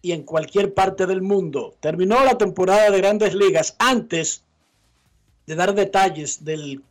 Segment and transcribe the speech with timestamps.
[0.01, 1.75] y en cualquier parte del mundo.
[1.81, 3.75] Terminó la temporada de Grandes Ligas.
[3.78, 4.44] Antes
[5.47, 6.81] de dar detalles del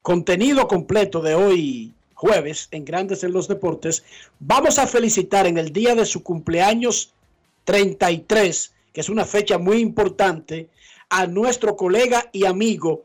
[0.00, 4.02] contenido completo de hoy jueves en Grandes en los Deportes,
[4.40, 7.12] vamos a felicitar en el día de su cumpleaños
[7.62, 10.68] 33, que es una fecha muy importante,
[11.10, 13.04] a nuestro colega y amigo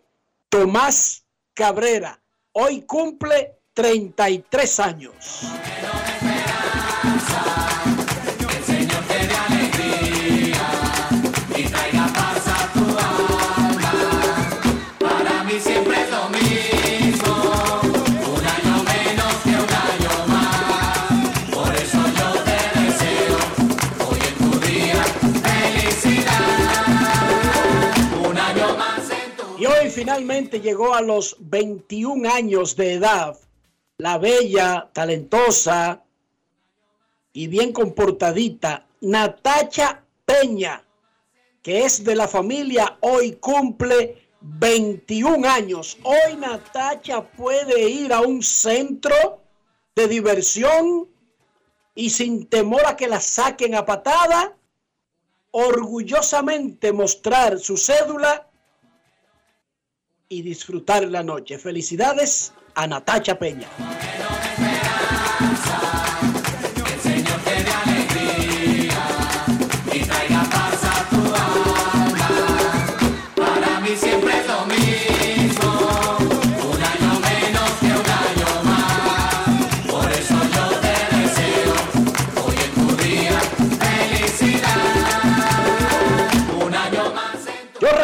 [0.49, 2.19] Tomás Cabrera.
[2.53, 5.13] Hoy cumple 33 años.
[30.03, 33.39] Finalmente llegó a los 21 años de edad
[33.97, 36.03] la bella, talentosa
[37.31, 40.83] y bien comportadita Natacha Peña,
[41.61, 45.97] que es de la familia, hoy cumple 21 años.
[46.03, 49.15] Hoy Natacha puede ir a un centro
[49.95, 51.07] de diversión
[51.95, 54.53] y sin temor a que la saquen a patada,
[55.51, 58.49] orgullosamente mostrar su cédula
[60.33, 61.57] y disfrutar la noche.
[61.57, 63.67] Felicidades a Natacha Peña.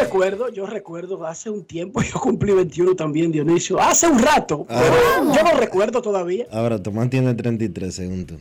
[0.09, 5.33] Recuerdo, yo recuerdo, hace un tiempo, yo cumplí 21 también, Dionisio, hace un rato, pero
[5.33, 6.47] yo no recuerdo todavía.
[6.51, 8.39] Ahora Tomás tiene 33 según tú.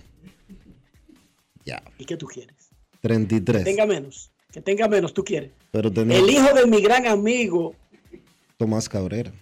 [1.65, 2.70] Ya, ¿Y qué tú quieres?
[3.03, 3.65] 33.
[3.65, 5.50] Tenga menos, que tenga menos, tú quieres.
[5.70, 7.75] Pero El hijo de mi gran amigo,
[8.56, 9.32] Tomás Cabrera.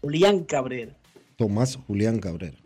[0.00, 0.96] Julián Cabrera.
[1.36, 2.56] Tomás Julián Cabrera.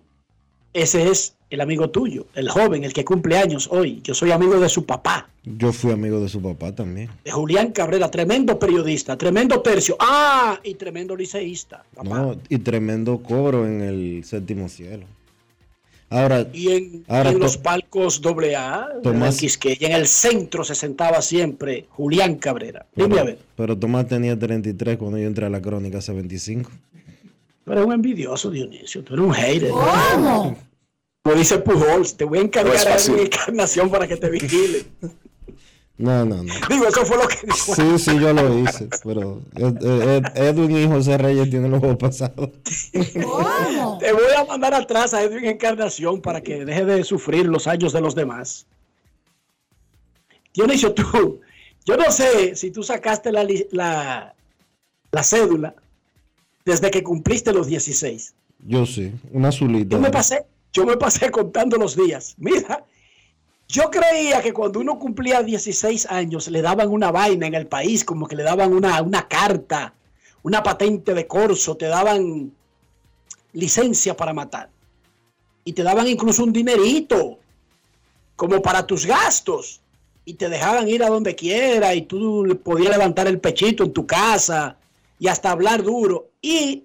[0.72, 4.00] Ese es el amigo tuyo, el joven, el que cumple años hoy.
[4.04, 7.08] Yo soy amigo de su papá, Yo fui amigo de su papá también.
[7.24, 9.96] de Julián Cabrera, tremendo periodista, tremendo tercio.
[10.00, 12.08] Ah, y tremendo liceísta, papá.
[12.18, 15.04] No, y tremendo cobro en el séptimo cielo.
[16.10, 20.74] Ahora, Y en, Ahora, en los palcos AA, Tomás- en Quisqueya, en el centro se
[20.74, 22.86] sentaba siempre Julián Cabrera.
[22.94, 26.70] Dime a ver, pero Tomás tenía 33 cuando yo entré a la crónica hace 25.
[27.64, 29.70] tú eres un envidioso, Dionisio, tú eres un hater.
[29.70, 30.56] ¿Cómo?
[31.24, 34.84] Como dice Pujols, te voy a encargar No a mi encarnación para que te vigile.
[35.96, 36.52] No, no, no.
[36.68, 37.74] Digo, eso fue lo que dijo.
[37.74, 41.96] Sí, sí, yo lo hice, pero Ed- Ed- Edwin y José Reyes tienen los juegos
[41.96, 42.50] pasados.
[42.92, 47.94] Te voy a mandar atrás a Edwin Encarnación para que deje de sufrir los años
[47.94, 48.66] de los demás.
[50.52, 51.40] Dionisio, tú,
[51.86, 54.34] yo no sé si tú sacaste la, la,
[55.10, 55.74] la cédula
[56.66, 58.34] desde que cumpliste los 16.
[58.66, 59.96] Yo sí, una azulita.
[59.96, 60.44] Yo me pasé,
[60.74, 62.34] yo me pasé contando los días.
[62.36, 62.84] Mira,
[63.68, 68.04] yo creía que cuando uno cumplía 16 años le daban una vaina en el país,
[68.04, 69.94] como que le daban una, una carta,
[70.42, 72.52] una patente de corso, te daban
[73.52, 74.68] licencia para matar.
[75.64, 77.38] Y te daban incluso un dinerito,
[78.36, 79.80] como para tus gastos.
[80.26, 84.06] Y te dejaban ir a donde quiera y tú podías levantar el pechito en tu
[84.06, 84.76] casa
[85.20, 86.30] y hasta hablar duro.
[86.42, 86.84] Y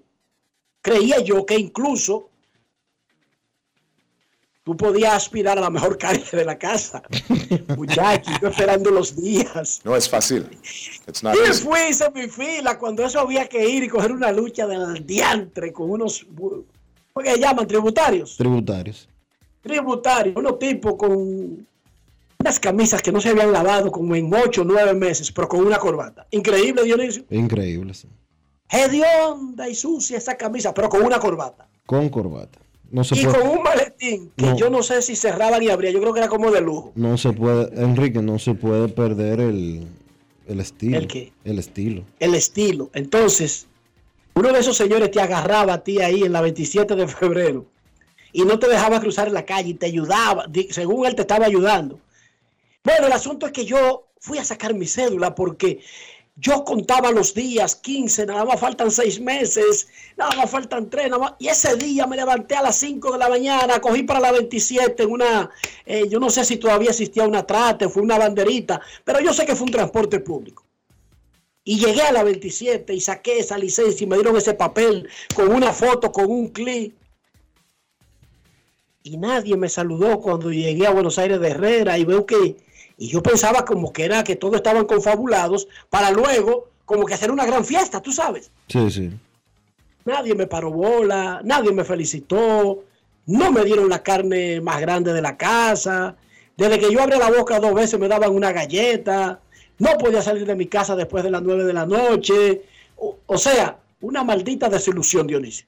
[0.80, 2.29] creía yo que incluso
[4.64, 7.02] tú podías aspirar a la mejor calle de la casa.
[7.76, 9.80] Muchacho, yo esperando los días.
[9.84, 10.46] No es fácil.
[11.08, 11.62] It's not Y easy.
[11.64, 15.72] fui hice mi fila cuando eso había que ir y coger una lucha del diantre
[15.72, 16.26] con unos,
[17.22, 17.66] ¿qué llaman?
[17.66, 18.36] Tributarios.
[18.36, 19.08] Tributarios.
[19.62, 21.66] Tributarios, unos tipos con
[22.38, 25.60] unas camisas que no se habían lavado como en 8 o 9 meses, pero con
[25.60, 26.26] una corbata.
[26.30, 27.24] Increíble, Dionisio.
[27.30, 28.08] Increíble, sí.
[28.70, 31.68] Hedionda y sucia esa camisa, pero con una corbata.
[31.84, 32.58] Con corbata.
[32.90, 34.56] No se Y puede, con un maletín que No.
[34.56, 35.94] yo no sé si cerraban y abrían.
[35.94, 36.92] Yo creo que era como de lujo.
[36.96, 39.86] no se puede, Enrique, no se puede perder el,
[40.48, 40.98] el estilo.
[40.98, 41.32] ¿El qué?
[41.44, 42.02] El estilo.
[42.18, 42.90] El estilo.
[42.94, 43.66] Entonces,
[44.34, 47.66] uno de esos señores te agarraba a ti ahí en la 27 de febrero
[48.32, 51.98] y no te dejaba cruzar la calle y te ayudaba, según él te estaba ayudando.
[52.82, 55.80] Bueno, el asunto es que yo fui a sacar mi cédula porque
[56.40, 61.18] yo contaba los días, 15, nada más faltan 6 meses, nada más faltan 3, nada
[61.18, 61.34] más.
[61.38, 65.02] Y ese día me levanté a las 5 de la mañana, cogí para la 27
[65.02, 65.50] en una,
[65.84, 69.44] eh, yo no sé si todavía existía una trate, fue una banderita, pero yo sé
[69.44, 70.64] que fue un transporte público.
[71.62, 75.52] Y llegué a la 27 y saqué esa licencia y me dieron ese papel con
[75.52, 76.94] una foto, con un clic.
[79.02, 82.56] Y nadie me saludó cuando llegué a Buenos Aires de Herrera y veo que,
[83.00, 87.30] y yo pensaba como que era que todos estaban confabulados para luego como que hacer
[87.30, 88.50] una gran fiesta, tú sabes.
[88.68, 89.10] Sí, sí.
[90.04, 92.84] Nadie me paró bola, nadie me felicitó,
[93.24, 96.14] no me dieron la carne más grande de la casa.
[96.58, 99.40] Desde que yo abrí la boca dos veces me daban una galleta.
[99.78, 102.66] No podía salir de mi casa después de las nueve de la noche.
[102.96, 105.64] O, o sea, una maldita desilusión, Dionisio.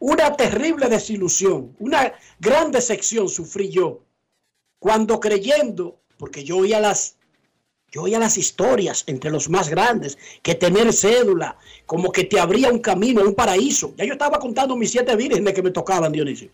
[0.00, 4.00] Una terrible desilusión, una gran decepción sufrí yo
[4.84, 7.16] cuando creyendo, porque yo oía las
[7.90, 12.68] yo oía las historias entre los más grandes, que tener cédula, como que te abría
[12.68, 13.94] un camino, un paraíso.
[13.96, 16.50] Ya yo estaba contando mis siete vírgenes que me tocaban, Dionisio.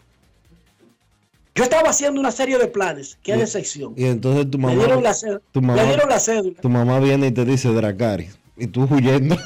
[1.56, 3.18] Yo estaba haciendo una serie de planes.
[3.20, 3.94] Qué decepción.
[3.96, 5.40] Y entonces tu Le mamá, dieron la cédula.
[5.50, 8.38] tu mamá, Le dieron la cédula tu mamá viene y te dice Dracaris.
[8.56, 9.36] Y tú huyendo.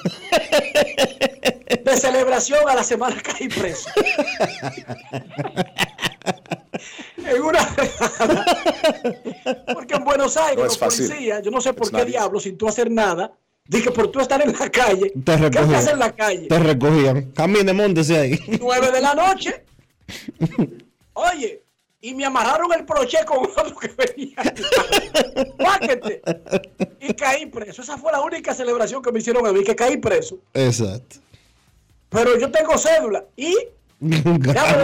[1.85, 3.89] de celebración a la semana caí preso.
[7.17, 7.61] en una
[9.75, 12.41] porque en Buenos Aires No los policías, yo no sé por It's qué not diablo,
[12.41, 13.33] sin tú hacer nada,
[13.67, 16.49] dije por tú estar en la calle, Te ¿qué haces en la calle?
[16.49, 17.33] Te recogían.
[17.33, 18.41] Camine, montese ahí.
[18.61, 19.65] 9 de la noche.
[21.15, 21.63] Oye,
[22.01, 24.37] y me amarraron el broche con otro que venía.
[25.57, 26.21] Páquete.
[27.01, 27.81] Y caí preso.
[27.81, 30.39] Esa fue la única celebración que me hicieron a mí, que caí preso.
[30.53, 31.17] Exacto.
[32.11, 33.25] Pero yo tengo cédula.
[33.37, 33.57] Y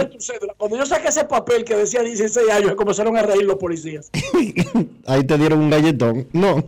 [0.09, 0.53] tu cédula.
[0.57, 4.09] Cuando yo saqué ese papel que decía 16 años, comenzaron a reír los policías.
[5.05, 6.27] ahí te dieron un galletón.
[6.33, 6.63] No.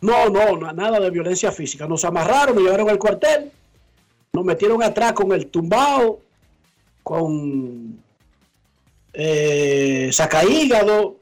[0.00, 1.86] No, no, no, nada de violencia física.
[1.86, 3.50] Nos amarraron, me llevaron al cuartel,
[4.32, 6.20] nos metieron atrás con el tumbao,
[7.02, 7.98] con
[9.12, 11.16] eh, sacaígado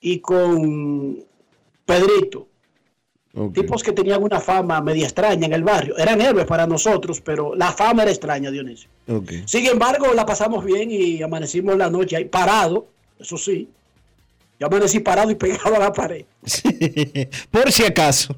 [0.00, 1.24] y con
[1.84, 2.49] Pedrito.
[3.54, 5.96] Tipos que tenían una fama media extraña en el barrio.
[5.96, 8.90] Eran héroes para nosotros, pero la fama era extraña, Dionisio.
[9.46, 13.68] Sin embargo, la pasamos bien y amanecimos la noche ahí parado, eso sí.
[14.58, 16.24] Yo amanecí parado y pegado a la pared.
[16.44, 16.68] Sí.
[17.50, 18.36] Por si acaso.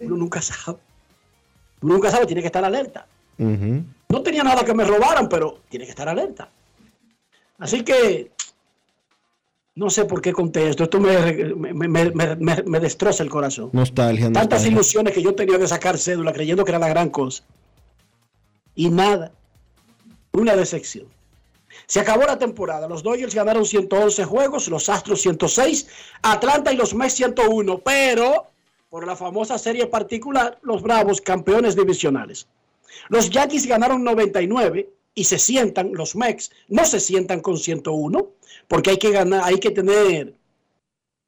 [0.00, 0.78] Uno nunca sabe.
[1.80, 3.06] Uno nunca sabe, tiene que estar alerta.
[3.38, 6.50] No tenía nada que me robaran, pero tiene que estar alerta.
[7.58, 8.32] Así que
[9.78, 10.84] no sé por qué conté esto.
[10.84, 13.70] Esto me, me, me- me- destroza el corazón.
[13.72, 14.68] Nostalgia, Tantas nostalgia.
[14.72, 17.44] ilusiones que yo tenía de sacar cédula creyendo que era la gran cosa.
[18.74, 19.32] Y nada.
[20.32, 21.06] Una decepción.
[21.86, 22.88] Se acabó la temporada.
[22.88, 25.86] Los Dodgers ganaron 111 juegos, los Astros 106,
[26.22, 28.46] Atlanta y los Mets 101, pero
[28.90, 32.46] por la famosa serie particular, los Bravos campeones divisionales.
[33.10, 38.30] Los Yankees ganaron 99 y se sientan, los Mets no se sientan con 101,
[38.68, 40.34] porque hay que ganar, hay que tener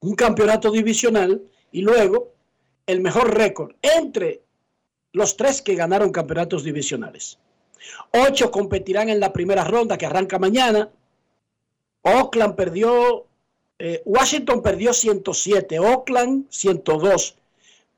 [0.00, 2.32] un campeonato divisional y luego
[2.86, 4.42] el mejor récord entre
[5.12, 7.38] los tres que ganaron campeonatos divisionales.
[8.12, 10.90] Ocho competirán en la primera ronda que arranca mañana.
[12.02, 13.26] Oakland perdió,
[13.78, 17.36] eh, Washington perdió 107, Oakland 102,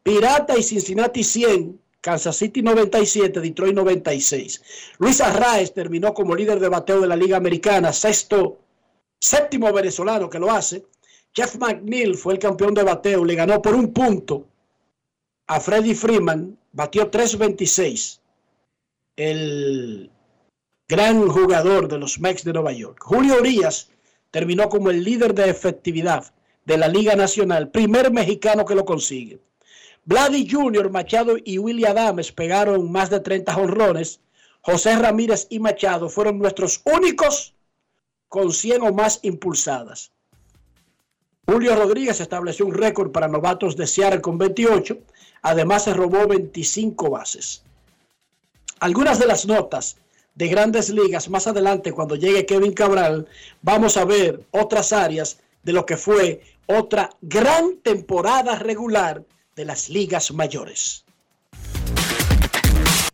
[0.03, 4.97] Pirata y Cincinnati 100, Kansas City 97, Detroit 96.
[4.99, 8.59] Luis Arraez terminó como líder de bateo de la Liga Americana, sexto,
[9.21, 10.85] séptimo venezolano que lo hace.
[11.33, 14.49] Jeff McNeil fue el campeón de bateo, le ganó por un punto
[15.47, 18.19] a Freddie Freeman, batió 3.26,
[19.15, 20.11] el
[20.89, 22.99] gran jugador de los Mets de Nueva York.
[23.01, 23.91] Julio Urias
[24.33, 29.39] terminó como el líder de efectividad de la Liga Nacional, primer mexicano que lo consigue.
[30.05, 34.21] Vladi Jr., Machado y Willie Adames pegaron más de 30 jonrones.
[34.61, 37.55] José Ramírez y Machado fueron nuestros únicos
[38.29, 40.11] con 100 o más impulsadas.
[41.47, 44.99] Julio Rodríguez estableció un récord para novatos de Seattle con 28.
[45.43, 47.63] Además, se robó 25 bases.
[48.81, 49.97] Algunas de las notas
[50.35, 53.27] de grandes ligas más adelante, cuando llegue Kevin Cabral,
[53.61, 59.25] vamos a ver otras áreas de lo que fue otra gran temporada regular
[59.57, 61.05] de las ligas mayores.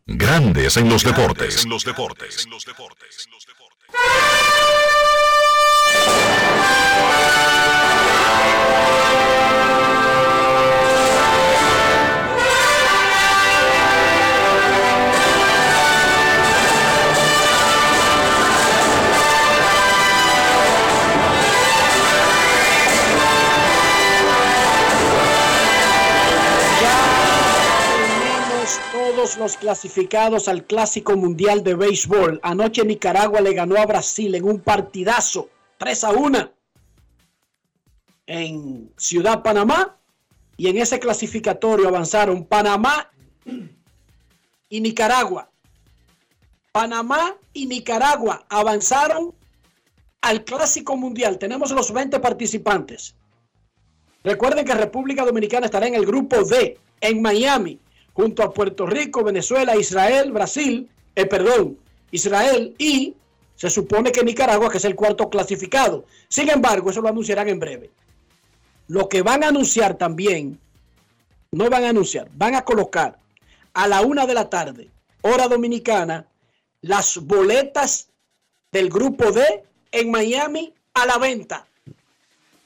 [0.07, 1.64] Grandes en los deportes.
[1.64, 2.47] En los deportes.
[2.47, 2.64] Tenemos
[29.18, 32.38] todos los clasificados al Clásico Mundial de Béisbol.
[32.40, 36.52] Anoche Nicaragua le ganó a Brasil en un partidazo, 3 a 1,
[38.28, 39.96] en Ciudad Panamá.
[40.56, 43.10] Y en ese clasificatorio avanzaron Panamá
[44.68, 45.50] y Nicaragua.
[46.70, 49.34] Panamá y Nicaragua avanzaron
[50.20, 51.38] al Clásico Mundial.
[51.38, 53.16] Tenemos los 20 participantes.
[54.22, 57.80] Recuerden que República Dominicana estará en el grupo D, en Miami,
[58.18, 61.78] junto a Puerto Rico, Venezuela, Israel, Brasil, eh, perdón,
[62.10, 63.14] Israel y
[63.54, 66.04] se supone que Nicaragua, que es el cuarto clasificado.
[66.26, 67.92] Sin embargo, eso lo anunciarán en breve.
[68.88, 70.58] Lo que van a anunciar también,
[71.52, 73.16] no van a anunciar, van a colocar
[73.72, 74.90] a la una de la tarde,
[75.22, 76.26] hora dominicana,
[76.80, 78.08] las boletas
[78.72, 81.68] del grupo D en Miami a la venta.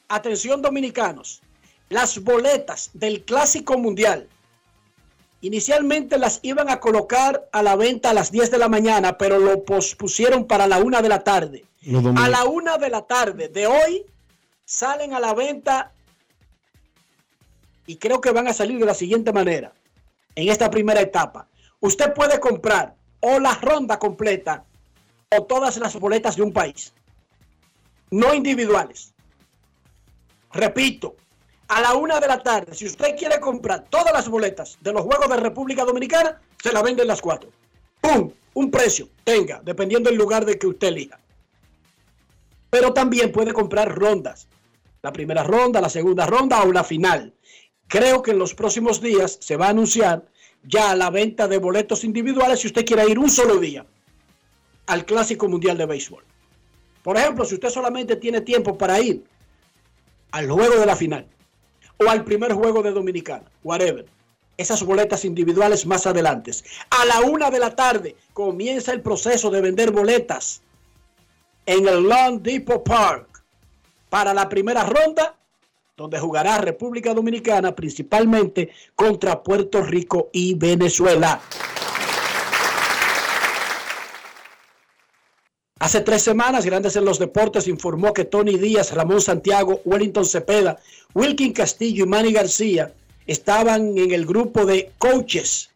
[0.08, 1.42] Atención dominicanos,
[1.90, 4.26] las boletas del Clásico Mundial
[5.42, 9.38] inicialmente las iban a colocar a la venta a las 10 de la mañana, pero
[9.38, 11.64] lo pospusieron para la una de la tarde.
[12.16, 14.06] A la una de la tarde de hoy
[14.64, 15.92] salen a la venta
[17.86, 19.72] y creo que van a salir de la siguiente manera
[20.36, 21.48] en esta primera etapa.
[21.80, 24.64] Usted puede comprar o la ronda completa
[25.36, 26.92] o todas las boletas de un país,
[28.12, 29.12] no individuales.
[30.52, 31.16] Repito,
[31.68, 35.02] a la una de la tarde, si usted quiere comprar todas las boletas de los
[35.02, 37.50] Juegos de República Dominicana, se la venden las cuatro.
[38.00, 38.30] ¡Pum!
[38.54, 41.18] Un precio, tenga, dependiendo del lugar de que usted elija.
[42.68, 44.48] Pero también puede comprar rondas.
[45.00, 47.32] La primera ronda, la segunda ronda o la final.
[47.88, 50.26] Creo que en los próximos días se va a anunciar
[50.64, 53.84] ya la venta de boletos individuales si usted quiere ir un solo día
[54.86, 56.24] al Clásico Mundial de Béisbol.
[57.02, 59.24] Por ejemplo, si usted solamente tiene tiempo para ir
[60.30, 61.26] al juego de la final
[62.04, 64.06] o al primer juego de Dominicana, whatever.
[64.56, 66.52] Esas boletas individuales más adelante.
[66.90, 70.62] A la una de la tarde comienza el proceso de vender boletas
[71.66, 73.42] en el Long Depot Park
[74.10, 75.36] para la primera ronda,
[75.96, 81.40] donde jugará República Dominicana principalmente contra Puerto Rico y Venezuela.
[85.82, 90.78] Hace tres semanas, Grandes en los Deportes informó que Tony Díaz, Ramón Santiago, Wellington Cepeda,
[91.12, 92.94] Wilkin Castillo y Manny García
[93.26, 95.70] estaban en el grupo de coaches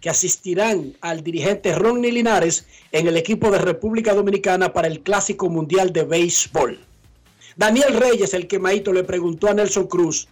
[0.00, 5.48] que asistirán al dirigente Ronnie Linares en el equipo de República Dominicana para el Clásico
[5.48, 6.78] Mundial de Béisbol.
[7.56, 10.28] Daniel Reyes, el quemadito, le preguntó a Nelson Cruz,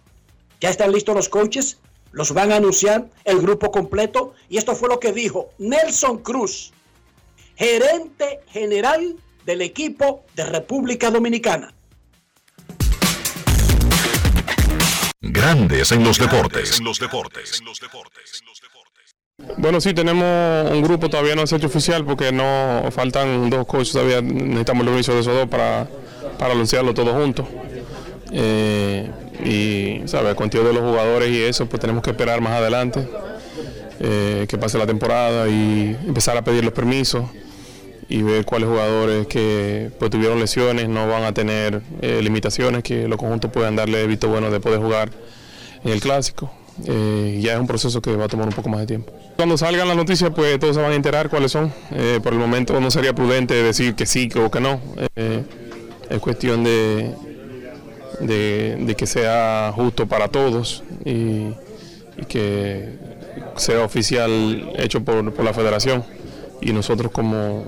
[0.61, 1.79] ¿ya están listos los coaches?
[2.13, 4.35] ¿Los van a anunciar el grupo completo?
[4.47, 6.71] Y esto fue lo que dijo Nelson Cruz,
[7.59, 11.73] gerente general del equipo de República Dominicana.
[15.19, 16.79] Grandes en los deportes.
[16.79, 17.61] En los deportes.
[19.57, 23.67] Bueno, sí, tenemos un grupo, todavía no se ha hecho oficial porque no faltan dos
[23.67, 25.85] coaches, todavía necesitamos el inicio de esos dos para,
[26.37, 27.45] para anunciarlo todos juntos.
[28.31, 29.11] Eh,
[29.43, 30.33] y, ¿sabes?
[30.35, 33.05] Contigo de los jugadores y eso, pues tenemos que esperar más adelante
[33.99, 37.25] eh, que pase la temporada y empezar a pedir los permisos
[38.09, 43.07] y ver cuáles jugadores que pues, tuvieron lesiones no van a tener eh, limitaciones, que
[43.07, 45.11] los conjuntos puedan darle visto bueno de poder jugar
[45.83, 46.51] en el clásico.
[46.85, 49.13] Eh, ya es un proceso que va a tomar un poco más de tiempo.
[49.35, 51.71] Cuando salgan las noticias, pues todos se van a enterar cuáles son.
[51.91, 54.81] Eh, por el momento no sería prudente decir que sí o que no.
[56.09, 57.13] Es cuestión de,
[58.21, 61.49] de, de que sea justo para todos y,
[62.17, 62.97] y que
[63.55, 66.03] sea oficial hecho por, por la federación
[66.61, 67.65] y nosotros como,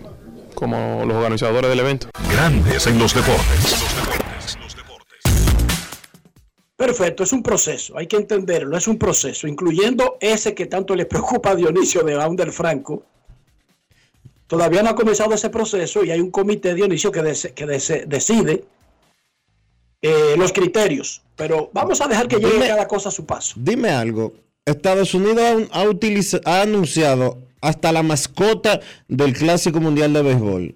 [0.61, 2.07] como los organizadores del evento.
[2.31, 4.57] Grandes en los deportes.
[6.75, 11.05] Perfecto, es un proceso, hay que entenderlo, es un proceso, incluyendo ese que tanto le
[11.07, 13.03] preocupa a Dionisio de Ander Franco.
[14.45, 18.05] Todavía no ha comenzado ese proceso y hay un comité, Dionisio, que, dese- que dese-
[18.05, 18.63] decide
[20.03, 21.23] eh, los criterios.
[21.35, 23.55] Pero vamos a dejar que llegue Dime- cada cosa a su paso.
[23.57, 24.33] Dime algo.
[24.65, 30.75] Estados Unidos ha, ha utiliza- ha anunciado hasta la mascota del Clásico Mundial de Béisbol.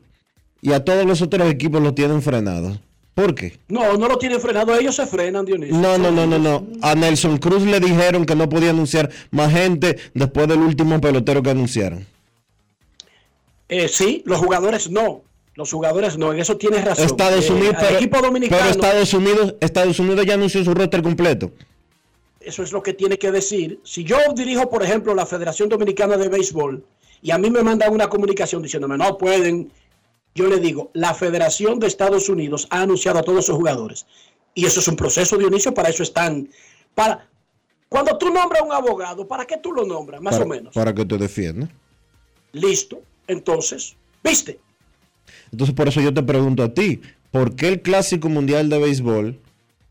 [0.62, 2.80] Y a todos los otros equipos los tienen frenados.
[3.14, 3.58] ¿Por qué?
[3.70, 5.78] No, no lo tienen frenado, ellos se frenan, Dionisio.
[5.78, 6.68] No, no, no, no, no.
[6.82, 11.42] A Nelson Cruz le dijeron que no podía anunciar más gente después del último pelotero
[11.42, 12.06] que anunciaron.
[13.70, 15.22] Eh, sí, los jugadores no.
[15.56, 17.06] Los jugadores no, en eso tienes razón.
[17.06, 21.02] Estados Eh, Unidos, pero, equipo dominicano, pero Estados Unidos, Estados Unidos ya anunció su roster
[21.02, 21.52] completo.
[22.46, 23.80] Eso es lo que tiene que decir.
[23.84, 26.84] Si yo dirijo, por ejemplo, la Federación Dominicana de Béisbol
[27.22, 29.72] y a mí me mandan una comunicación diciéndome no pueden,
[30.36, 34.06] yo le digo, la Federación de Estados Unidos ha anunciado a todos sus jugadores.
[34.54, 36.48] Y eso es un proceso, Dionisio, para eso están.
[36.94, 37.28] Para,
[37.90, 40.22] cuando tú nombras a un abogado, ¿para qué tú lo nombras?
[40.22, 40.74] Más para, o menos.
[40.74, 41.70] Para que te defiendas.
[42.52, 43.02] Listo.
[43.28, 44.60] Entonces, ¿viste?
[45.52, 49.40] Entonces por eso yo te pregunto a ti, ¿por qué el Clásico Mundial de Béisbol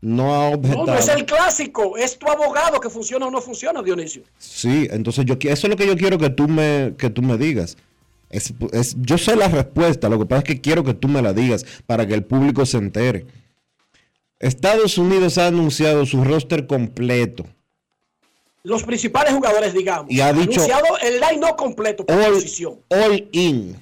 [0.05, 0.85] no ha No, objetado?
[0.85, 4.23] no es el clásico, es tu abogado que funciona o no funciona, Dionisio.
[4.37, 7.37] Sí, entonces yo eso es lo que yo quiero que tú me que tú me
[7.37, 7.75] digas.
[8.29, 11.21] Es, es- yo sé la respuesta, lo que pasa es que quiero que tú me
[11.21, 13.25] la digas para que el público se entere.
[14.39, 17.45] Estados Unidos ha anunciado su roster completo.
[18.63, 20.11] Los principales jugadores, digamos.
[20.11, 22.79] Y ha dicho- anunciado el line no completo por All, posición.
[22.89, 23.75] all in.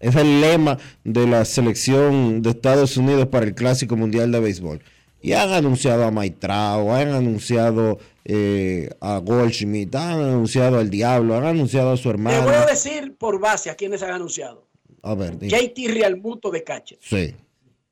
[0.00, 4.80] Es el lema de la selección de Estados Unidos para el Clásico Mundial de Béisbol.
[5.20, 11.44] Y han anunciado a Maitrao, han anunciado eh, a Goldschmidt, han anunciado al Diablo, han
[11.44, 12.42] anunciado a su Te hermano.
[12.44, 14.66] voy a decir por base a quienes han anunciado.
[15.02, 16.98] A ver, di- JT Realmuto de catcher.
[17.00, 17.34] sí,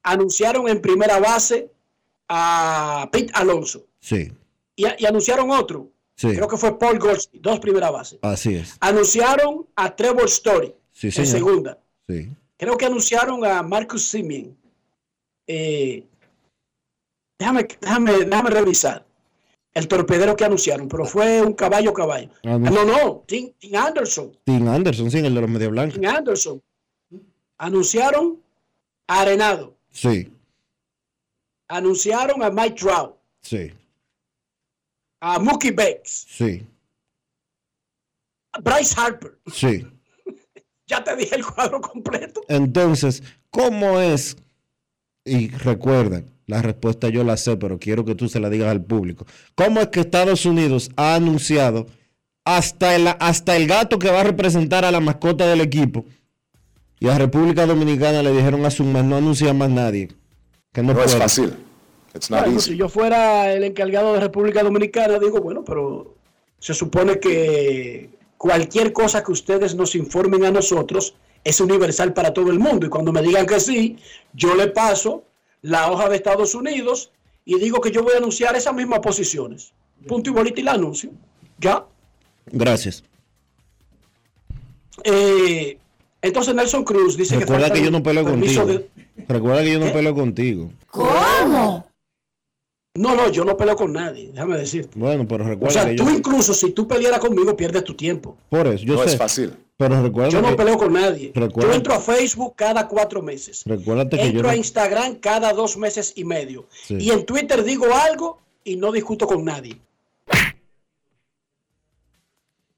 [0.03, 1.69] Anunciaron en primera base
[2.29, 3.87] a Pete Alonso.
[4.01, 4.31] sí,
[4.77, 5.89] Y, y anunciaron otro.
[6.15, 6.29] Sí.
[6.29, 8.19] Creo que fue Paul Goldschmidt, dos primeras bases.
[8.23, 8.77] así es.
[8.81, 11.29] Anunciaron a Trevor Story Sí, en señor.
[11.31, 11.79] segunda.
[12.09, 12.29] Sí.
[12.57, 14.57] Creo que anunciaron a Marcus Simeon.
[15.47, 16.05] Eh,
[17.39, 19.07] déjame, déjame, déjame revisar
[19.75, 22.31] el torpedero que anunciaron, pero fue un caballo caballo.
[22.45, 22.85] Ah, no.
[22.85, 24.33] no, Tim, Tim Anderson.
[24.45, 25.95] Tim Anderson, sí, el de los media blancos.
[26.01, 26.63] Tim Anderson.
[27.59, 28.43] Anunciaron
[29.07, 29.77] a Arenado.
[29.91, 30.33] Sí,
[31.69, 33.17] Anunciaron a Mike Trout.
[33.43, 33.73] sí,
[35.21, 36.27] A Mookie Becks.
[36.29, 36.65] sí,
[38.53, 39.39] A Bryce Harper.
[39.53, 39.87] sí.
[40.89, 42.43] Ya te dije el cuadro completo.
[42.47, 43.21] Entonces,
[43.51, 44.37] ¿cómo es?
[45.25, 48.85] Y recuerden, la respuesta yo la sé, pero quiero que tú se la digas al
[48.85, 49.27] público.
[49.55, 51.87] ¿Cómo es que Estados Unidos ha anunciado
[52.45, 56.05] hasta el, hasta el gato que va a representar a la mascota del equipo?
[56.99, 60.09] Y a República Dominicana le dijeron un mes, no anuncia más nadie.
[60.73, 61.55] Que no, No es fácil.
[62.15, 62.71] It's not Bueno, easy.
[62.73, 66.15] si yo fuera el encargado de República Dominicana, digo, bueno, pero
[66.59, 72.51] se supone que cualquier cosa que ustedes nos informen a nosotros es universal para todo
[72.51, 72.87] el mundo.
[72.87, 73.99] Y cuando me digan que sí,
[74.33, 75.25] yo le paso
[75.63, 77.11] la hoja de Estados Unidos
[77.45, 79.73] y digo que yo voy a anunciar esas mismas posiciones.
[80.07, 81.11] Punto y bolita y la anuncio.
[81.59, 81.85] Ya.
[82.47, 83.03] Gracias.
[85.05, 85.79] Eh,
[86.23, 88.85] entonces Nelson Cruz dice Recuerda que, yo no peleo permiso contigo.
[89.17, 89.93] de- Recuerda que yo no ¿Qué?
[89.93, 90.71] peleo contigo.
[90.95, 91.85] No,
[93.15, 94.99] no, yo no peleo con nadie, déjame decirte.
[94.99, 96.11] Bueno, pero O recuerda sea, que tú yo...
[96.13, 98.39] incluso si tú pelearas conmigo pierdes tu tiempo.
[98.49, 99.11] Por eso, yo no sé.
[99.11, 99.53] es fácil.
[99.79, 100.57] Pero recuerda Yo no que...
[100.57, 101.33] peleo con nadie.
[101.35, 103.63] Recuerda- Yo entro a Facebook cada cuatro meses.
[103.67, 106.67] Recuérdate que yo Entro no- a Instagram cada dos meses y medio.
[106.71, 106.97] Sí.
[106.99, 109.79] Y en Twitter digo algo y no discuto con nadie.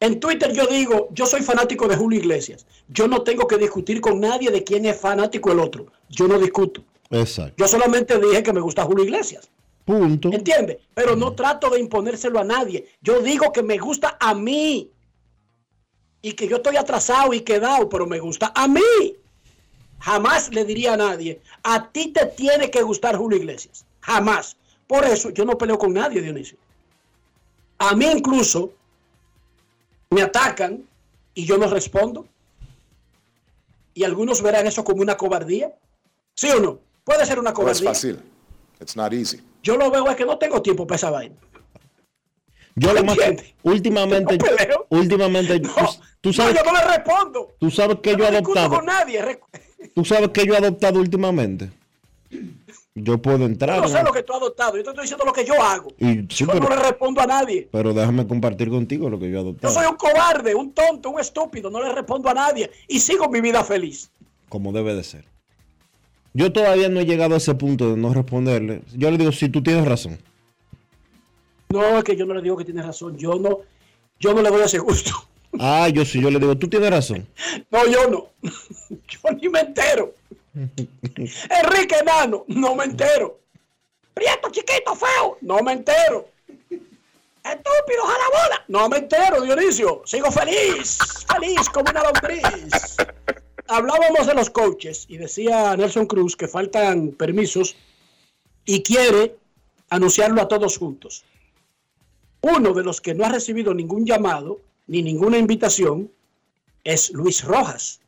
[0.01, 2.67] En Twitter yo digo, yo soy fanático de Julio Iglesias.
[2.89, 5.87] Yo no tengo que discutir con nadie de quién es fanático el otro.
[6.09, 6.85] Yo no discuto.
[7.11, 7.55] Exacto.
[7.57, 9.49] Yo solamente dije que me gusta Julio Iglesias.
[9.85, 10.31] Punto.
[10.33, 10.79] ¿Entiendes?
[10.95, 12.87] Pero no trato de imponérselo a nadie.
[13.03, 14.91] Yo digo que me gusta a mí.
[16.23, 18.81] Y que yo estoy atrasado y quedado, pero me gusta a mí.
[20.01, 23.85] Jamás le diría a nadie, a ti te tiene que gustar Julio Iglesias.
[24.01, 24.57] Jamás.
[24.87, 26.57] Por eso yo no peleo con nadie, Dionisio.
[27.79, 28.73] A mí incluso
[30.11, 30.83] me atacan
[31.35, 32.27] y yo no respondo.
[33.95, 35.73] Y algunos verán eso como una cobardía.
[36.35, 36.79] ¿Sí o no?
[37.05, 37.89] Puede ser una No es cobardía.
[37.91, 38.21] fácil.
[38.81, 39.41] It's not easy.
[39.63, 41.35] Yo lo veo es que no tengo tiempo para esa vaina.
[42.79, 43.17] Yo lo más...
[43.63, 44.39] Últimamente...
[44.39, 44.99] No.
[44.99, 45.61] Últimamente...
[45.61, 45.85] No, tú,
[46.21, 47.55] tú sabes, no, yo no le respondo.
[47.59, 48.71] tú sabes que yo he adoptado...
[48.71, 49.39] con nadie.
[49.95, 51.71] Tú sabes que yo he adoptado últimamente.
[52.95, 53.77] Yo puedo entrar.
[53.77, 54.77] Yo no sé lo que tú has adoptado.
[54.77, 55.93] Yo te estoy diciendo lo que yo hago.
[55.99, 57.69] Y sí, yo pero- no le respondo a nadie.
[57.71, 59.73] Pero déjame compartir contigo lo que yo he Yo adoptado.
[59.75, 61.71] soy un cobarde, un tonto, un estúpido.
[61.71, 62.71] No le respondo a nadie.
[62.89, 64.11] Y sigo mi vida feliz.
[64.49, 65.25] Como debe de ser.
[66.35, 68.83] Yo todavía no he llegado a ese punto de no responderle.
[68.97, 70.19] Yo le digo, si tú tienes razón.
[71.71, 73.17] No, es que yo no le digo que tiene razón.
[73.17, 73.61] Yo no,
[74.19, 75.11] yo no le doy ese gusto.
[75.59, 77.27] Ah, yo sí, yo le digo, tú tienes razón.
[77.71, 78.31] No, yo no.
[79.09, 80.15] Yo ni me entero.
[80.55, 83.41] Enrique Enano, no me entero.
[84.15, 86.29] Prieto, chiquito, feo, no me entero.
[86.59, 90.03] Estúpido, bola, no me entero, Dionisio.
[90.05, 90.99] Sigo feliz,
[91.33, 92.97] feliz como una lombriz.
[93.69, 97.77] Hablábamos de los coaches y decía Nelson Cruz que faltan permisos
[98.65, 99.37] y quiere
[99.91, 101.25] anunciarlo a todos juntos.
[102.41, 106.11] Uno de los que no ha recibido ningún llamado ni ninguna invitación
[106.85, 108.01] es Luis Rojas,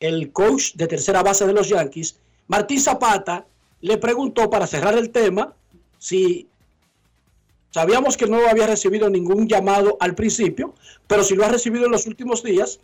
[0.00, 2.16] el coach de tercera base de los Yankees.
[2.48, 3.46] Martín Zapata
[3.80, 5.54] le preguntó para cerrar el tema
[5.98, 6.48] si
[7.70, 10.74] sabíamos que no había recibido ningún llamado al principio,
[11.06, 12.80] pero si lo ha recibido en los últimos días,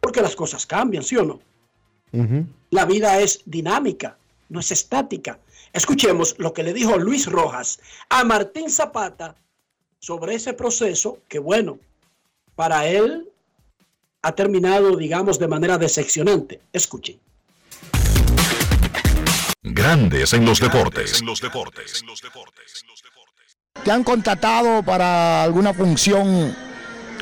[0.00, 1.40] porque las cosas cambian, ¿sí o no?
[2.70, 4.16] La vida es dinámica,
[4.48, 5.38] no es estática.
[5.72, 9.36] Escuchemos lo que le dijo Luis Rojas a Martín Zapata
[10.00, 11.78] sobre ese proceso que, bueno,
[12.56, 13.28] para él
[14.22, 16.60] ha terminado, digamos, de manera decepcionante.
[16.72, 17.20] Escuchen.
[19.62, 21.20] Grandes en los deportes.
[21.20, 22.02] En los deportes.
[23.84, 26.54] ¿Te han contactado para alguna función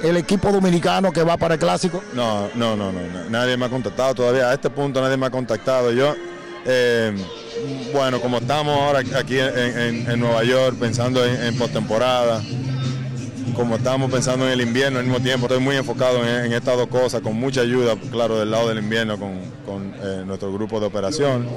[0.03, 2.03] el equipo dominicano que va para el clásico?
[2.15, 3.31] No, no, no, no, no.
[3.31, 4.51] nadie me ha contactado todavía.
[4.51, 5.93] A este punto nadie me ha contactado.
[5.93, 6.15] Yo,
[6.69, 7.17] eh,
[7.93, 12.43] bueno, como estamos ahora aquí en, Nueva York pensando en, en postemporada,
[13.57, 16.89] como estamos pensando en el invierno al mismo tiempo, estoy muy enfocado en, estas dos
[16.89, 20.87] cosas, con mucha ayuda, claro, del lado del invierno con, con, eh, nuestro grupo de
[20.87, 21.49] operación.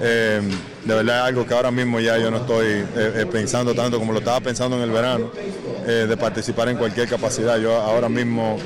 [0.00, 0.42] Eh,
[0.84, 2.84] de verdad es algo que ahora mismo ya yo no estoy
[3.32, 5.30] pensando tanto como lo estaba pensando en el verano,
[5.86, 7.58] de participar en cualquier capacidad.
[7.58, 8.58] Yo ahora mismo,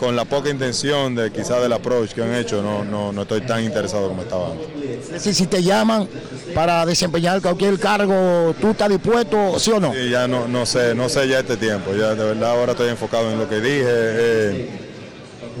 [0.00, 3.42] con la poca intención de quizás del approach que han hecho, no, no, no estoy
[3.42, 4.66] tan interesado como estaba antes.
[5.04, 6.08] Es decir, si te llaman
[6.54, 9.92] para desempeñar cualquier cargo, ¿tú estás dispuesto, sí o no?
[9.92, 11.92] Sí, ya no, no sé, no sé ya este tiempo.
[11.94, 13.84] Ya de verdad ahora estoy enfocado en lo que dije.
[13.86, 14.70] eh,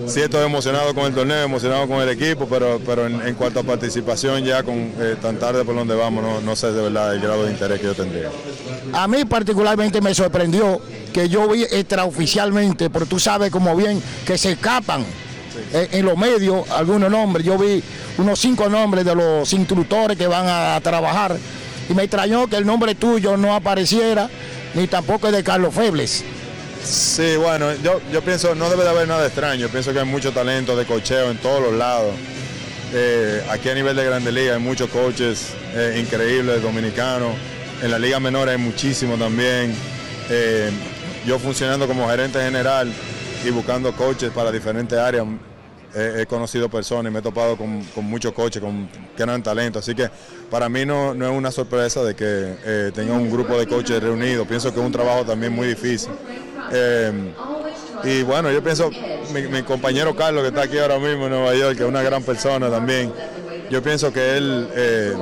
[0.06, 3.60] sí estoy emocionado con el torneo, emocionado con el equipo, pero, pero en, en cuanto
[3.60, 7.14] a participación ya con eh, tan tarde por donde vamos, no, no sé de verdad
[7.14, 8.30] el grado de interés que yo tendría.
[8.94, 14.38] A mí particularmente me sorprendió que yo vi extraoficialmente, porque tú sabes como bien que
[14.38, 15.04] se escapan
[15.72, 17.44] eh, en los medios algunos nombres.
[17.44, 17.82] Yo vi
[18.18, 21.36] unos cinco nombres de los instructores que van a, trabajar
[21.88, 24.28] y me extrañó que el nombre tuyo no apareciera,
[24.74, 26.24] ni tampoco el de Carlos Febles.
[26.84, 30.32] Sí, bueno, yo, yo pienso, no debe de haber nada extraño, pienso que hay mucho
[30.32, 32.14] talento de cocheo en todos los lados.
[32.92, 37.34] Eh, aquí a nivel de Grande Liga hay muchos coaches eh, increíbles dominicanos,
[37.82, 39.74] en la Liga Menor hay muchísimos también.
[40.28, 40.70] Eh,
[41.26, 42.92] yo funcionando como gerente general
[43.44, 45.26] y buscando coaches para diferentes áreas,
[45.94, 49.94] he, conocido personas y me he topado con, con muchos coaches con gran talento, así
[49.94, 50.08] que
[50.50, 54.02] para mí no, no es una sorpresa de que eh, tenga un grupo de coaches
[54.02, 56.10] reunidos, pienso que es un trabajo también muy difícil.
[56.72, 57.32] Eh,
[58.04, 58.90] y bueno, yo pienso,
[59.32, 62.02] mi, mi compañero Carlos que está aquí ahora mismo en Nueva York, que es una
[62.02, 63.12] gran persona también,
[63.70, 65.14] yo pienso que él, eh,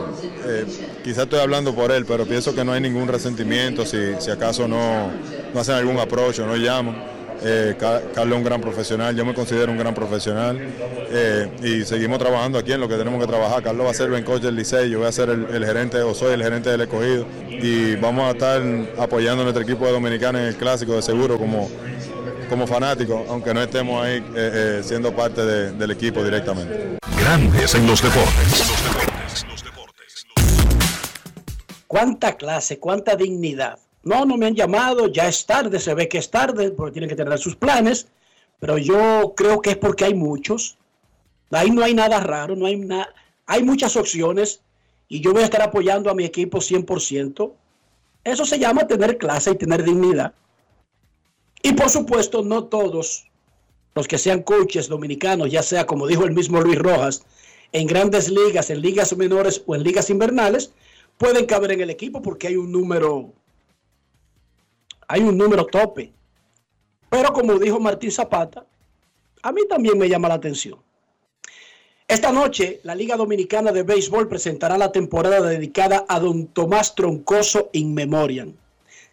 [0.47, 0.65] eh,
[1.05, 4.67] quizás estoy hablando por él, pero pienso que no hay ningún resentimiento si, si acaso
[4.67, 5.11] no,
[5.53, 6.97] no hacen algún approach o no llaman.
[7.41, 10.59] Eh, Ca- Carlos es un gran profesional, yo me considero un gran profesional
[11.63, 13.63] y seguimos trabajando aquí en lo que tenemos que trabajar.
[13.63, 16.33] Carlos va a ser bencoach del Licey, yo voy a ser el, gerente o soy
[16.35, 18.61] el gerente del escogido y vamos a estar
[18.99, 21.71] apoyando a nuestro equipo de dominicanos en el clásico de seguro como,
[22.49, 24.21] como fanáticos, aunque no estemos ahí
[24.83, 26.99] siendo parte de- del equipo directamente.
[27.29, 28.65] Grandes en los deportes.
[31.87, 33.79] cuánta clase, cuánta dignidad.
[34.03, 37.11] No, no me han llamado, ya es tarde, se ve que es tarde, porque tienen
[37.11, 38.09] que tener sus planes,
[38.59, 40.79] pero yo creo que es porque hay muchos.
[41.51, 43.13] Ahí no hay nada raro, no hay nada,
[43.45, 44.63] hay muchas opciones
[45.07, 47.53] y yo voy a estar apoyando a mi equipo 100%.
[48.25, 50.33] Eso se llama tener clase y tener dignidad.
[51.63, 53.28] Y por supuesto, no todos
[53.95, 57.25] los que sean coaches dominicanos, ya sea como dijo el mismo Luis Rojas,
[57.73, 60.73] en grandes ligas, en ligas menores o en ligas invernales,
[61.17, 63.33] pueden caber en el equipo porque hay un número,
[65.07, 66.13] hay un número tope.
[67.11, 68.67] Pero como dijo Martín Zapata,
[69.43, 70.79] a mí también me llama la atención.
[72.07, 77.69] Esta noche, la Liga Dominicana de Béisbol presentará la temporada dedicada a don Tomás Troncoso
[77.73, 78.55] in Memoriam.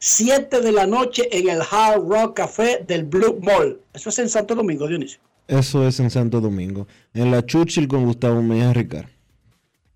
[0.07, 3.81] 7 de la noche en el Hard Rock Café del Blue Mall.
[3.91, 5.19] Eso es en Santo Domingo, Dionisio.
[5.47, 6.85] Eso es en Santo Domingo.
[7.15, 9.07] En la Churchill con Gustavo Mejía Ricard.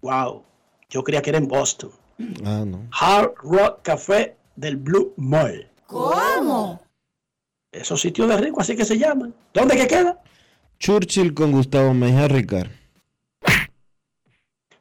[0.02, 0.42] Wow.
[0.90, 1.92] Yo creía que era en Boston.
[2.44, 2.88] Ah, no.
[2.90, 5.70] Hard Rock Café del Blue Mall.
[5.86, 6.82] ¿Cómo?
[7.72, 9.32] Esos sitios de rico, así que se llaman.
[9.54, 10.20] ¿Dónde que queda?
[10.80, 12.72] Churchill con Gustavo Mejía Ricard.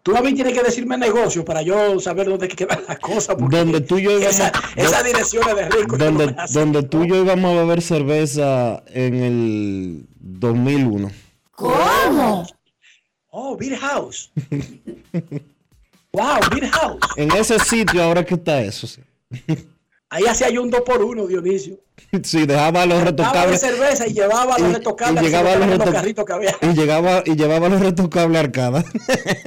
[0.08, 3.36] Tú a mí tienes que decirme negocio para yo saber dónde que quedan las cosas.
[3.38, 5.98] porque Donde tú y yo íbamos, esa, esas direcciones de rico.
[5.98, 11.10] no donde, donde tú y yo íbamos a beber cerveza en el 2001.
[11.50, 12.46] ¿Cómo?
[13.28, 14.30] Oh, Beer House.
[16.12, 17.00] wow, Beer House.
[17.16, 18.86] En ese sitio ahora que está eso.
[18.86, 19.02] Sí,
[20.10, 21.76] Ahí hacía yo un 2 por 1 Dionisio.
[22.22, 23.60] Sí, dejaba los de retocables.
[23.60, 26.32] cerveza y llevaba los Y- retocables y llegaba así, a los los reto- carritos que
[26.32, 26.56] había.
[26.62, 28.84] Y llegaba, y llevaba los retocables arcada.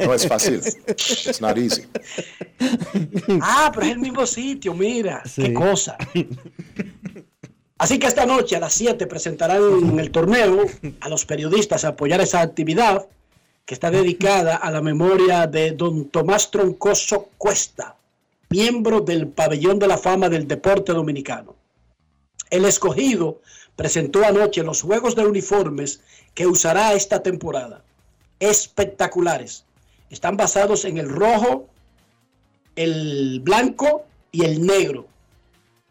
[0.05, 0.61] No es fácil.
[0.87, 1.83] It's not easy.
[3.41, 5.43] Ah, pero es el mismo sitio, mira, Sí.
[5.43, 5.97] qué cosa.
[7.77, 10.65] Así que esta noche a las 7 presentarán en el torneo
[10.99, 13.07] a los periodistas a apoyar esa actividad
[13.65, 17.95] que está dedicada a la memoria de don Tomás Troncoso Cuesta,
[18.51, 21.55] miembro del Pabellón de la Fama del Deporte Dominicano.
[22.49, 23.41] El escogido
[23.77, 26.01] presentó anoche los juegos de uniformes
[26.33, 27.83] que usará esta temporada.
[28.39, 29.63] Espectaculares.
[30.09, 31.69] Están basados en el rojo,
[32.75, 35.07] el blanco y el negro.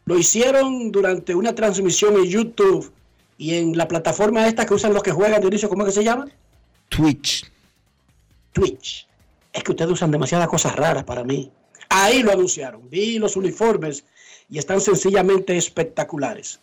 [0.05, 2.93] Lo hicieron durante una transmisión en YouTube
[3.39, 5.99] y en la plataforma esta que usan los que juegan de inicio, ¿cómo es que
[5.99, 6.27] se llama?
[6.89, 7.51] Twitch.
[8.53, 9.07] Twitch.
[9.51, 11.51] Es que ustedes usan demasiadas cosas raras para mí.
[11.93, 12.89] Ahí lo anunciaron.
[12.89, 14.05] Vi los uniformes
[14.49, 16.59] y están sencillamente espectaculares.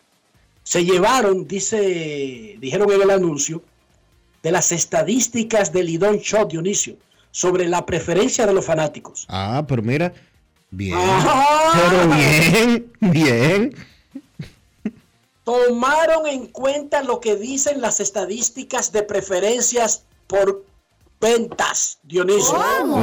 [0.62, 3.62] Se llevaron, dice, dijeron en el anuncio,
[4.42, 6.96] de las estadísticas del Lidón Shot Dionisio
[7.30, 9.26] sobre la preferencia de los fanáticos.
[9.28, 10.14] Ah, pero mira.
[10.70, 10.96] Bien.
[10.96, 11.72] Ajá.
[11.74, 13.74] Pero bien, bien.
[15.44, 20.64] tomaron en cuenta lo que dicen las estadísticas de preferencias por
[21.20, 22.56] ventas, Dionisio,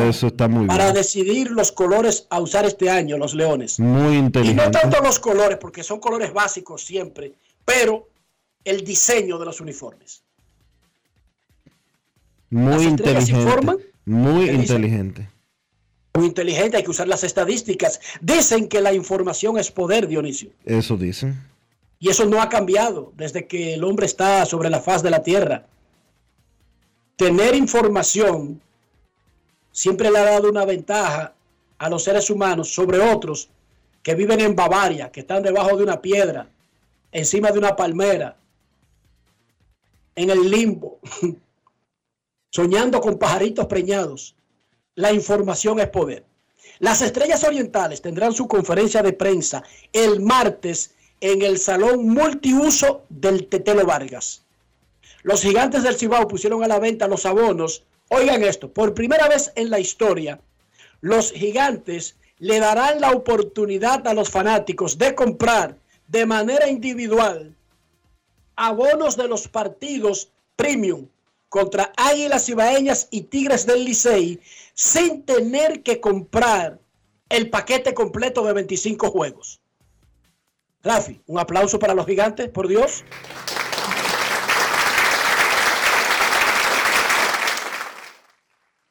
[0.08, 0.96] Eso está muy para bien.
[0.96, 3.80] decidir los colores a usar este año, los leones.
[3.80, 4.70] Muy Y no inteligente.
[4.72, 7.34] tanto los colores, porque son colores básicos siempre,
[7.66, 8.08] pero
[8.64, 10.24] el diseño de los uniformes.
[12.50, 13.32] Muy inteligente.
[13.42, 13.78] informan.
[14.06, 15.30] Muy inteligente.
[16.14, 18.00] Muy inteligente, hay que usar las estadísticas.
[18.22, 20.52] Dicen que la información es poder, Dionisio.
[20.64, 21.36] Eso dicen.
[22.00, 25.24] Y eso no ha cambiado desde que el hombre está sobre la faz de la
[25.24, 25.66] tierra.
[27.16, 28.62] Tener información
[29.72, 31.34] siempre le ha dado una ventaja
[31.78, 33.50] a los seres humanos sobre otros
[34.02, 36.48] que viven en Bavaria, que están debajo de una piedra,
[37.12, 38.38] encima de una palmera,
[40.16, 41.00] en el limbo,
[42.52, 44.36] soñando con pajaritos preñados.
[44.96, 46.26] La información es poder.
[46.80, 53.48] Las estrellas orientales tendrán su conferencia de prensa el martes en el salón multiuso del
[53.48, 54.45] Tetelo Vargas.
[55.26, 57.84] Los gigantes del Cibao pusieron a la venta los abonos.
[58.10, 60.40] Oigan esto, por primera vez en la historia,
[61.02, 67.56] los gigantes le darán la oportunidad a los fanáticos de comprar de manera individual
[68.56, 71.08] abonos de los partidos premium
[71.50, 74.40] contra Águilas Ibaeñas y Tigres del Licey
[74.76, 76.78] sin tener que comprar
[77.30, 79.60] el paquete completo de 25 juegos.
[80.84, 83.04] Rafi, un aplauso para los gigantes, por Dios.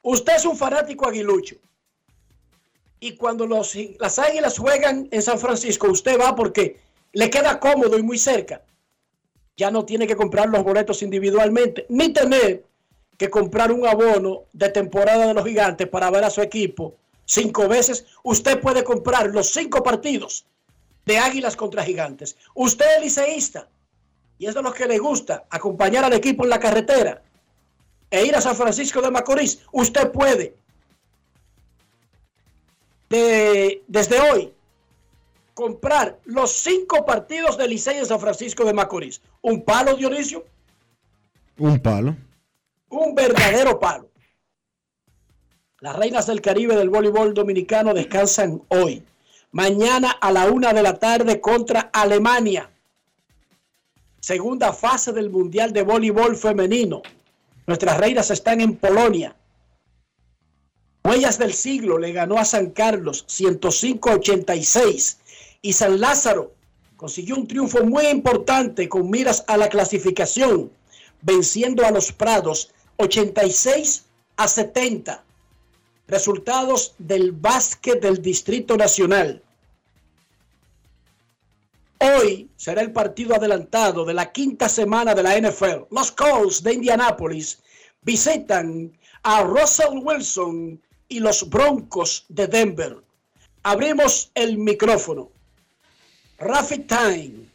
[0.05, 1.57] Usted es un fanático aguilucho.
[3.01, 6.79] Y cuando los, las águilas juegan en San Francisco, usted va porque
[7.13, 8.63] le queda cómodo y muy cerca.
[9.57, 12.65] ya no tiene que comprar los boletos individualmente, ni tener
[13.17, 17.67] que comprar un abono de temporada de los gigantes para ver a su equipo cinco
[17.67, 18.05] veces.
[18.25, 20.45] Usted puede comprar los cinco partidos
[21.07, 22.37] de Águilas contra Gigantes.
[22.55, 23.69] Usted es liceísta
[24.39, 27.23] y es de los que le gusta acompañar al equipo en la carretera
[28.11, 29.61] e ir a San Francisco de Macorís.
[29.73, 30.57] Usted puede
[33.87, 34.53] desde hoy
[35.55, 39.21] comprar los cinco partidos de Licey en San Francisco de Macorís.
[39.41, 40.45] ¿Un palo, Dionisio?
[41.59, 42.17] Un palo.
[42.89, 44.11] Un verdadero palo.
[45.81, 49.05] Las reinas del Caribe del voleibol dominicano descansan hoy.
[49.53, 52.71] Mañana a la una de la tarde contra Alemania.
[54.19, 57.03] Segunda fase del Mundial de Voleibol Femenino.
[57.67, 59.35] Nuestras reinas están en Polonia.
[61.03, 65.17] Huellas del siglo le ganó a San Carlos 105-86
[65.63, 66.53] y San Lázaro
[66.97, 70.71] consiguió un triunfo muy importante con miras a la clasificación,
[71.21, 74.05] venciendo a los Prados 86
[74.37, 75.23] a 70.
[76.07, 79.43] Resultados del básquet del Distrito Nacional.
[82.05, 85.87] Hoy será el partido adelantado de la quinta semana de la NFL.
[85.91, 87.63] Los Colts de Indianápolis
[88.03, 92.99] visitan a Russell Wilson y los Broncos de Denver.
[93.63, 95.31] Abrimos el micrófono.
[96.37, 97.47] Rafi Time,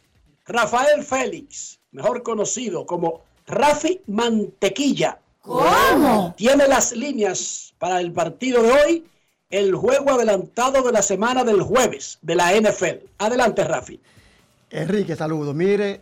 [0.46, 5.20] Rafael Félix, mejor conocido como Rafi Mantequilla.
[5.42, 6.34] ¿Cómo?
[6.36, 9.04] Tiene las líneas para el partido de hoy,
[9.48, 13.06] el juego adelantado de la semana del jueves de la NFL.
[13.18, 14.00] Adelante, Rafi.
[14.70, 15.52] Enrique, saludo.
[15.54, 16.00] Mire,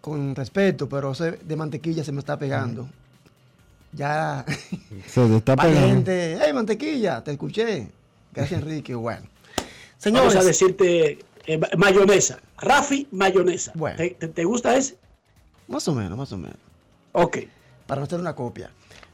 [0.00, 2.88] con respeto, pero ese de mantequilla se me está pegando.
[3.92, 4.44] Ya.
[5.06, 5.80] Se te está pegando.
[5.88, 7.88] Gente, hey, mantequilla, te escuché.
[8.34, 8.94] Gracias, Enrique.
[8.94, 9.22] Bueno.
[9.24, 12.38] Vamos Señores, a decirte eh, mayonesa.
[12.58, 13.72] Rafi, mayonesa.
[13.74, 13.96] Bueno.
[13.96, 14.96] ¿Te, te- te gusta ese?
[15.68, 16.56] más o menos, más o menos.
[17.12, 17.38] Ok.
[17.86, 18.70] Para no hacer una copia.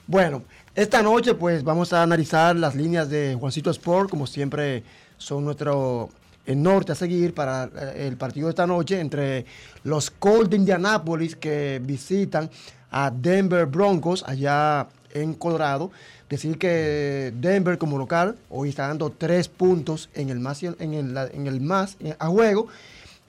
[0.06, 0.42] Bueno,
[0.74, 4.82] esta noche pues vamos a analizar las líneas de Juancito Sport, como siempre
[5.18, 6.08] son nuestro
[6.48, 9.44] el norte a seguir para eh, el partido de esta noche entre
[9.84, 12.50] los Colts de Indianápolis que visitan
[12.90, 15.90] a Denver Broncos allá en Colorado.
[16.28, 21.16] Decir que Denver como local hoy está dando tres puntos en el más, en el,
[21.16, 22.68] en el más eh, a juego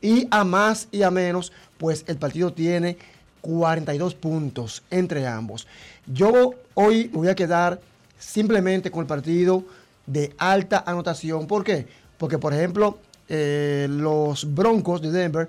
[0.02, 2.98] y a más y a menos, pues el partido tiene
[3.42, 5.68] 42 puntos entre ambos.
[6.08, 7.82] Yo hoy me voy a quedar
[8.18, 9.66] simplemente con el partido
[10.06, 11.48] de alta anotación.
[11.48, 11.86] ¿Por qué?
[12.18, 12.98] Porque, por ejemplo,
[13.30, 15.48] eh, los Broncos de Denver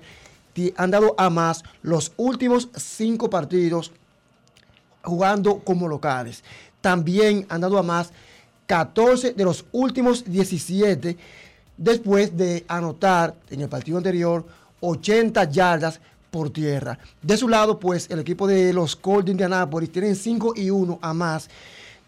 [0.75, 3.91] han dado a más los últimos cinco partidos
[5.03, 6.43] jugando como locales.
[6.81, 8.11] También han dado a más
[8.67, 11.17] 14 de los últimos 17
[11.77, 14.45] después de anotar en el partido anterior
[14.81, 16.97] 80 yardas por tierra.
[17.21, 20.99] De su lado, pues el equipo de los Colts de Indianapolis tienen 5 y 1
[21.01, 21.49] a más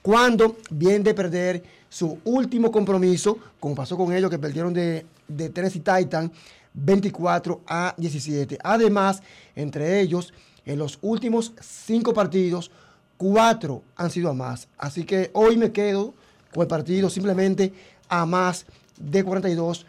[0.02, 5.50] cuando vienen de perder su último compromiso, como pasó con ellos que perdieron de, de
[5.50, 6.32] Tennessee Titan
[6.74, 8.58] 24 a 17.
[8.64, 9.22] Además,
[9.56, 10.34] entre ellos,
[10.66, 12.72] en los últimos cinco partidos,
[13.18, 14.68] cuatro han sido a más.
[14.78, 16.14] Así que hoy me quedo
[16.54, 17.74] con el partido simplemente
[18.10, 18.66] a más
[18.98, 19.86] de 42,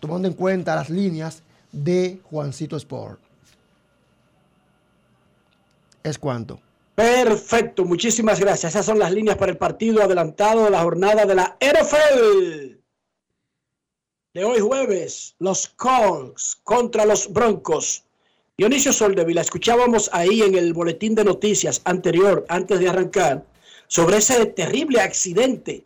[0.00, 3.20] tomando en cuenta las líneas de Juancito Sport.
[6.02, 6.60] Es cuanto.
[6.94, 8.72] Perfecto, muchísimas gracias.
[8.72, 12.85] Esas son las líneas para el partido adelantado de la jornada de la NFL.
[14.36, 18.04] De hoy jueves, los Colts contra los Broncos.
[18.58, 23.46] Dionisio Soldevila, escuchábamos ahí en el boletín de noticias anterior, antes de arrancar,
[23.86, 25.84] sobre ese terrible accidente.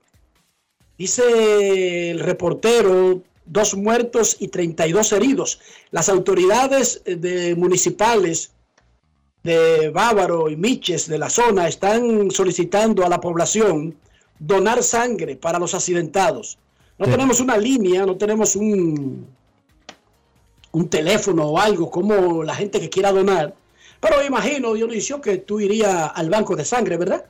[0.99, 5.61] Dice el reportero, dos muertos y 32 heridos.
[5.93, 8.51] Las autoridades eh, de municipales
[9.45, 13.95] de Bávaro y Miches de la zona están solicitando a la población
[14.41, 16.59] donar sangre para los accidentados.
[17.01, 17.13] No Sí.
[17.13, 19.27] tenemos una línea, no tenemos un,
[20.73, 23.55] un teléfono o algo como la gente que quiera donar.
[24.01, 27.25] Pero me imagino, Dionisio, que tú irías al banco de sangre, ¿verdad?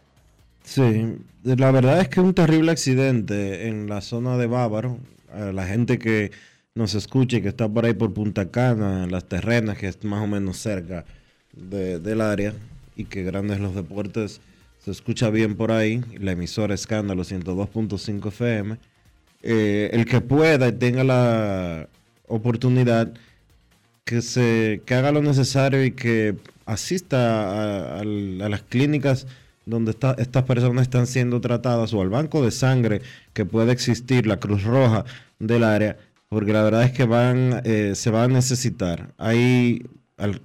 [0.65, 4.99] Sí, la verdad es que un terrible accidente en la zona de Bávaro.
[5.33, 6.33] A la gente que
[6.75, 10.23] nos escuche, que está por ahí por Punta Cana, en las terrenas, que es más
[10.23, 11.05] o menos cerca
[11.53, 12.53] de- del área,
[12.97, 14.41] y que Grandes los Deportes
[14.85, 18.79] se escucha bien por ahí, la emisora Escándalo 102.5 FM.
[19.43, 21.89] Eh, el que pueda y tenga la
[22.27, 23.13] oportunidad,
[24.05, 26.37] que se que haga lo necesario y que
[26.67, 29.27] asista a, las clínicas
[29.67, 34.39] donde estas personas están siendo tratadas o al banco de sangre que puede existir, la
[34.39, 35.05] Cruz Roja
[35.39, 35.97] del área,
[36.29, 39.13] porque la verdad es que van, eh, se va a necesitar.
[39.19, 39.85] Hay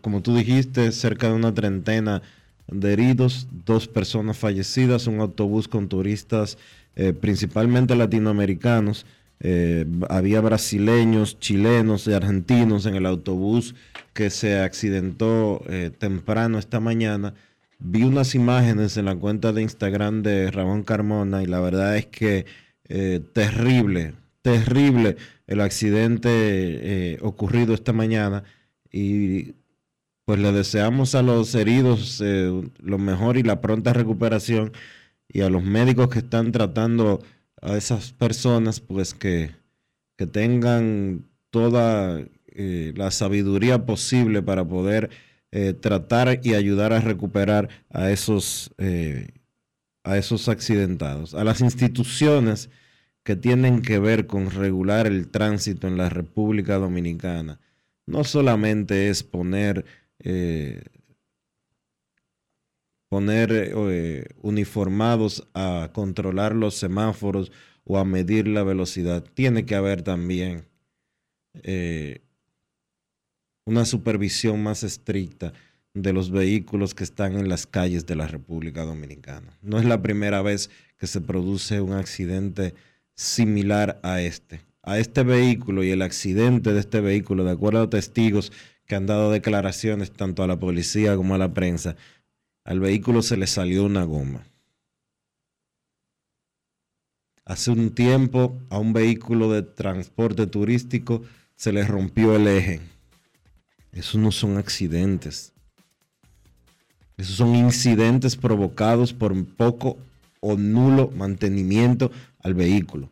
[0.02, 2.22] como tú dijiste, cerca de una treintena
[2.68, 6.58] de heridos, dos personas fallecidas, un autobús con turistas
[6.96, 9.06] eh, principalmente latinoamericanos.
[9.40, 13.76] Eh, había brasileños, chilenos y argentinos en el autobús
[14.14, 17.34] que se accidentó eh, temprano esta mañana.
[17.80, 22.06] Vi unas imágenes en la cuenta de Instagram de Ramón Carmona y la verdad es
[22.06, 22.46] que
[22.88, 25.18] eh, terrible, terrible
[25.48, 28.44] el accidente ocurrido esta mañana
[28.92, 29.54] y
[30.24, 32.24] pues le deseamos a los heridos
[32.80, 34.72] lo mejor y la pronta recuperación
[35.28, 37.22] y a los médicos que están tratando
[37.62, 39.52] a esas personas pues que,
[40.18, 45.10] que tengan toda eh, la sabiduría posible para poder
[45.52, 49.30] eh, tratar y ayudar a recuperar a esos, eh,
[50.04, 51.34] a esos accidentados.
[51.34, 52.70] A las instituciones
[53.24, 57.60] que tienen que ver con regular el tránsito en la República Dominicana.
[58.06, 59.86] No solamente es poner,
[63.10, 67.52] poner eh, uniformados a controlar los semáforos
[67.84, 69.24] o a medir la velocidad.
[69.34, 70.66] Tiene que haber también
[71.64, 72.22] eh,
[73.66, 75.54] una supervisión más estricta
[75.94, 79.58] de los vehículos que están en las calles de la República Dominicana.
[79.62, 82.74] No es la primera vez que se produce un accidente
[83.16, 84.62] similar a este.
[84.84, 88.52] A este vehículo y el accidente de este vehículo, de acuerdo a testigos
[88.86, 91.96] que han dado declaraciones tanto a la policía como a la prensa,
[92.66, 94.44] al vehículo se le salió una goma.
[97.46, 101.22] Hace un tiempo a un vehículo de transporte turístico
[101.56, 102.82] se le rompió el eje.
[103.92, 105.54] Esos no son accidentes.
[107.18, 109.98] Esos son incidentes provocados por poco
[110.40, 112.12] o nulo mantenimiento
[112.42, 113.10] al vehículo.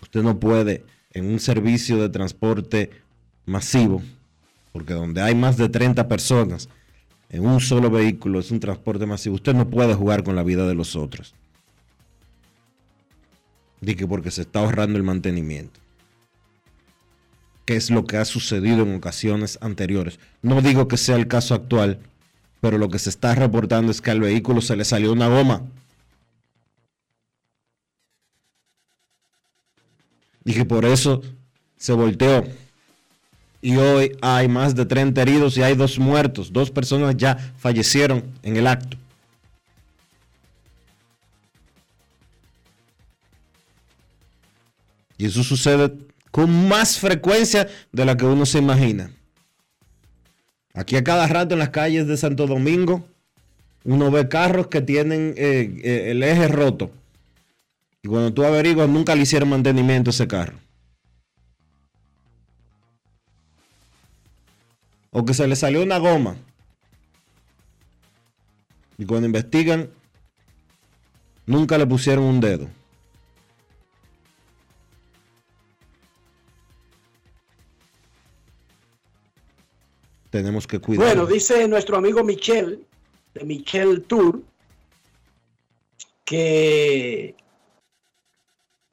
[0.00, 2.90] Usted no puede en un servicio de transporte
[3.46, 4.00] masivo,
[4.72, 6.68] porque donde hay más de 30 personas
[7.30, 10.66] en un solo vehículo es un transporte masivo, usted no puede jugar con la vida
[10.66, 11.34] de los otros.
[13.80, 15.80] Dije porque se está ahorrando el mantenimiento.
[17.64, 20.18] Que es lo que ha sucedido en ocasiones anteriores.
[20.40, 21.98] No digo que sea el caso actual,
[22.60, 25.62] pero lo que se está reportando es que al vehículo se le salió una goma.
[30.44, 31.22] Que por eso
[31.76, 32.44] se volteó.
[33.66, 36.52] Y hoy hay más de 30 heridos y hay dos muertos.
[36.52, 38.96] Dos personas ya fallecieron en el acto.
[45.18, 45.92] Y eso sucede
[46.30, 49.10] con más frecuencia de la que uno se imagina.
[50.72, 53.04] Aquí a cada rato en las calles de Santo Domingo,
[53.82, 56.92] uno ve carros que tienen eh, eh, el eje roto.
[58.00, 60.65] Y cuando tú averiguas, nunca le hicieron mantenimiento a ese carro.
[65.18, 66.36] O que se le salió una goma.
[68.98, 69.90] Y cuando investigan,
[71.46, 72.68] nunca le pusieron un dedo.
[80.28, 81.06] Tenemos que cuidar.
[81.06, 82.86] Bueno, dice nuestro amigo Michel,
[83.32, 84.42] de Michel Tour,
[86.26, 87.34] que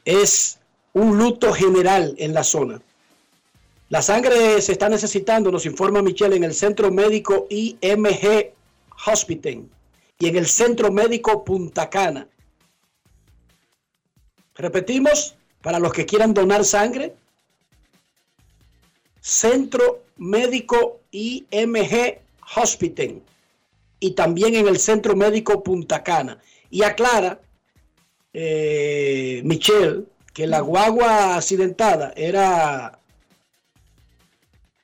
[0.06, 0.58] es
[0.94, 2.82] un luto general en la zona.
[3.94, 8.52] La sangre se está necesitando, nos informa Michel, en el Centro Médico IMG
[9.06, 9.70] Hospital
[10.18, 12.28] y en el Centro Médico Punta Cana.
[14.56, 17.14] Repetimos, para los que quieran donar sangre,
[19.22, 22.18] Centro Médico IMG
[22.56, 23.22] Hospital
[24.00, 26.40] y también en el Centro Médico Punta Cana.
[26.72, 27.40] Y aclara,
[28.34, 33.00] eh, Michelle, que la guagua accidentada era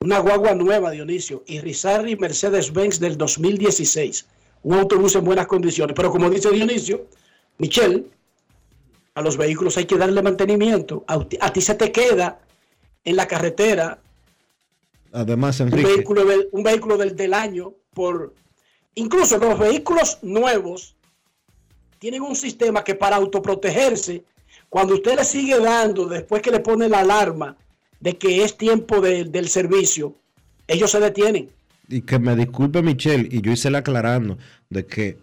[0.02, 4.28] una guagua nueva, Dionisio, y Rizarri Mercedes-Benz del 2016.
[4.64, 5.93] Un autobús en buenas condiciones.
[5.93, 7.08] Pero como dice Dionisio,
[7.58, 8.06] Michelle,
[9.16, 11.04] a los vehículos hay que darle mantenimiento.
[11.08, 12.39] A, ti- a ti se te queda
[13.04, 14.00] en la carretera
[15.12, 18.34] Además, un Enrique, vehículo, del, un vehículo del, del año por
[18.95, 20.95] incluso los vehículos nuevos
[21.97, 24.24] tienen un sistema que para autoprotegerse
[24.70, 27.58] cuando usted le sigue dando después que le pone la alarma
[28.00, 30.16] de que es tiempo de- del servicio
[30.68, 31.50] ellos se detienen
[31.88, 34.38] y que me disculpe Michelle, y yo hice la aclarando
[34.70, 35.18] de que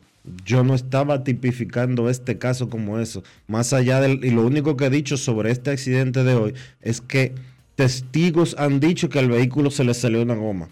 [0.45, 3.23] yo no estaba tipificando este caso como eso.
[3.47, 7.01] Más allá del, y lo único que he dicho sobre este accidente de hoy es
[7.01, 7.33] que
[7.77, 10.69] testigos han dicho que al vehículo se le salió una goma.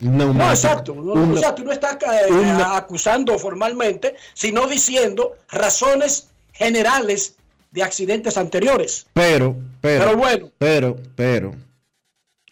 [0.00, 1.98] No exacto no, exacto no está
[2.28, 7.34] eh, una- acusando formalmente sino diciendo razones generales
[7.78, 10.50] de accidentes anteriores Pero, pero, Pero bueno.
[10.58, 11.54] pero, pero,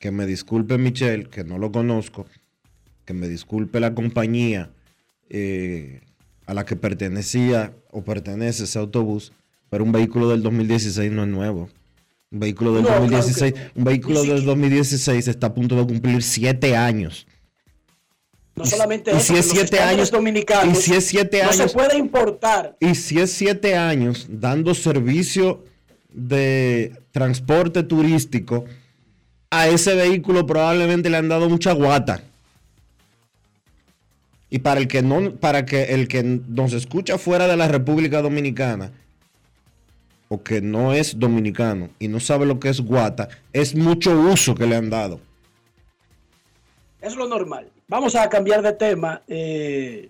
[0.00, 2.26] que me disculpe Michelle, que no lo conozco,
[3.04, 4.70] que me disculpe la compañía
[5.28, 6.00] eh,
[6.46, 9.32] a la que pertenecía o pertenece ese autobús,
[9.70, 11.68] pero un vehículo del 2016 no es nuevo.
[12.30, 13.60] Un vehículo del No, claro que 2016, no.
[13.76, 17.26] un vehículo del siquiera- 2016 está a punto de cumplir siete años.
[18.56, 21.56] No solamente y eso, si es siete años- dominicanos y si es siete no años-
[21.72, 22.76] se puede importar.
[22.80, 25.62] Y si es siete años dando servicio
[26.08, 28.64] de transporte turístico,
[29.50, 32.22] a ese vehículo probablemente le han dado mucha guata.
[34.48, 38.22] Y para el que no, para que el que nos escucha fuera de la República
[38.22, 38.90] Dominicana,
[40.28, 44.54] o que no es dominicano y no sabe lo que es guata, es mucho uso
[44.54, 45.20] que le han dado.
[47.02, 47.70] Es lo normal.
[47.88, 49.22] Vamos a cambiar de tema.
[49.28, 50.08] Eh,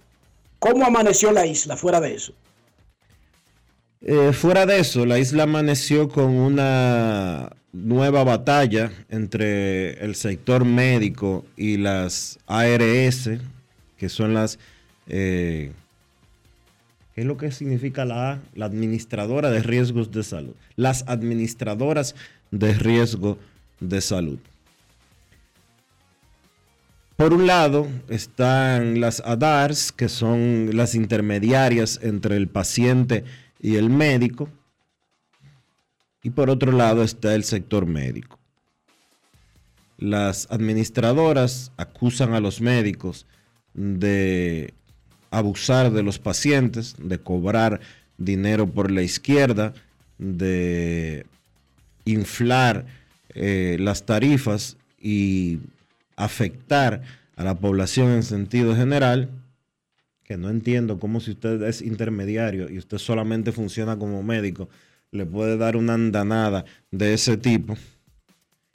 [0.58, 2.32] ¿Cómo amaneció la isla fuera de eso?
[4.00, 11.44] Eh, fuera de eso, la isla amaneció con una nueva batalla entre el sector médico
[11.56, 13.30] y las ARS,
[13.98, 14.58] que son las...
[15.08, 15.72] eh,
[17.14, 18.40] ¿Qué es lo que significa la A?
[18.54, 20.54] La administradora de riesgos de salud.
[20.76, 22.14] Las administradoras
[22.50, 23.38] de riesgo
[23.80, 24.38] de salud.
[27.16, 33.24] Por un lado están las ADARS, que son las intermediarias entre el paciente
[33.58, 34.50] y el médico.
[36.22, 38.38] Y por otro lado está el sector médico.
[39.96, 43.24] Las administradoras acusan a los médicos
[43.72, 44.74] de
[45.30, 47.80] abusar de los pacientes, de cobrar
[48.18, 49.72] dinero por la izquierda,
[50.18, 51.24] de
[52.04, 52.84] inflar
[53.30, 55.60] eh, las tarifas y
[56.16, 57.02] afectar
[57.36, 59.30] a la población en sentido general,
[60.24, 64.68] que no entiendo cómo si usted es intermediario y usted solamente funciona como médico,
[65.12, 67.76] le puede dar una andanada de ese tipo.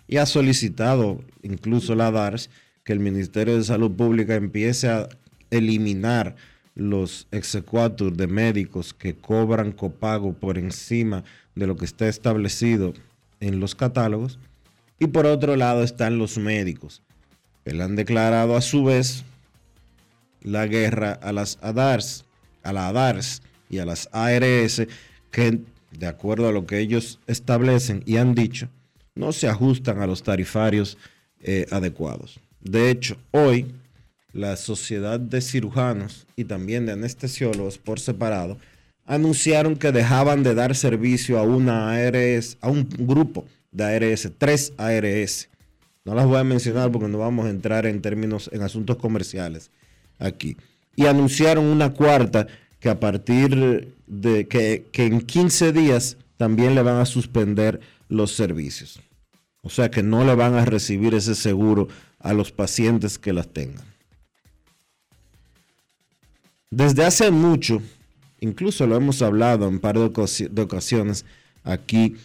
[0.08, 2.50] Y ha solicitado incluso la DARS
[2.84, 5.10] que el Ministerio de Salud Pública empiece a
[5.50, 6.36] eliminar
[6.76, 11.24] los exequatur de médicos que cobran copago por encima
[11.56, 12.94] de lo que está establecido
[13.40, 14.40] en los catálogos.
[15.00, 17.02] Y por otro lado están los médicos,
[17.66, 19.24] le han declarado a su vez
[20.42, 22.26] la guerra a las ADARS,
[22.64, 24.88] a la ADARS y a las ARS,
[25.32, 25.60] que
[25.92, 28.70] de acuerdo a lo que ellos establecen y han dicho,
[29.16, 30.98] no se ajustan a los tarifarios
[31.42, 32.40] eh, adecuados.
[32.62, 33.74] De hecho, hoy
[34.34, 38.58] la Sociedad de Cirujanos y también de Anestesiólogos por separado
[39.06, 44.74] anunciaron que dejaban de dar servicio a una ARS, a un grupo de ARS, tres
[44.78, 45.50] ARS.
[46.04, 49.72] No las voy a mencionar porque no vamos a entrar en términos, en asuntos comerciales
[50.18, 50.58] aquí.
[50.96, 52.48] Y anunciaron una cuarta
[52.80, 57.80] que a partir de que, en 15 días también le van a suspender
[58.10, 59.00] los servicios.
[59.62, 61.88] O sea que no le van a recibir ese seguro
[62.20, 63.86] a los pacientes que las tengan.
[66.72, 67.82] Desde hace mucho,
[68.40, 71.26] incluso lo hemos hablado en un par de ocasiones
[71.64, 72.16] aquí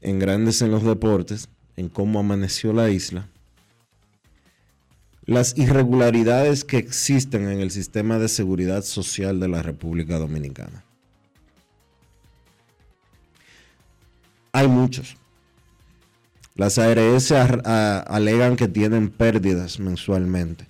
[0.00, 3.28] en Grandes en los Deportes, en cómo amaneció la isla,
[5.24, 10.84] las irregularidades que existen en el sistema de seguridad social de la República Dominicana.
[14.52, 15.16] Hay muchos.
[16.54, 20.66] Las ARS alegan que tienen pérdidas mensualmente.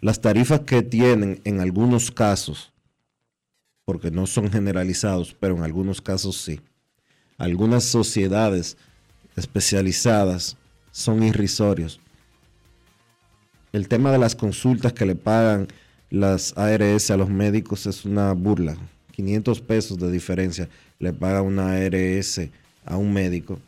[0.00, 2.72] Las tarifas que tienen en algunos casos,
[3.84, 6.60] porque no son generalizados, pero en algunos casos sí.
[7.38, 8.76] Algunas sociedades
[9.36, 10.56] especializadas
[10.90, 12.00] son irrisorios.
[13.72, 15.68] El tema de las consultas que le pagan
[16.10, 18.76] las ARS a los médicos es una burla.
[19.12, 20.68] 500 pesos de diferencia
[20.98, 22.40] le paga una ARS
[22.84, 23.58] a un médico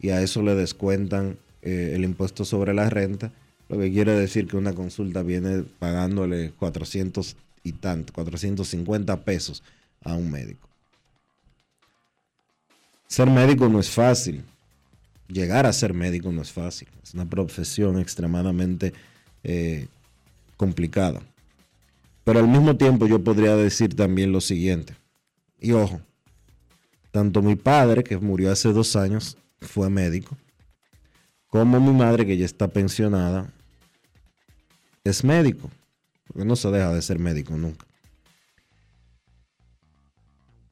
[0.00, 3.32] y a eso le descuentan eh, el impuesto sobre la renta,
[3.68, 9.62] lo que quiere decir que una consulta viene pagándole 400 y tanto, 450 pesos
[10.02, 10.68] a un médico.
[13.06, 14.42] Ser médico no es fácil.
[15.32, 16.88] Llegar a ser médico no es fácil.
[17.02, 18.92] Es una profesión extremadamente
[19.44, 19.86] eh,
[20.56, 21.20] complicada.
[22.24, 24.94] Pero al mismo tiempo yo podría decir también lo siguiente.
[25.60, 26.00] Y ojo,
[27.10, 30.36] tanto mi padre, que murió hace dos años, fue médico,
[31.48, 33.52] como mi madre, que ya está pensionada,
[35.04, 35.70] es médico.
[36.26, 37.84] Porque no se deja de ser médico nunca.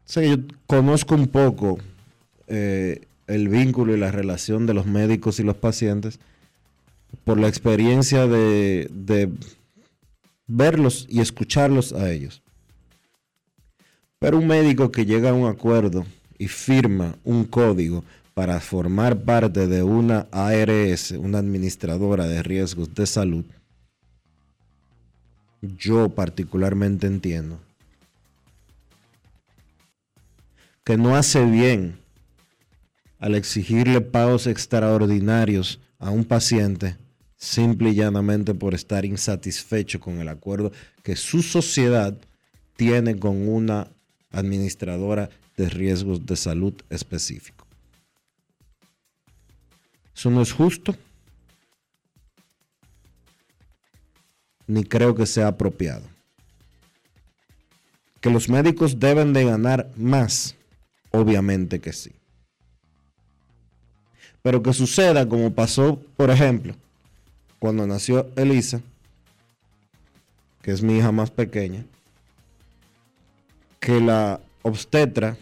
[0.06, 0.36] O sea, yo
[0.66, 1.78] conozco un poco
[2.46, 6.18] eh, el vínculo y la relación de los médicos y los pacientes
[7.24, 9.30] por la experiencia de,
[10.46, 12.42] verlos y escucharlos a ellos.
[14.18, 16.06] Pero un médico que llega a un acuerdo
[16.38, 18.02] y firma un código
[18.34, 23.44] para formar parte de una ARS, una administradora de riesgos de salud,
[25.60, 27.58] yo particularmente entiendo
[30.84, 31.98] que no hace bien
[33.18, 36.96] al exigirle pagos extraordinarios a un paciente
[37.36, 42.16] simple y llanamente por estar insatisfecho con el acuerdo que su sociedad
[42.76, 43.88] tiene con una
[44.30, 47.66] administradora de riesgos de salud específico.
[50.14, 50.96] Eso no es justo,
[54.66, 56.04] ni creo que sea apropiado.
[58.20, 60.56] Que los médicos deben de ganar más,
[61.10, 62.17] obviamente que sí.
[64.42, 66.74] Pero que suceda como pasó, por ejemplo,
[67.58, 68.80] cuando nació Elisa,
[70.62, 71.84] que es mi hija más pequeña,
[73.80, 75.36] que la obstetra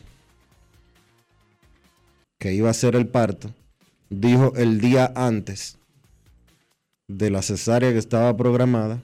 [2.39, 3.53] que iba a hacer el parto
[4.09, 5.79] dijo el día antes
[7.09, 9.03] de la cesárea que estaba programada,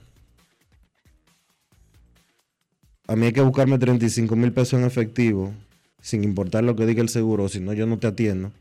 [3.07, 5.53] a mí hay que buscarme 35 mil pesos en efectivo,
[6.01, 8.51] sin importar lo que diga el seguro, si no yo no te atiendo.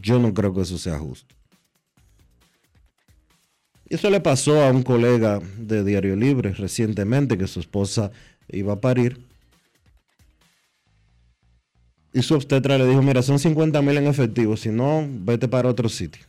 [0.00, 1.34] Yo no creo que eso sea justo.
[3.88, 8.10] Eso le pasó a un colega de Diario Libre recientemente que su esposa
[8.48, 9.26] iba a parir.
[12.12, 15.68] Y su obstetra le dijo, mira, son 50 mil en efectivo, si no, vete para
[15.68, 16.24] otro sitio.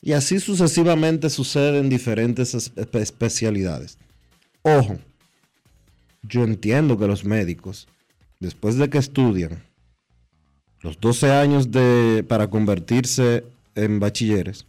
[0.00, 3.98] Y así sucesivamente sucede en diferentes especialidades.
[4.62, 4.98] Ojo,
[6.22, 7.86] yo entiendo que los médicos,
[8.42, 9.62] después de que estudian,
[10.80, 13.44] los 12 años de, para convertirse
[13.76, 14.66] en bachilleres,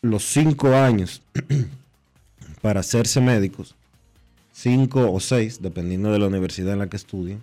[0.00, 1.22] los 5 años
[2.62, 3.74] para hacerse médicos,
[4.52, 7.42] 5 o 6, dependiendo de la universidad en la que estudien,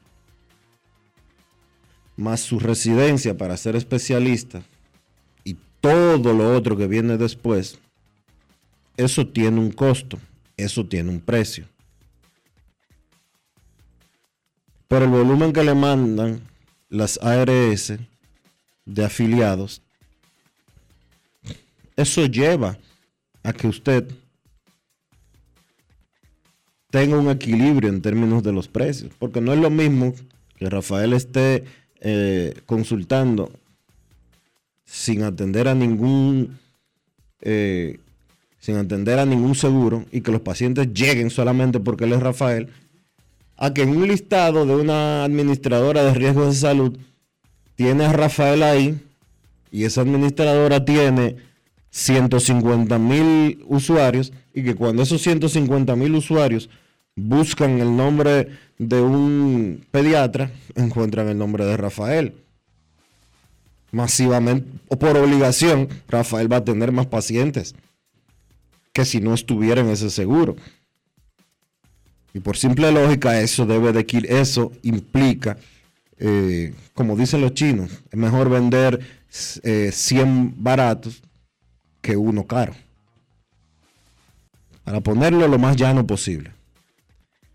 [2.18, 4.64] más su residencia para ser especialista
[5.44, 7.78] y todo lo otro que viene después,
[8.98, 10.18] eso tiene un costo,
[10.58, 11.68] eso tiene un precio.
[14.88, 16.42] Pero el volumen que le mandan
[16.90, 17.94] las ARS
[18.86, 19.82] de afiliados,
[21.96, 22.78] eso lleva
[23.44, 24.08] a que usted
[26.90, 30.14] tenga un equilibrio en términos de los precios, porque no es lo mismo
[30.58, 31.66] que Rafael esté
[32.00, 33.52] eh, consultando
[34.86, 36.58] sin atender a ningún
[37.42, 38.00] eh,
[38.60, 42.70] sin atender a ningún seguro y que los pacientes lleguen solamente porque él es Rafael
[43.58, 46.98] a que en un listado de una administradora de riesgos de salud
[47.76, 49.00] tiene a Rafael ahí
[49.72, 51.38] y esa administradora tiene
[51.92, 56.70] 150 mil usuarios y que cuando esos 150 mil usuarios
[57.16, 62.36] buscan el nombre de un pediatra, encuentran el nombre de Rafael.
[63.92, 67.76] Masivamente o por obligación, Rafael va a tener más pacientes
[68.92, 70.56] que si no estuviera en ese seguro.
[72.36, 75.56] Y por simple lógica, eso debe de eso implica,
[76.20, 81.24] eh, como dicen los chinos, es mejor vender 100 eh, baratos
[82.02, 82.74] que uno caro.
[84.84, 86.52] Para ponerlo lo más llano posible.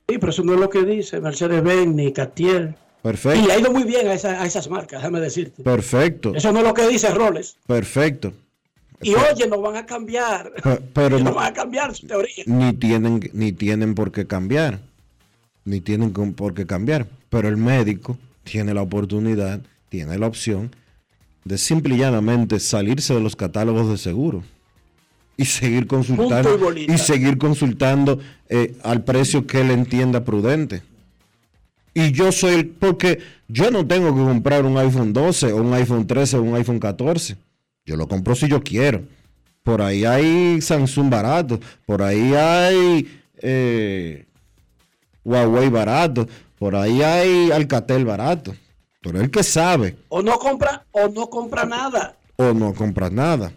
[0.09, 2.75] Sí, pero eso no es lo que dice Mercedes-Benz ni Catiel.
[3.03, 3.47] Perfecto.
[3.47, 5.63] Y ha ido muy bien a, esas marcas, déjame decirte.
[5.63, 6.35] Perfecto.
[6.35, 7.59] Eso no es lo que dice Roles.
[7.67, 8.33] Perfecto.
[9.03, 10.53] Y oye, no van a cambiar.
[10.93, 12.45] Pero no, van a cambiar su teoría.
[12.47, 14.81] Ni tienen, ni tienen por qué cambiar.
[15.65, 17.07] Ni tienen por qué cambiar.
[17.29, 20.75] Pero el médico tiene la oportunidad, tiene la opción
[21.45, 24.43] de simple y llanamente salirse de los catálogos de seguro
[25.37, 30.83] y seguir consultando y, seguir consultando eh, al precio que él entienda prudente.
[31.95, 35.73] Y yo soy el, porque yo no tengo que comprar un iPhone 12 o un
[35.73, 37.37] iPhone 13 o un iPhone 14
[37.85, 39.03] yo lo compro si yo quiero.
[39.63, 44.27] Por ahí hay Samsung barato, por ahí hay eh,
[45.25, 46.27] Huawei barato,
[46.59, 48.55] por ahí hay Alcatel barato.
[49.03, 49.97] Pero el que sabe.
[50.09, 52.17] O no compra, o no compra nada.
[52.37, 53.53] O no compra nada.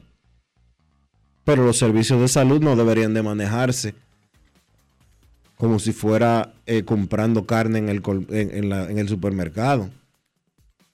[1.43, 3.95] Pero los servicios de salud no deberían de manejarse
[5.57, 9.89] como si fuera eh, comprando carne en el, en el supermercado.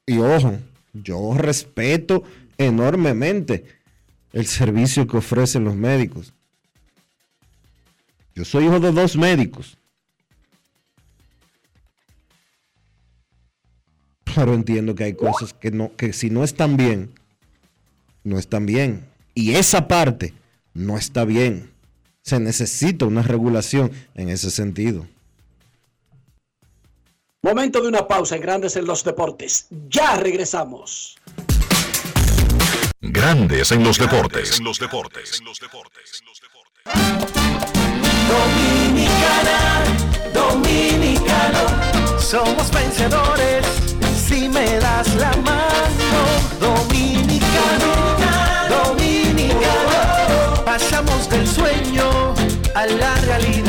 [0.05, 0.57] Y ojo,
[0.93, 2.23] yo respeto
[2.59, 3.65] enormemente
[4.33, 6.33] el servicio que ofrecen los médicos.
[8.35, 9.77] Yo soy hijo de dos médicos.
[14.35, 17.11] Pero entiendo que hay cosas que no, que si no están bien,
[18.23, 19.05] no están bien.
[19.33, 20.33] Y esa parte
[20.73, 21.71] no está bien.
[22.21, 25.07] Se necesita una regulación en ese sentido.
[27.41, 29.67] Momento de una pausa en Grandes en los Deportes.
[29.89, 31.17] Ya regresamos.
[33.01, 34.59] Grandes en los deportes.
[38.27, 39.83] Dominicana,
[40.33, 43.65] dominicano, somos vencedores
[44.27, 46.21] si me das la mano.
[46.59, 48.17] Dominicano,
[48.69, 52.35] dominicano, pasamos del sueño
[52.75, 53.68] a la realidad.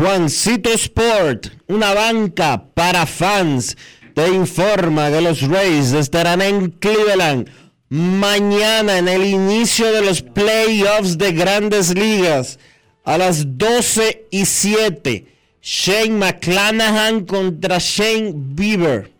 [0.00, 3.76] Juancito Sport, una banca para fans,
[4.14, 7.50] te informa que los Rays estarán en Cleveland
[7.90, 12.58] mañana en el inicio de los playoffs de grandes ligas
[13.04, 15.26] a las 12 y 7.
[15.60, 19.12] Shane McClanahan contra Shane Bieber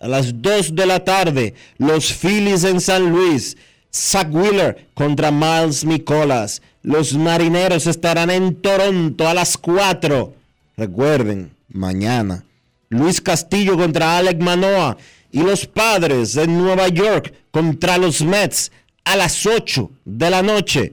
[0.00, 1.54] a las 2 de la tarde.
[1.78, 3.56] Los Phillies en San Luis.
[3.96, 6.60] Zach Wheeler contra Miles Nicolas.
[6.82, 10.34] Los marineros estarán en Toronto a las 4.
[10.76, 12.44] Recuerden, mañana.
[12.90, 14.98] Luis Castillo contra Alec Manoa.
[15.32, 18.70] Y los padres de Nueva York contra los Mets
[19.04, 20.92] a las 8 de la noche.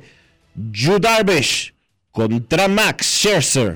[0.56, 1.74] Yu Darvish
[2.12, 3.76] contra Max Scherzer.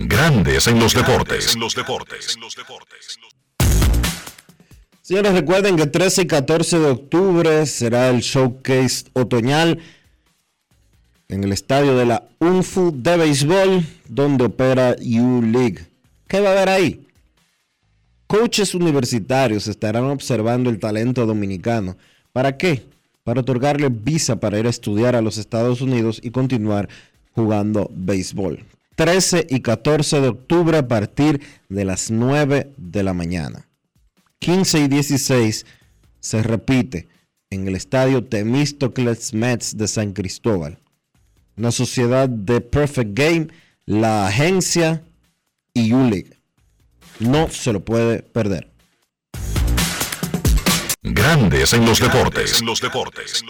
[0.00, 1.58] Grandes en los deportes.
[5.02, 9.80] Señores, recuerden que 13 y 14 de octubre será el showcase otoñal
[11.26, 15.84] en el estadio de la UNFU de béisbol, donde opera U-League.
[16.28, 17.04] ¿Qué va a haber ahí?
[18.28, 21.96] Coaches universitarios estarán observando el talento dominicano.
[22.32, 22.86] ¿Para qué?
[23.24, 26.88] Para otorgarle visa para ir a estudiar a los Estados Unidos y continuar
[27.32, 28.64] jugando béisbol.
[28.98, 33.68] 13 y 14 de octubre a partir de las 9 de la mañana.
[34.40, 35.66] 15 y 16
[36.18, 37.06] se repite
[37.48, 40.80] en el estadio Temístocles Mets de San Cristóbal.
[41.56, 43.48] una sociedad de Perfect Game,
[43.86, 45.04] la agencia
[45.72, 46.36] y U-League.
[47.20, 48.68] No se lo puede perder.
[51.02, 52.60] Grandes en los deportes.
[52.60, 53.44] En los deportes.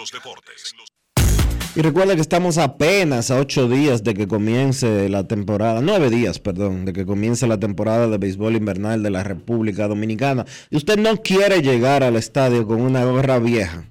[1.78, 6.40] Y recuerda que estamos apenas a ocho días de que comience la temporada, nueve días,
[6.40, 10.44] perdón, de que comience la temporada de béisbol invernal de la República Dominicana.
[10.70, 13.84] Y usted no quiere llegar al estadio con una gorra vieja,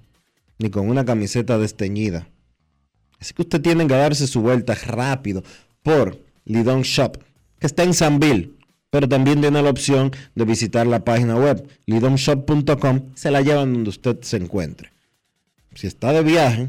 [0.59, 2.27] ni con una camiseta desteñida.
[3.21, 5.41] Así que usted tiene que darse su vuelta rápido
[5.81, 7.17] por Lidon Shop,
[7.57, 8.51] que está en Sanville,
[8.89, 13.91] pero también tiene la opción de visitar la página web lidonshop.com, se la llevan donde
[13.91, 14.91] usted se encuentre.
[15.73, 16.67] Si está de viaje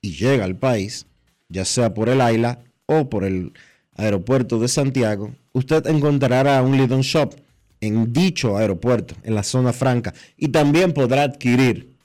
[0.00, 1.06] y llega al país,
[1.48, 3.52] ya sea por el AILA o por el
[3.94, 7.34] aeropuerto de Santiago, usted encontrará un Lidon Shop
[7.80, 11.96] en dicho aeropuerto, en la zona franca, y también podrá adquirir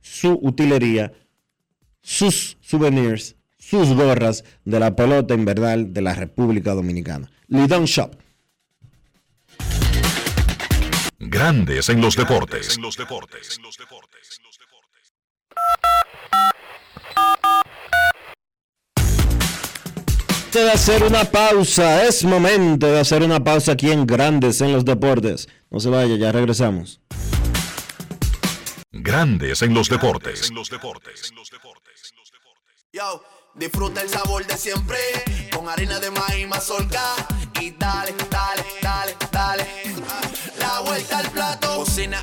[0.00, 1.12] su utilería,
[2.02, 7.30] sus souvenirs, sus gorras de la pelota invernal de la República Dominicana.
[7.48, 8.14] Lidon Shop.
[11.18, 12.78] Grandes en los deportes.
[20.58, 22.04] De hacer una pausa.
[22.04, 25.48] Es momento de hacer una pausa aquí en Grandes en los Deportes.
[25.70, 27.00] No se vaya, ya regresamos.
[28.90, 30.50] Grandes en los deportes.
[32.92, 33.24] Yo,
[33.54, 34.98] disfruta el sabor de siempre
[35.54, 37.14] con harina de maíz mazorca
[37.60, 39.66] y dale, dale, dale, dale.
[40.58, 42.22] La vuelta al plato, cocina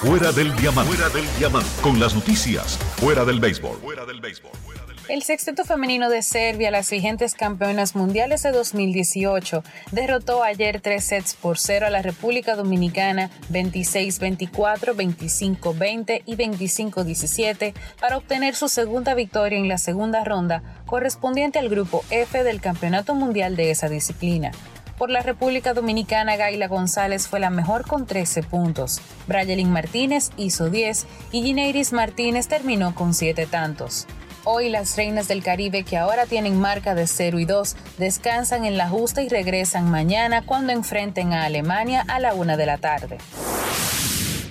[0.00, 0.94] Fuera del diamante.
[0.94, 1.68] Fuera del diamante.
[1.82, 2.78] Con las noticias.
[2.96, 3.76] Fuera del béisbol.
[3.82, 4.50] Fuera del béisbol.
[5.08, 11.34] El sexteto femenino de Serbia, las vigentes campeonas mundiales de 2018, derrotó ayer tres sets
[11.34, 19.58] por cero a la República Dominicana 26-24, 25-20 y 25-17 para obtener su segunda victoria
[19.58, 24.52] en la segunda ronda correspondiente al grupo F del Campeonato Mundial de esa disciplina.
[25.00, 29.00] Por la República Dominicana, Gaila González fue la mejor con 13 puntos.
[29.26, 34.06] Brayelin Martínez hizo 10 y Gineiris Martínez terminó con 7 tantos.
[34.44, 38.76] Hoy las reinas del Caribe que ahora tienen marca de 0 y 2 descansan en
[38.76, 43.16] la justa y regresan mañana cuando enfrenten a Alemania a la 1 de la tarde.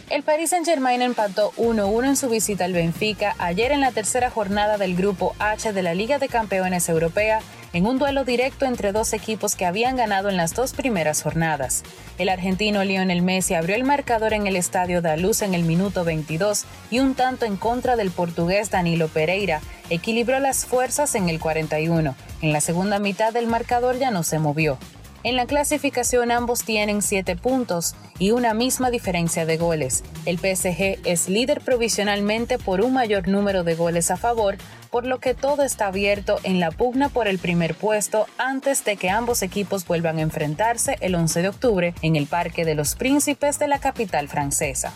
[0.09, 4.79] El Paris Saint-Germain empató 1-1 en su visita al Benfica ayer en la tercera jornada
[4.79, 7.41] del Grupo H de la Liga de Campeones Europea
[7.73, 11.83] en un duelo directo entre dos equipos que habían ganado en las dos primeras jornadas.
[12.17, 16.65] El argentino Lionel Messi abrió el marcador en el estadio Daluz en el minuto 22
[16.91, 22.15] y un tanto en contra del portugués Danilo Pereira equilibró las fuerzas en el 41.
[22.41, 24.77] En la segunda mitad el marcador ya no se movió.
[25.23, 30.03] En la clasificación ambos tienen 7 puntos y una misma diferencia de goles.
[30.25, 34.55] El PSG es líder provisionalmente por un mayor número de goles a favor,
[34.91, 38.97] por lo que todo está abierto en la pugna por el primer puesto antes de
[38.97, 42.95] que ambos equipos vuelvan a enfrentarse el 11 de octubre en el Parque de los
[42.95, 44.93] Príncipes de la capital francesa.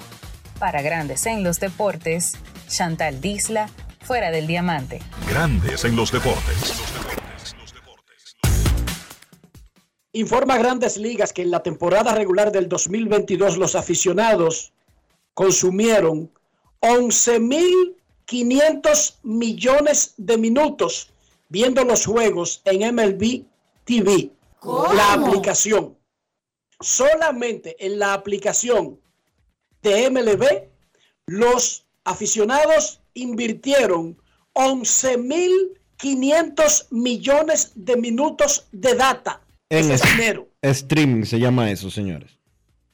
[0.60, 2.38] Para Grandes en los Deportes,
[2.68, 3.70] Chantal Disla,
[4.02, 5.00] fuera del diamante.
[5.30, 6.74] Grandes en los deportes.
[10.16, 14.74] Informa Grandes Ligas que en la temporada regular del 2022 los aficionados
[15.34, 16.32] consumieron
[18.28, 21.10] 11.500 millones de minutos
[21.50, 23.44] viendo los juegos en MLB
[23.84, 24.30] TV,
[24.64, 25.98] la aplicación.
[26.80, 29.00] Solamente en la aplicación
[29.82, 30.70] de MLB,
[31.28, 34.18] los aficionados invirtieron
[34.54, 39.42] 11.500 millones de minutos de data.
[39.70, 40.50] En Eso es dinero.
[40.62, 42.38] streaming se llama eso, señores.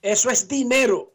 [0.01, 1.13] Eso es dinero.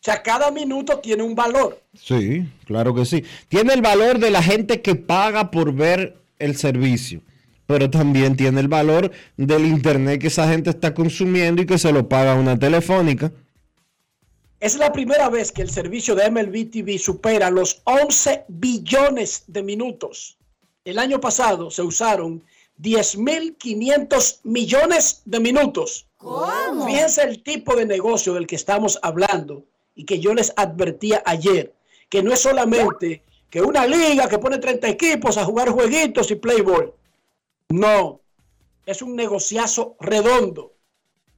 [0.00, 1.82] O sea, cada minuto tiene un valor.
[1.94, 3.24] Sí, claro que sí.
[3.48, 7.20] Tiene el valor de la gente que paga por ver el servicio.
[7.66, 11.92] pero también tiene el valor del internet que esa gente está consumiendo y que se
[11.92, 13.30] lo paga una telefónica.
[14.58, 19.62] Es la primera vez que el servicio de MLB TV supera los 11 billones de
[19.62, 20.38] minutos.
[20.86, 22.42] El año pasado se usaron
[22.80, 26.06] 10.500 millones de minutos.
[26.16, 26.86] ¿Cómo?
[26.86, 29.64] Fíjense el tipo de negocio del que estamos hablando
[29.98, 31.74] y que yo les advertía ayer,
[32.08, 36.36] que no es solamente que una liga que pone 30 equipos a jugar jueguitos y
[36.36, 36.92] playboy.
[37.70, 38.20] No,
[38.86, 40.74] es un negociazo redondo.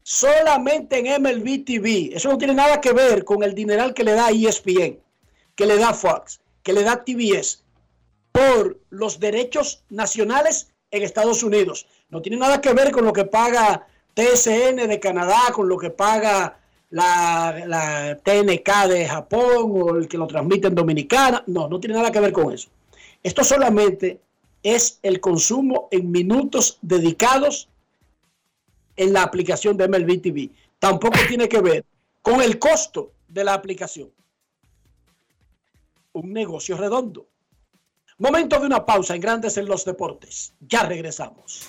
[0.03, 2.11] Solamente en MLB TV.
[2.13, 5.01] Eso no tiene nada que ver con el dineral que le da ESPN,
[5.55, 7.65] que le da Fox, que le da TBS
[8.31, 11.87] por los derechos nacionales en Estados Unidos.
[12.11, 15.89] No tiene nada que ver con lo que paga TSN de Canadá, con lo que
[15.89, 16.60] paga
[16.91, 21.43] la, TNK de Japón o el que lo transmite en Dominicana.
[21.47, 22.69] No, no tiene nada que ver con eso.
[23.23, 24.21] Esto solamente
[24.63, 27.69] es el consumo en minutos dedicados
[28.97, 30.51] en la aplicación de MLB TV.
[30.79, 31.85] Tampoco tiene que ver
[32.23, 34.11] con el costo de la aplicación.
[36.13, 37.27] Un negocio redondo.
[38.19, 40.53] Momento de una pausa en Grandes en los Deportes.
[40.61, 41.69] Ya regresamos.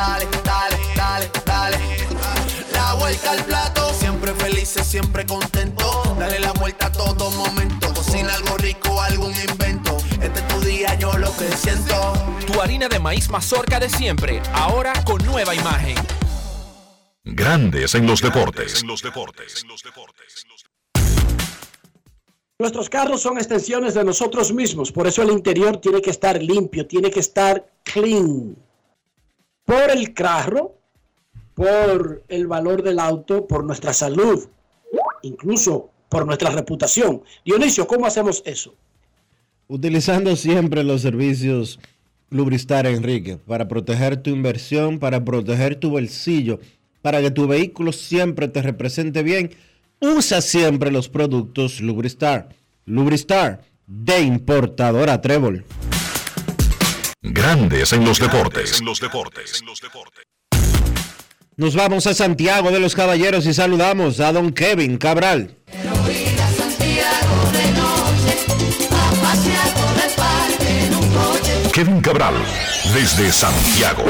[0.00, 1.78] dale, dale, dale, dale.
[2.72, 6.16] La vuelta al plato, siempre felices, siempre contento.
[6.18, 7.92] Dale la vuelta a todo momento.
[7.92, 9.96] Cocina algo rico, algún invento.
[10.20, 12.12] Este es tu día, yo lo que siento.
[12.46, 15.96] Tu harina de maíz mazorca de siempre, ahora con nueva imagen.
[17.24, 18.82] Grandes en los deportes.
[22.58, 26.86] Nuestros carros son extensiones de nosotros mismos, por eso el interior tiene que estar limpio,
[26.86, 28.54] tiene que estar clean.
[29.70, 30.74] Por el carro,
[31.54, 34.48] por el valor del auto, por nuestra salud,
[35.22, 37.22] incluso por nuestra reputación.
[37.44, 38.74] Dionisio, ¿cómo hacemos eso?
[39.68, 41.78] Utilizando siempre los servicios
[42.30, 46.58] Lubristar, Enrique, para proteger tu inversión, para proteger tu bolsillo,
[47.00, 49.52] para que tu vehículo siempre te represente bien.
[50.00, 52.48] Usa siempre los productos Lubristar.
[52.86, 55.64] Lubristar, de importadora Trébol.
[57.22, 58.82] Grandes en los deportes.
[61.54, 65.54] Nos vamos a Santiago de los Caballeros y saludamos a don Kevin Cabral.
[71.74, 72.34] Kevin Cabral,
[72.94, 74.04] desde Santiago.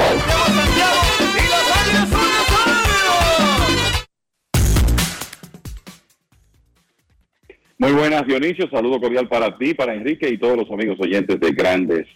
[7.79, 8.71] Muy buenas, Dionisio.
[8.71, 12.07] Saludo cordial para ti, para Enrique y todos los amigos oyentes de Grandes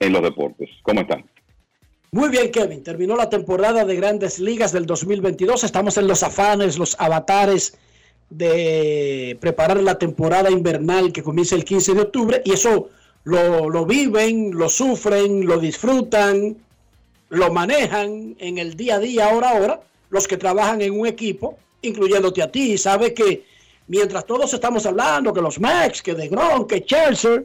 [0.00, 0.70] en los Deportes.
[0.82, 1.24] ¿Cómo están?
[2.10, 2.82] Muy bien, Kevin.
[2.82, 5.64] Terminó la temporada de grandes ligas del 2022.
[5.64, 7.76] Estamos en los afanes, los avatares
[8.30, 12.88] de preparar la temporada invernal que comienza el 15 de octubre y eso
[13.24, 16.56] lo, lo viven, lo sufren, lo disfrutan,
[17.30, 19.80] lo manejan en el día a día, hora a hora,
[20.10, 22.78] los que trabajan en un equipo, incluyéndote a ti.
[22.78, 23.44] Sabe que
[23.86, 27.42] mientras todos estamos hablando que los Max, que de Gron, que Chelsea,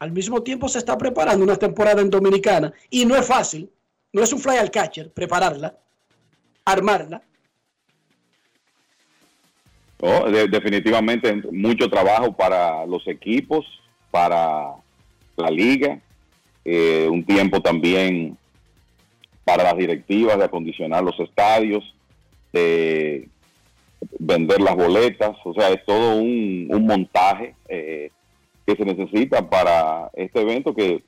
[0.00, 3.70] al mismo tiempo se está preparando una temporada en Dominicana y no es fácil,
[4.12, 5.76] no es un fly al catcher prepararla,
[6.64, 7.22] armarla,
[10.02, 13.66] Oh, de- definitivamente mucho trabajo para los equipos,
[14.10, 14.70] para
[15.36, 16.00] la liga,
[16.64, 18.34] eh, un tiempo también
[19.44, 21.84] para las directivas de acondicionar los estadios,
[22.50, 23.28] de
[24.18, 28.10] vender las boletas, o sea, es todo un, un montaje eh,
[28.74, 31.02] que se necesita para este evento que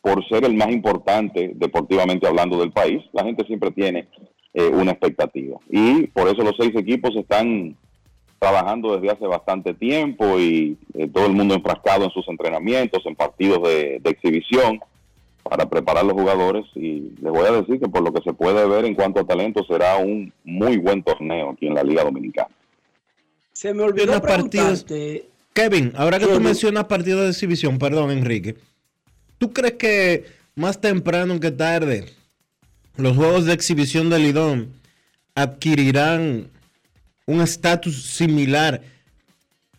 [0.00, 4.08] por ser el más importante deportivamente hablando del país, la gente siempre tiene
[4.54, 5.58] eh, una expectativa.
[5.68, 7.76] Y por eso los seis equipos están
[8.38, 13.16] trabajando desde hace bastante tiempo y eh, todo el mundo enfrascado en sus entrenamientos, en
[13.16, 14.80] partidos de, de exhibición
[15.42, 18.66] para preparar los jugadores y les voy a decir que por lo que se puede
[18.68, 22.50] ver en cuanto a talento será un muy buen torneo aquí en la Liga Dominicana.
[23.52, 28.10] Se me olvidó Unos partidos- preguntarte, Kevin, ahora que tú mencionas partidos de exhibición, perdón,
[28.10, 28.56] Enrique,
[29.38, 32.04] ¿tú crees que más temprano que tarde
[32.98, 34.74] los juegos de exhibición del Lidón
[35.34, 36.50] adquirirán
[37.24, 38.82] un estatus similar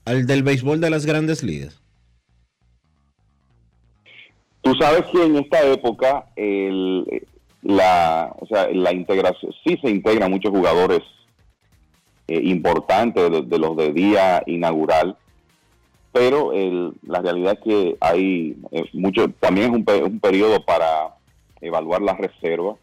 [0.03, 1.79] al del béisbol de las grandes ligas?
[4.61, 7.05] Tú sabes que en esta época el,
[7.61, 11.03] la, o sea, la integración, sí se integran muchos jugadores
[12.27, 15.15] eh, importantes de, de los de día inaugural,
[16.17, 21.15] pero el- la realidad es que hay eh, mucho, también es un, un periodo para
[21.61, 22.77] evaluar las reservas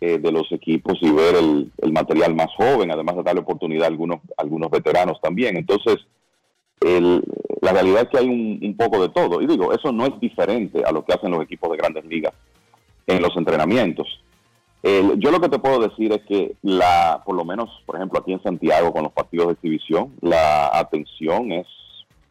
[0.00, 3.88] eh, de los equipos y ver el, material más joven, además de darle oportunidad a
[3.88, 5.56] algunos, algunos veteranos también.
[5.56, 5.96] Entonces,
[6.80, 7.22] el-
[7.60, 9.40] la realidad es que hay un, un poco de todo.
[9.42, 12.32] Y digo, eso no es diferente a lo que hacen los equipos de grandes ligas
[13.08, 14.06] en los entrenamientos.
[15.16, 18.32] Yo lo que te puedo decir es que, la, por lo menos, por ejemplo, aquí
[18.32, 21.66] en Santiago, con los partidos de exhibición, la atención es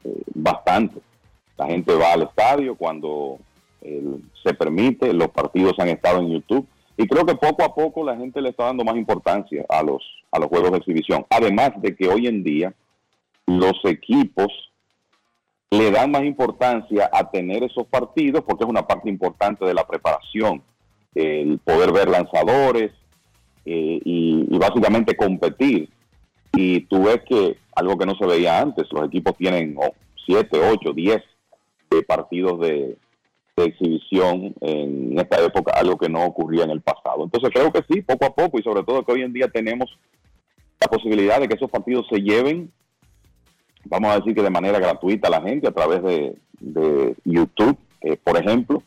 [0.03, 0.99] eh, bastante.
[1.57, 3.39] La gente va al estadio cuando
[4.43, 6.67] se permite, los partidos han estado en YouTube.
[6.97, 10.03] Y creo que poco a poco la gente le está dando más importancia a los,
[10.31, 11.25] a los juegos de exhibición.
[11.29, 12.73] Además de que hoy en día
[13.45, 14.47] los equipos
[15.69, 19.85] le dan más importancia a tener esos partidos porque es una parte importante de la
[19.85, 20.63] preparación,
[21.13, 22.91] el poder ver lanzadores
[23.65, 25.89] eh, y, y básicamente competir.
[26.53, 29.77] Y tú ves que algo que no se veía antes, los equipos tienen
[30.25, 31.21] 7, 8, 10
[32.07, 32.97] partidos de,
[33.55, 37.23] exhibición en esta época, algo que no ocurría en el pasado.
[37.23, 39.97] Entonces creo que sí, poco a poco y sobre todo que hoy en día tenemos
[40.79, 42.71] la posibilidad de que esos partidos se lleven
[43.89, 46.35] vamos a decir que de manera gratuita a la gente a través de,
[47.23, 48.81] YouTube, eh, por ejemplo.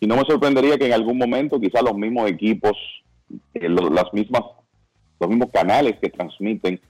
[0.00, 2.72] Y no me sorprendería que en algún momento quizás los mismos equipos,
[3.54, 4.42] eh, las mismas,
[5.20, 6.80] los mismos canales que transmiten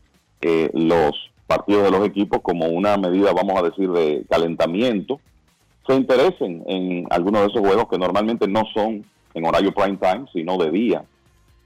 [0.73, 1.13] los
[1.47, 5.21] partidos de los equipos como una medida, vamos a decir, de calentamiento,
[5.87, 10.27] se interesen en algunos de esos juegos que normalmente no son en horario prime time,
[10.33, 11.05] sino de día,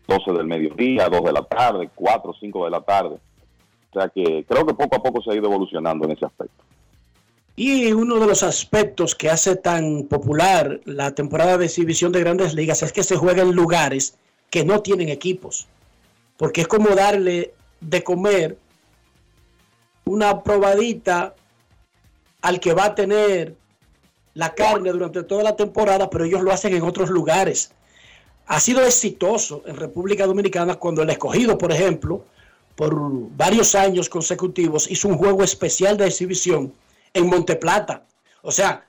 [0.09, 3.17] 12 del mediodía, 2 de la tarde, 4, 5 de la tarde.
[3.91, 6.65] O sea que creo que poco a poco se ha ido evolucionando en ese aspecto.
[7.57, 12.55] Y uno de los aspectos que hace tan popular la temporada de exhibición de grandes
[12.55, 14.19] ligas es que se juega en lugares
[14.51, 15.67] que no tienen equipos.
[16.37, 18.59] Porque es como darle de comer
[20.07, 21.35] una probadita
[22.43, 23.55] al que va a tener
[24.35, 27.73] la carne durante toda la temporada, pero ellos lo hacen en otros lugares.
[28.47, 32.25] Ha sido exitoso en República Dominicana cuando el escogido, por ejemplo,
[32.77, 32.95] por
[33.37, 36.73] varios años consecutivos hizo un juego especial de exhibición
[37.13, 38.05] en Monteplata.
[38.43, 38.87] O sea,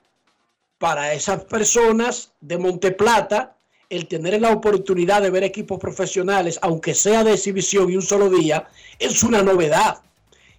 [0.78, 3.56] para esas personas de Monteplata,
[3.88, 8.28] el tener la oportunidad de ver equipos profesionales, aunque sea de exhibición y un solo
[8.28, 8.68] día,
[8.98, 10.02] es una novedad.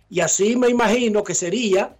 [0.10, 1.96] Y así me imagino que sería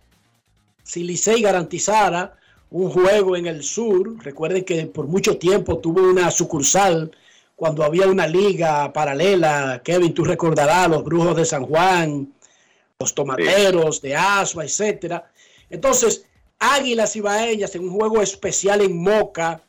[0.84, 2.36] si Licey garantizara
[2.72, 4.24] un juego en el sur.
[4.24, 7.12] Recuerden que por mucho tiempo tuvo una sucursal
[7.56, 9.82] cuando había una liga paralela.
[9.84, 12.34] Kevin, tú recordarás los Brujos de San Juan,
[13.00, 15.32] los Tomateros de Asua, etcétera.
[15.70, 16.26] Entonces,
[16.58, 19.62] Águilas Ibaeñas en un juego especial en Moca,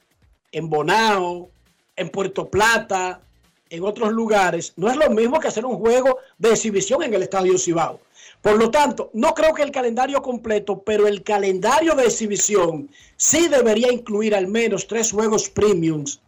[0.51, 1.51] en Bonao,
[1.97, 3.21] en Puerto Plata,
[3.69, 7.23] en otros lugares, no es lo mismo que hacer un juego de exhibición en el
[7.23, 8.01] Estadio Cibao.
[8.43, 13.49] Por lo tanto, no creo que el calendario completo, pero el calendario de exhibición sí
[13.49, 16.21] debería incluir al menos tres juegos premiums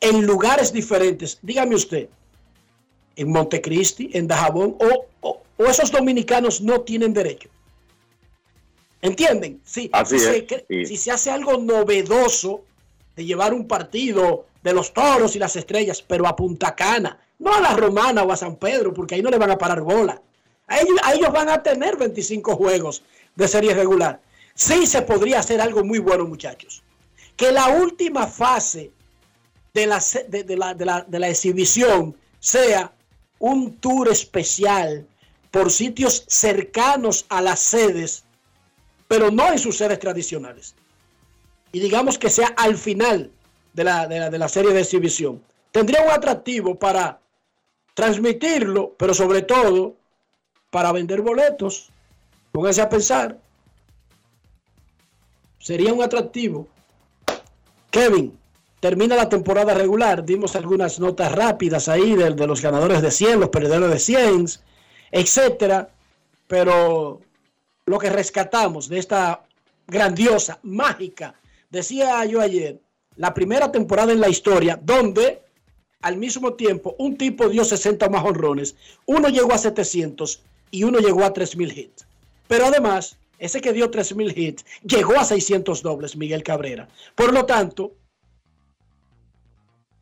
[0.00, 1.38] en lugares diferentes.
[1.42, 2.08] Dígame usted,
[3.16, 7.50] en Montecristi, en Dajabón, o, o- o esos dominicanos no tienen derecho.
[9.02, 9.60] ¿Entienden?
[9.64, 10.86] Sí, Así si, es, se, sí.
[10.86, 12.62] si se hace algo novedoso
[13.16, 17.52] de llevar un partido de los toros y las estrellas, pero a Punta Cana, no
[17.52, 20.22] a la Romana o a San Pedro, porque ahí no le van a parar bola.
[20.72, 23.02] A ellos, van a tener 25 juegos
[23.36, 24.20] de serie regular.
[24.54, 26.82] Sí se podría hacer algo muy bueno, muchachos.
[27.36, 28.90] Que la última fase
[29.74, 32.92] de la, de, de la, de la- de la exhibición sea
[33.38, 35.06] un tour especial
[35.50, 38.24] por sitios cercanos a las sedes,
[39.08, 40.74] pero no en sus sedes tradicionales.
[41.72, 43.30] Y digamos que sea al final
[43.72, 45.42] de la, de la, de la serie de exhibición.
[45.70, 47.18] Tendría un atractivo para
[47.94, 49.96] transmitirlo, pero sobre todo
[50.72, 51.90] para vender boletos.
[52.50, 53.38] Pónganse a pensar.
[55.58, 56.66] Sería un atractivo.
[57.90, 58.36] Kevin,
[58.80, 60.24] termina la temporada regular.
[60.24, 64.46] Dimos algunas notas rápidas ahí de, de los ganadores de 100, los perdedores de 100,
[65.10, 65.90] etcétera.
[66.48, 67.20] Pero
[67.84, 69.44] lo que rescatamos de esta
[69.86, 71.34] grandiosa, mágica,
[71.68, 72.80] decía yo ayer,
[73.16, 75.42] la primera temporada en la historia donde
[76.00, 78.74] al mismo tiempo un tipo dio 60 más honrones,
[79.04, 80.42] uno llegó a 700
[80.72, 82.06] y uno llegó a 3000 hits.
[82.48, 86.88] Pero además, ese que dio 3000 hits llegó a 600 dobles, Miguel Cabrera.
[87.14, 87.92] Por lo tanto,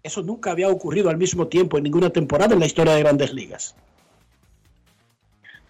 [0.03, 3.35] eso nunca había ocurrido al mismo tiempo en ninguna temporada en la historia de grandes
[3.35, 3.75] ligas.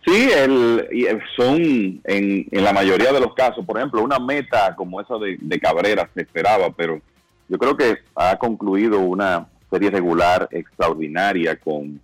[0.05, 1.57] Sí, el, eh, son
[2.05, 5.61] en, en la mayoría de los casos, por ejemplo, una meta como esa de, de
[5.61, 7.01] Cabrera se esperaba, pero
[7.49, 12.01] yo creo que ha concluido una serie regular extraordinaria con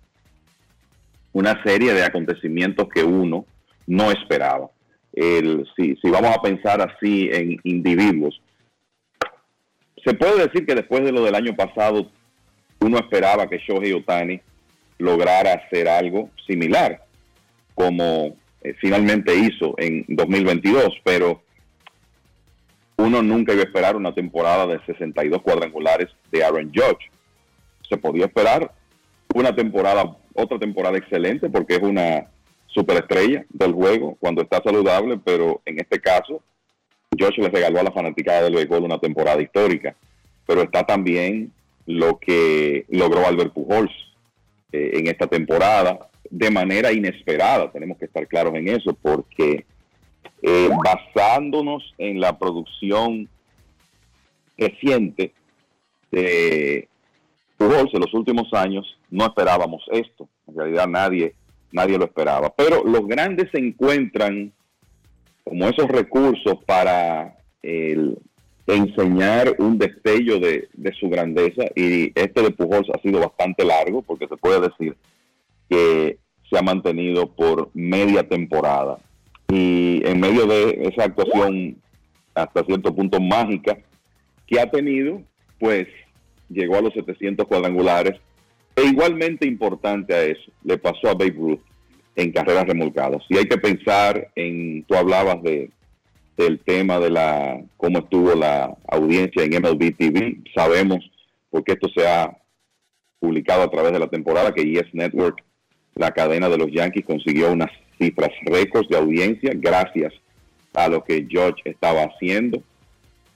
[1.33, 3.45] una serie de acontecimientos que uno
[3.85, 4.69] no esperaba.
[5.13, 8.39] El, si, si vamos a pensar así en individuos,
[10.03, 12.09] se puede decir que después de lo del año pasado,
[12.79, 14.39] uno esperaba que Shohei Otani
[14.99, 17.03] lograra hacer algo similar,
[17.75, 21.41] como eh, finalmente hizo en 2022, pero
[22.97, 27.11] uno nunca iba a esperar una temporada de 62 cuadrangulares de Aaron Judge.
[27.87, 28.71] Se podía esperar
[29.35, 32.27] una temporada, otra temporada excelente, porque es una
[32.67, 36.41] superestrella del juego cuando está saludable, pero en este caso,
[37.19, 39.95] Josh le regaló a la fanaticada del béisbol una temporada histórica.
[40.45, 41.51] Pero está también
[41.85, 43.91] lo que logró Albert Pujols
[44.71, 47.71] eh, en esta temporada de manera inesperada.
[47.71, 49.65] Tenemos que estar claros en eso, porque
[50.43, 53.27] eh, basándonos en la producción
[54.57, 55.33] reciente
[56.11, 56.87] de
[57.57, 60.27] Pujols en los últimos años, no esperábamos esto.
[60.47, 61.35] En realidad nadie,
[61.71, 62.53] nadie lo esperaba.
[62.55, 64.51] Pero los grandes se encuentran
[65.43, 68.17] como esos recursos para el,
[68.67, 74.01] enseñar un destello de, de, su grandeza y este de Pujols ha sido bastante largo
[74.01, 74.95] porque se puede decir
[75.69, 76.17] que
[76.49, 78.99] se ha mantenido por media temporada
[79.49, 81.77] y en medio de esa actuación
[82.35, 83.77] hasta cierto punto mágica
[84.45, 85.21] que ha tenido,
[85.59, 85.87] pues
[86.49, 88.19] llegó a los 700 cuadrangulares
[88.77, 91.59] e igualmente importante a eso, le pasó a Babe Ruth
[92.15, 93.23] en carreras remolcadas.
[93.27, 95.69] Y hay que pensar en, tú hablabas de
[96.37, 100.37] del tema de la cómo estuvo la audiencia en MLB TV.
[100.55, 100.99] Sabemos,
[101.49, 102.37] porque esto se ha
[103.19, 105.43] publicado a través de la temporada, que Yes Network,
[105.95, 110.13] la cadena de los Yankees, consiguió unas cifras récords de audiencia gracias
[110.75, 112.61] a lo que George estaba haciendo.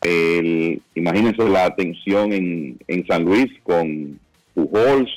[0.02, 4.20] El, imagínense la atención en, en San Luis con
[4.54, 5.10] Pujols,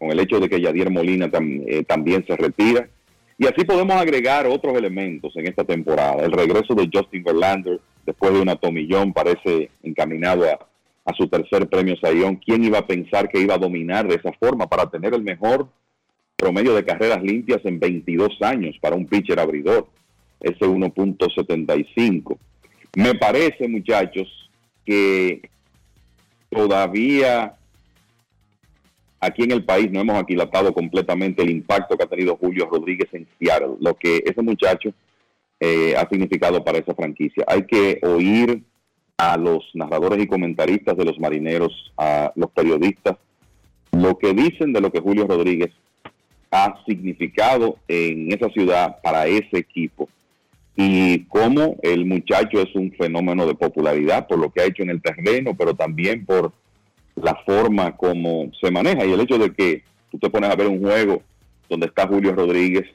[0.00, 1.30] con el hecho de que Yadier Molina
[1.66, 2.88] eh, también se retira.
[3.36, 6.24] Y así podemos agregar otros elementos en esta temporada.
[6.24, 10.58] El regreso de Justin Verlander después de una tomillón parece encaminado a,
[11.04, 12.36] a su tercer premio Sayón.
[12.36, 15.68] ¿Quién iba a pensar que iba a dominar de esa forma para tener el mejor
[16.36, 19.86] promedio de carreras limpias en 22 años para un pitcher abridor?
[20.40, 22.38] Ese 1.75.
[22.96, 24.50] Me parece, muchachos,
[24.86, 25.42] que
[26.48, 27.54] todavía
[29.20, 33.08] aquí en el país no hemos aquilatado completamente el impacto que ha tenido Julio Rodríguez
[33.12, 34.92] en Seattle, lo que ese muchacho
[35.60, 37.44] eh, ha significado para esa franquicia.
[37.46, 38.62] Hay que oír
[39.18, 43.16] a los narradores y comentaristas de los marineros, a los periodistas,
[43.92, 45.70] lo que dicen de lo que Julio Rodríguez
[46.50, 50.08] ha significado en esa ciudad para ese equipo
[50.74, 54.90] y cómo el muchacho es un fenómeno de popularidad por lo que ha hecho en
[54.90, 56.52] el terreno, pero también por
[57.22, 60.66] la forma como se maneja y el hecho de que tú te pones a ver
[60.66, 61.22] un juego
[61.68, 62.86] donde está Julio Rodríguez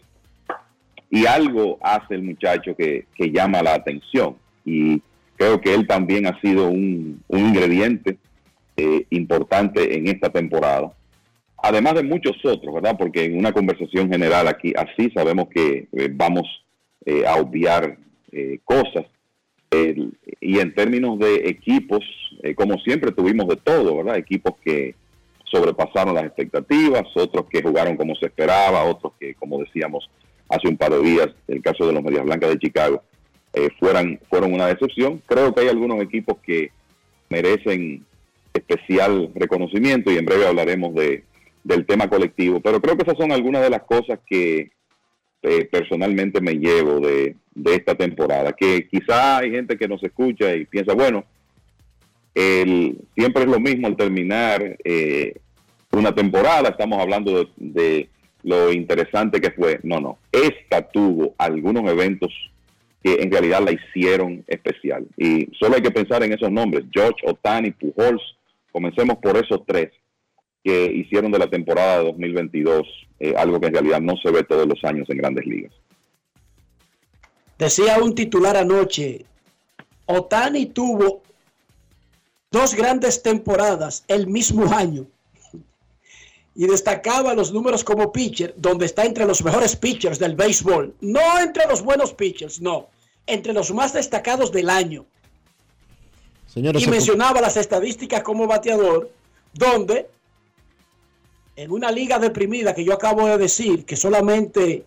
[1.09, 4.35] y algo hace el muchacho que, que llama la atención
[4.65, 5.01] y
[5.35, 8.17] creo que él también ha sido un, ingrediente
[8.77, 10.91] eh, importante en esta temporada.
[11.57, 12.95] Además de muchos otros, ¿verdad?
[12.97, 16.43] Porque en una conversación general aquí, así sabemos que eh, vamos
[17.05, 17.97] eh, a obviar
[18.65, 19.05] cosas.
[19.83, 22.03] El, y en términos de equipos,
[22.43, 24.17] eh, como siempre tuvimos de todo, ¿verdad?
[24.17, 24.95] Equipos que
[25.45, 30.09] sobrepasaron las expectativas, otros que jugaron como se esperaba, otros que, como decíamos
[30.49, 33.01] hace un par de días, el caso de los Medias Blancas de Chicago,
[33.53, 35.21] eh, fueran, fueron una decepción.
[35.25, 36.71] Creo que hay algunos equipos que
[37.29, 38.05] merecen
[38.53, 41.23] especial reconocimiento y en breve hablaremos de,
[41.63, 44.71] del tema colectivo, pero creo que esas son algunas de las cosas que
[45.41, 48.53] eh, personalmente me llevo de, de esta temporada.
[48.53, 51.25] Que quizá hay gente que nos escucha y piensa, bueno,
[52.35, 55.33] el, siempre es lo mismo al terminar eh,
[55.91, 58.09] una temporada, estamos hablando de, de
[58.43, 59.79] lo interesante que fue.
[59.83, 62.31] No, no, esta tuvo algunos eventos
[63.01, 65.07] que en realidad la hicieron especial.
[65.17, 68.21] Y solo hay que pensar en esos nombres, George, Otani, Pujols,
[68.71, 69.91] comencemos por esos tres
[70.63, 74.43] que hicieron de la temporada de 2022 eh, algo que en realidad no se ve
[74.43, 75.71] todos los años en grandes ligas.
[77.57, 79.25] Decía un titular anoche,
[80.05, 81.21] Otani tuvo
[82.51, 85.07] dos grandes temporadas el mismo año
[86.55, 90.95] y destacaba los números como pitcher, donde está entre los mejores pitchers del béisbol.
[91.01, 92.87] No entre los buenos pitchers, no,
[93.27, 95.05] entre los más destacados del año.
[96.47, 99.11] Señores, y mencionaba las estadísticas como bateador,
[99.53, 100.07] donde
[101.57, 104.85] en una liga deprimida que yo acabo de decir, que solamente,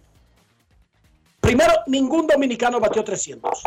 [1.48, 3.62] primero, ningún dominicano batió 300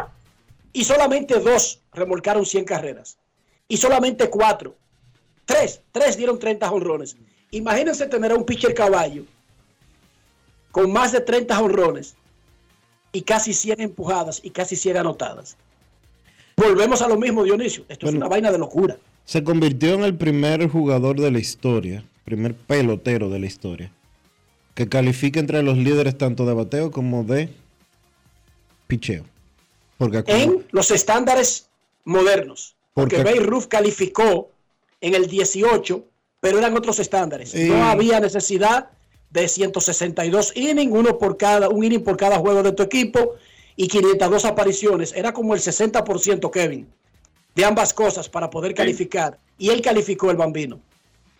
[0.71, 3.17] y solamente dos remolcaron 100 carreras
[3.67, 4.75] y solamente cuatro,
[5.45, 7.17] tres, tres dieron 30 honrones.
[7.49, 9.23] Imagínense tener a un pitcher caballo
[10.71, 12.13] con más de 30 honrones
[13.11, 15.57] y casi 100 empujadas y casi 100 anotadas.
[16.55, 17.83] Volvemos a lo mismo, Dionisio.
[17.89, 18.97] Esto es una vaina de locura.
[19.25, 23.91] se convirtió en el primer jugador de la historia, primer pelotero de la historia,
[24.75, 27.49] que califica entre los líderes tanto de bateo como de
[28.91, 29.23] picheo.
[29.97, 31.69] Porque en los estándares
[32.03, 32.75] modernos.
[32.93, 34.49] Porque, Porque- Ruth calificó
[34.99, 36.03] en el 18,
[36.41, 37.55] pero eran otros estándares.
[37.55, 37.69] Eh.
[37.69, 38.89] No había necesidad
[39.29, 43.35] de 162 innings, uno por cada, un inning por cada juego de tu equipo
[43.77, 45.13] y 502 apariciones.
[45.13, 46.89] Era como el 60%, Kevin,
[47.55, 49.39] de ambas cosas para poder calificar.
[49.57, 50.81] Y él calificó el bambino.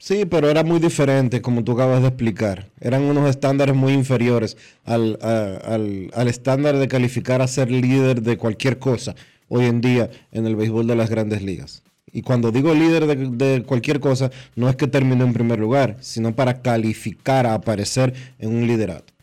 [0.04, 2.72] Sí, pero era muy diferente, como tú acabas de explicar.
[2.80, 8.36] Eran unos estándares muy inferiores al, al- al estándar de calificar a ser líder de
[8.38, 9.16] cualquier cosa
[9.48, 11.84] hoy en día en el béisbol de las grandes ligas.
[12.12, 13.16] Y cuando digo líder de,
[13.58, 18.14] de cualquier cosa, no es que terminó en primer lugar, sino para calificar a aparecer
[18.40, 19.14] en un liderato.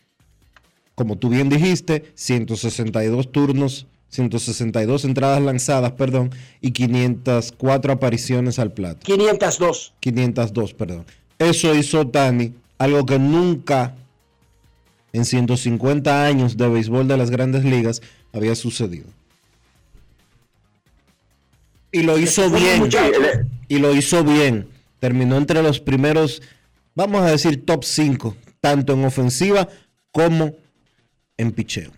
[0.95, 6.31] Como tú bien dijiste, 162 turnos, 162 entradas lanzadas, perdón,
[6.61, 8.99] y 504 apariciones al plato.
[9.03, 9.93] 502.
[9.99, 11.05] 502, perdón.
[11.37, 13.95] Eso hizo Tani, algo que nunca
[15.13, 18.01] en 150 años de béisbol de las grandes ligas
[18.33, 19.07] había sucedido.
[21.91, 22.89] Y lo hizo bien.
[23.67, 24.67] Y lo hizo bien.
[24.99, 26.41] Terminó entre los primeros,
[26.93, 29.69] vamos a decir, top 5, tanto en ofensiva
[30.11, 30.55] como
[31.37, 31.91] en picheo.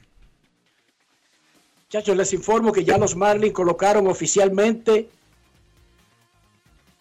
[1.92, 5.10] Muchachos, les informo que ya los Marlins colocaron oficialmente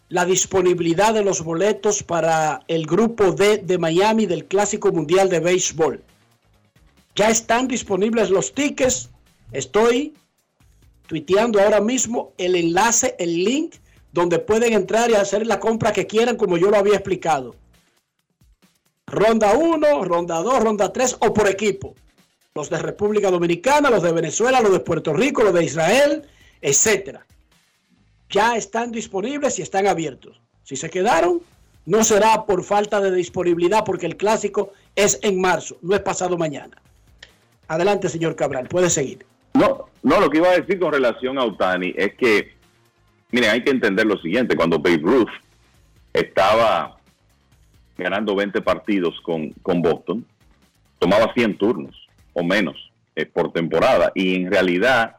[0.08, 5.38] la disponibilidad de los boletos para el grupo D de Miami del Clásico Mundial de
[5.38, 6.02] Béisbol.
[7.14, 9.10] Ya están disponibles los tickets.
[9.52, 10.12] Estoy
[11.06, 13.76] tuiteando ahora mismo el enlace, el link,
[14.10, 17.54] donde pueden entrar y hacer la compra que quieran, como yo lo había explicado.
[19.06, 21.94] Ronda 1, ronda 2, ronda 3 o por equipo
[22.60, 26.24] los de República Dominicana, los de Venezuela, los de Puerto Rico, los de Israel,
[26.60, 27.24] etcétera.
[28.28, 30.38] Ya están disponibles y están abiertos.
[30.62, 31.40] Si se quedaron,
[31.86, 36.36] no será por falta de disponibilidad porque el clásico es en marzo, no es pasado
[36.36, 36.76] mañana.
[37.66, 39.24] Adelante, señor Cabral, puede seguir.
[39.54, 42.52] No, no, lo que iba a decir con relación a Otani es que,
[43.30, 45.32] miren, hay que entender lo siguiente, cuando Babe Ruth
[46.12, 46.98] estaba
[47.96, 50.26] ganando 20 partidos con, con Boston,
[50.98, 55.16] tomaba 100 turnos o menos eh, por temporada y en realidad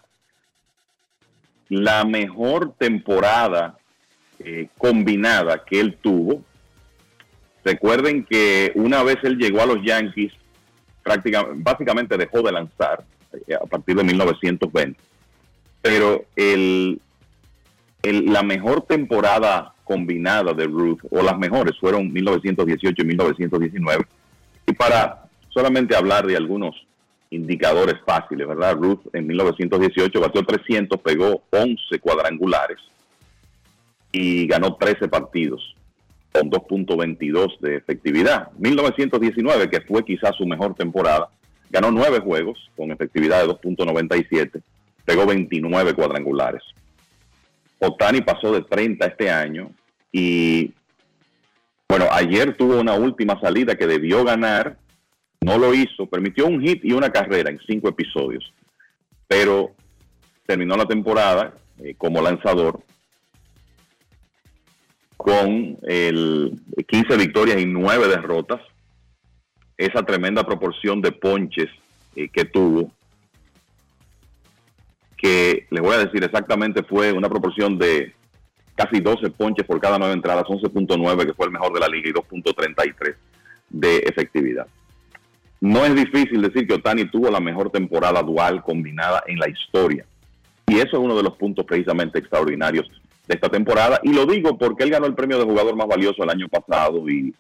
[1.69, 3.77] la mejor temporada
[4.39, 6.43] eh, combinada que él tuvo,
[7.63, 10.33] recuerden que una vez él llegó a los Yankees,
[11.03, 13.03] prácticamente, básicamente dejó de lanzar
[13.47, 14.99] eh, a partir de 1920.
[15.81, 16.99] Pero el,
[18.03, 24.05] el- la mejor temporada combinada de Ruth, o las mejores, fueron 1918 y 1919.
[24.67, 26.75] Y para solamente hablar de algunos
[27.32, 28.76] indicadores fáciles, ¿verdad?
[28.76, 32.78] Ruth en 1918 batió 300, pegó 11 cuadrangulares
[34.12, 35.76] y ganó 13 partidos
[36.32, 38.52] con 2.22 de efectividad.
[38.58, 41.30] 1919, que fue quizás su mejor temporada,
[41.70, 44.62] ganó 9 juegos con efectividad de 2.97,
[45.06, 46.62] pegó 29 cuadrangulares.
[47.80, 49.72] Otani pasó de 30 este año
[50.12, 50.74] y,
[51.88, 54.78] bueno, ayer tuvo una última salida que debió ganar,
[55.41, 58.53] no lo hizo, permitió un hit y una carrera en cinco episodios,
[59.27, 59.72] pero
[60.45, 62.84] terminó la temporada eh, como lanzador
[65.18, 68.61] con el 15 victorias y 9 derrotas.
[69.77, 71.69] Esa tremenda proporción de ponches
[72.15, 72.91] eh, que tuvo,
[75.18, 78.13] que les voy a decir exactamente fue una proporción de
[78.76, 82.09] casi 12 ponches por cada nueve entradas, 11.9 que fue el mejor de la liga
[82.09, 83.15] y 2.33
[83.69, 84.68] de efectividad.
[85.61, 90.05] No es difícil decir que Otani tuvo la mejor temporada dual combinada en la historia.
[90.67, 92.88] Y eso es uno de los puntos precisamente extraordinarios
[93.27, 93.99] de esta temporada.
[94.03, 97.07] Y lo digo porque él ganó el premio de jugador más valioso el año pasado
[97.09, 97.33] y,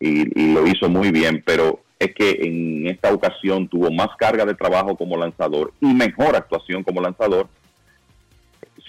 [0.00, 4.54] y- lo hizo muy bien, pero es que en esta ocasión tuvo más carga de
[4.54, 7.48] trabajo como lanzador y mejor actuación como lanzador.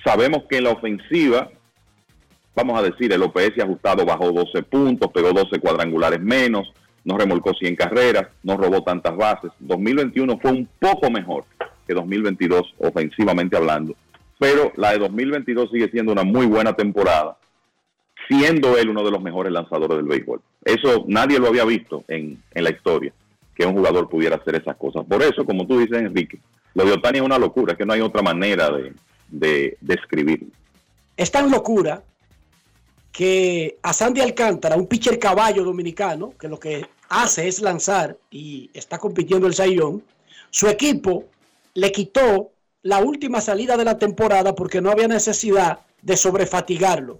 [0.03, 1.49] Sabemos que en la ofensiva,
[2.55, 6.71] vamos a decir, el OPS ajustado bajó 12 puntos, pegó 12 cuadrangulares menos,
[7.03, 9.51] no remolcó 100 carreras, no robó tantas bases.
[9.59, 11.45] 2021 fue un poco mejor
[11.87, 13.95] que 2022 ofensivamente hablando,
[14.39, 17.37] pero la de 2022 sigue siendo una muy buena temporada,
[18.27, 20.41] siendo él uno de los mejores lanzadores del béisbol.
[20.63, 23.11] Eso nadie lo había visto en, en la historia,
[23.55, 25.05] que un jugador pudiera hacer esas cosas.
[25.05, 26.39] Por eso, como tú dices, Enrique,
[26.75, 28.93] lo de Otani es una locura, que no hay otra manera de,
[29.29, 30.47] de describirlo.
[31.17, 32.03] Es tan locura
[33.11, 38.69] que a Sandy Alcántara, un pitcher caballo dominicano, que lo que hace es lanzar y
[38.73, 40.03] está compitiendo el Sayón,
[40.49, 41.25] su equipo
[41.73, 42.51] le quitó
[42.83, 47.19] la última salida de la temporada porque no había necesidad de sobrefatigarlo.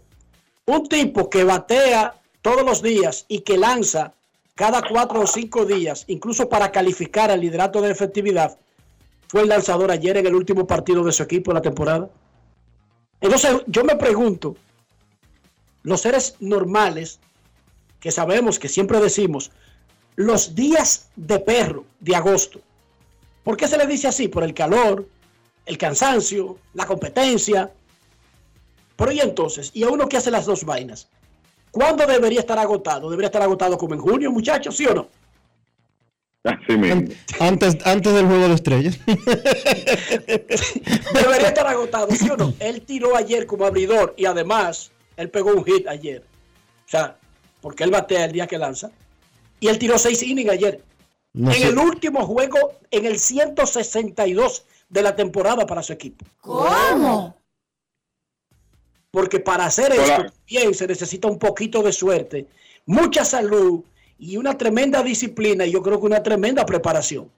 [0.66, 4.14] Un tipo que batea todos los días y que lanza
[4.56, 8.58] cada cuatro o cinco días, incluso para calificar al liderato de efectividad,
[9.28, 12.10] fue el lanzador ayer en el último partido de su equipo de la temporada.
[13.22, 14.56] Entonces, yo me pregunto,
[15.84, 17.20] los seres normales,
[18.00, 19.52] que sabemos que siempre decimos,
[20.16, 22.60] los días de perro de agosto,
[23.44, 24.28] ¿por qué se le dice así?
[24.28, 25.08] Por el calor,
[25.66, 27.72] el cansancio, la competencia.
[28.96, 31.08] Pero y entonces, y a uno que hace las dos vainas,
[31.72, 33.10] ¿cuándo debería estar agotado?
[33.10, 35.08] ¿Debería estar agotado como en junio, muchachos, sí o no?
[36.44, 37.04] Así mismo.
[37.40, 39.00] Antes, antes del juego de estrellas.
[41.14, 42.54] Debería estar agotado, ¿sí o no?
[42.60, 44.92] Él tiró ayer como abridor y además
[45.22, 46.24] él pegó un hit ayer.
[46.86, 47.18] O sea,
[47.62, 48.92] porque él batea el día que lanza.
[49.60, 50.84] Y él tiró seis innings ayer.
[51.34, 51.68] No en sé.
[51.70, 56.26] el último juego, en el 162 de la temporada para su equipo.
[56.42, 57.38] ¿Cómo?
[59.12, 60.02] Porque para hacer Hola.
[60.04, 62.48] esto bien se necesita un poquito de suerte,
[62.86, 63.84] mucha salud
[64.18, 67.30] y una tremenda disciplina y yo creo que una tremenda preparación.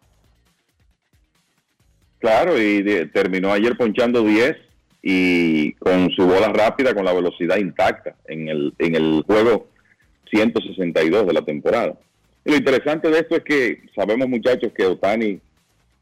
[2.19, 4.55] Claro, y de- terminó ayer ponchando 10
[5.05, 9.67] y con su bola rápida, con la velocidad intacta en el, en el juego
[10.31, 11.93] 162 de la temporada.
[12.45, 15.39] Y lo interesante de esto es que sabemos, muchachos, que Otani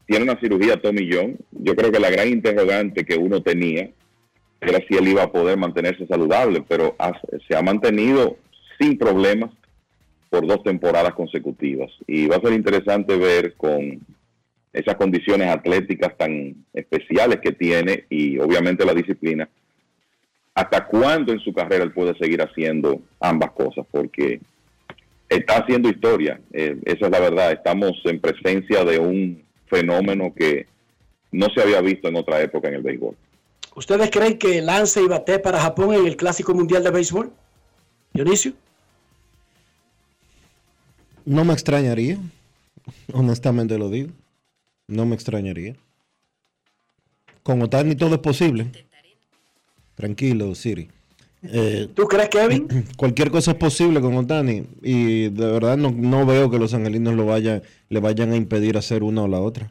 [0.06, 1.36] tiene una cirugía Tommy John.
[1.50, 3.90] Yo creo que la gran interrogante que uno tenía
[4.60, 6.96] era si él iba a poder mantenerse saludable, pero
[7.48, 8.36] se ha mantenido
[8.80, 9.50] sin problemas
[10.30, 11.90] por dos temporadas consecutivas.
[12.06, 14.00] Y va a ser interesante ver con
[14.72, 19.48] esas condiciones atléticas tan especiales que tiene y obviamente la disciplina,
[20.54, 24.40] hasta cuándo en su carrera él puede seguir haciendo ambas cosas, porque
[25.28, 30.66] está haciendo historia, eh, esa es la verdad, estamos en presencia de un fenómeno que
[31.30, 33.16] no se había visto en otra época en el béisbol.
[33.74, 37.32] ¿Ustedes creen que lance y bate para Japón en el Clásico Mundial de Béisbol?
[38.12, 38.52] Dionisio.
[41.24, 42.18] No me extrañaría.
[43.12, 44.10] Honestamente lo digo.
[44.92, 45.74] No me extrañaría.
[47.42, 48.66] Con Otani todo es posible.
[49.94, 50.88] Tranquilo, Siri.
[51.42, 52.68] Eh, ¿Tú crees, Kevin?
[52.96, 54.64] cualquier cosa es posible con Otani.
[54.82, 58.76] Y de verdad no, no veo que los angelinos lo vayan, le vayan a impedir
[58.76, 59.70] hacer una o la otra.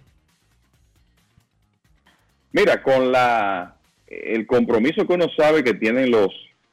[2.51, 3.75] Mira, con la
[4.07, 6.29] el compromiso que uno sabe que tienen los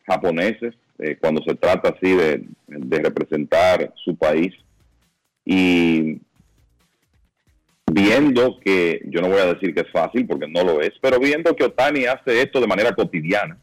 [0.06, 4.52] japoneses eh, cuando se trata así de, de representar su país
[5.44, 6.18] y
[7.92, 11.18] viendo que, yo no voy a decir que es fácil porque no lo es, pero
[11.18, 13.58] viendo que Otani hace esto de manera cotidiana,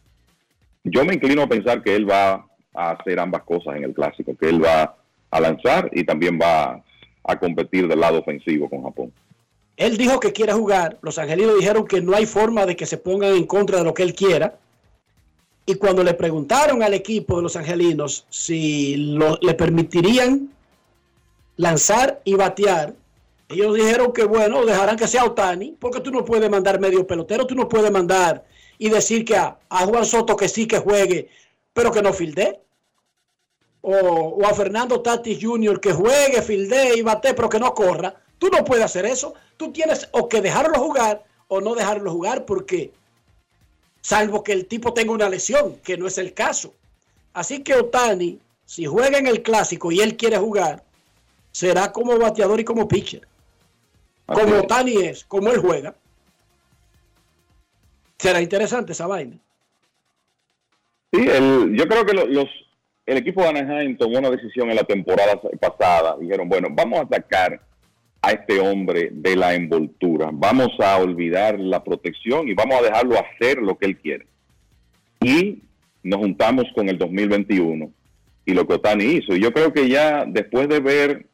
[0.83, 4.35] yo me inclino a pensar que él va a hacer ambas cosas en el clásico,
[4.37, 4.95] que él va
[5.31, 6.83] a lanzar y también va
[7.23, 9.11] a competir del lado ofensivo con Japón.
[9.77, 10.97] Él dijo que quiere jugar.
[11.01, 13.93] Los angelinos dijeron que no hay forma de que se pongan en contra de lo
[13.93, 14.57] que él quiera.
[15.65, 20.49] Y cuando le preguntaron al equipo de los angelinos si le permitirían
[21.57, 22.93] lanzar y batear,
[23.49, 27.45] ellos dijeron que bueno, dejarán que sea Otani, porque tú no puedes mandar medio pelotero,
[27.45, 28.43] tú no puedes mandar
[28.77, 31.29] y decir que a, a Juan Soto que sí que juegue,
[31.73, 32.61] pero que no filde.
[33.81, 35.79] O, o a Fernando Tatis Jr.
[35.79, 38.15] que juegue, filde y bate, pero que no corra.
[38.39, 39.35] Tú no puedes hacer eso.
[39.57, 42.91] Tú tienes o que dejarlo jugar o no dejarlo jugar porque,
[44.01, 46.73] salvo que el tipo tenga una lesión, que no es el caso.
[47.33, 50.83] Así que Otani, si juega en el clásico y él quiere jugar,
[51.51, 53.27] será como bateador y como pitcher.
[54.25, 54.67] Como es.
[54.67, 55.95] Tani es, como él juega.
[58.17, 59.37] Será interesante esa vaina.
[61.11, 62.45] Sí, el, yo creo que lo- los,
[63.05, 66.17] el equipo de Anaheim tomó una decisión en la temporada pasada.
[66.19, 67.61] Dijeron, bueno, vamos a sacar
[68.21, 70.29] a este hombre de la envoltura.
[70.33, 74.25] Vamos a olvidar la protección y vamos a dejarlo hacer lo que él quiere.
[75.21, 75.61] Y
[76.03, 77.91] nos juntamos con el 2021
[78.45, 79.35] y lo que Otani hizo.
[79.35, 81.27] Y yo creo que ya después de ver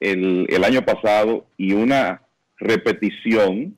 [0.00, 2.22] el, el año pasado y una
[2.58, 3.76] repetición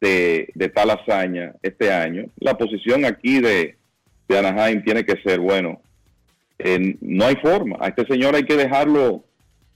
[0.00, 3.76] de, tal hazaña este año, la posición aquí de,
[4.28, 5.80] de Anaheim tiene que ser, bueno,
[6.58, 7.76] eh, no hay forma.
[7.80, 9.24] A este señor hay que dejarlo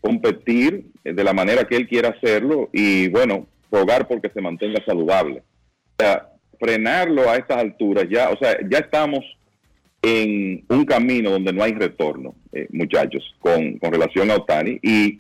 [0.01, 5.43] competir de la manera que él quiera hacerlo y, bueno, rogar porque se mantenga saludable.
[5.99, 6.29] O sea,
[6.59, 9.25] frenarlo a estas alturas, ya, o sea, ya estamos
[10.03, 14.79] en un camino donde no hay retorno, eh, muchachos, con, con relación a Otani.
[14.83, 15.19] Y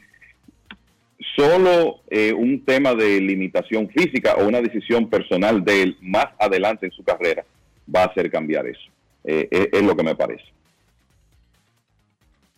[1.34, 6.86] solo eh, un tema de limitación física o una decisión personal de él más adelante
[6.86, 7.44] en su carrera
[7.94, 8.90] va a hacer cambiar eso.
[9.24, 10.44] Eh, es, es lo que me parece.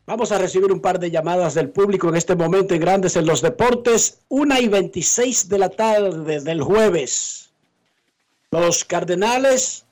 [0.07, 3.27] Vamos a recibir un par de llamadas del público en este momento en Grandes en
[3.27, 4.23] los Deportes.
[4.29, 7.51] Una y 26 de la tarde del jueves.
[8.51, 9.85] Los Cardenales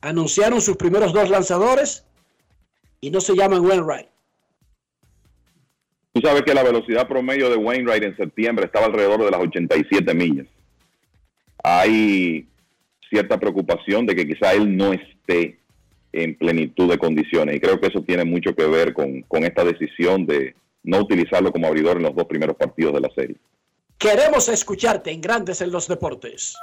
[0.00, 2.04] anunciaron sus primeros dos lanzadores
[3.00, 4.11] y no se llaman Wainwright.
[6.12, 10.14] Tú sabes que la velocidad promedio de Wainwright en septiembre estaba alrededor de las 87
[10.14, 10.46] millas.
[11.64, 12.46] Hay
[13.08, 15.58] cierta preocupación de que quizá él no esté
[16.12, 19.64] en plenitud de condiciones y creo que eso tiene mucho que ver con, con esta
[19.64, 23.36] decisión de no utilizarlo como abridor en los dos primeros partidos de la serie.
[23.96, 26.56] Queremos escucharte en Grandes en los Deportes.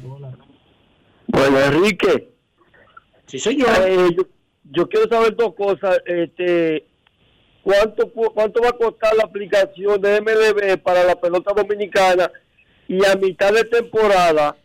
[1.27, 2.31] Bueno, Enrique.
[3.27, 3.69] Sí, señor.
[4.17, 4.23] yo,
[4.71, 5.99] yo quiero saber dos cosas.
[6.07, 6.87] Este,
[7.63, 12.31] ¿cuánto, cu- ¿Cuánto va a costar la aplicación de MLB para la pelota dominicana?
[12.87, 14.57] Y a mitad de temporada,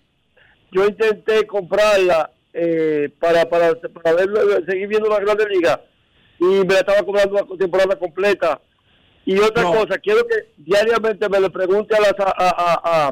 [0.71, 5.81] yo intenté comprarla eh, para, para, para ver- seguir viendo la Grande Liga
[6.39, 8.61] y me la estaba cobrando la temporada completa.
[9.25, 13.11] Y otra cosa, quiero que diariamente me le pregunte a, las, a, a, a,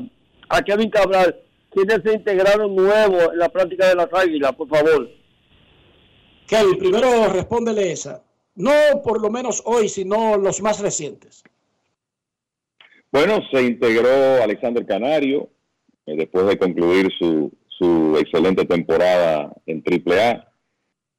[0.49, 1.35] a Kevin Cabral
[1.71, 5.09] quiénes se integraron nuevos en la práctica de las águilas, por favor.
[6.47, 8.23] Kevin, primero respóndele esa.
[8.55, 8.71] No
[9.03, 11.43] por lo menos hoy, sino los más recientes.
[13.11, 15.49] Bueno, se integró Alexander Canario
[16.05, 20.47] eh, después de concluir su, su excelente temporada en AAA.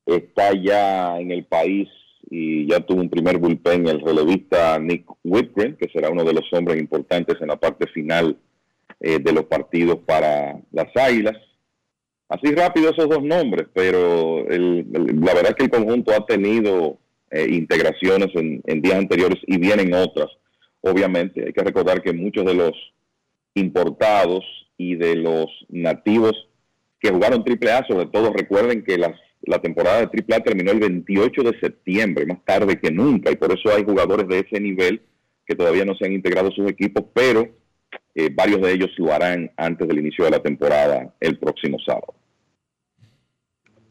[0.05, 1.89] Está ya en el país
[2.35, 6.51] y ya tuvo un primer bullpen el relevista Nick Whitgren, que será uno de los
[6.53, 8.39] hombres importantes en la parte final
[9.01, 11.37] eh, de los partidos para las Águilas.
[12.31, 14.87] Así rápido esos dos nombres, pero el-
[15.21, 16.97] la verdad es que el conjunto ha tenido
[17.31, 20.29] eh, integraciones en, días anteriores y vienen otras.
[20.81, 22.73] Obviamente, hay que recordar que muchos de los
[23.55, 24.45] importados
[24.79, 26.33] y de los nativos
[27.01, 31.43] que jugaron AAA, sobre todo recuerden que las, la temporada de AAA terminó el 28
[31.43, 35.03] de septiembre, más tarde que nunca, y por eso hay jugadores de ese nivel
[35.47, 37.49] que todavía no se han integrado a sus equipos, pero
[38.15, 42.15] eh, varios de ellos lo harán antes del inicio de la temporada el próximo sábado.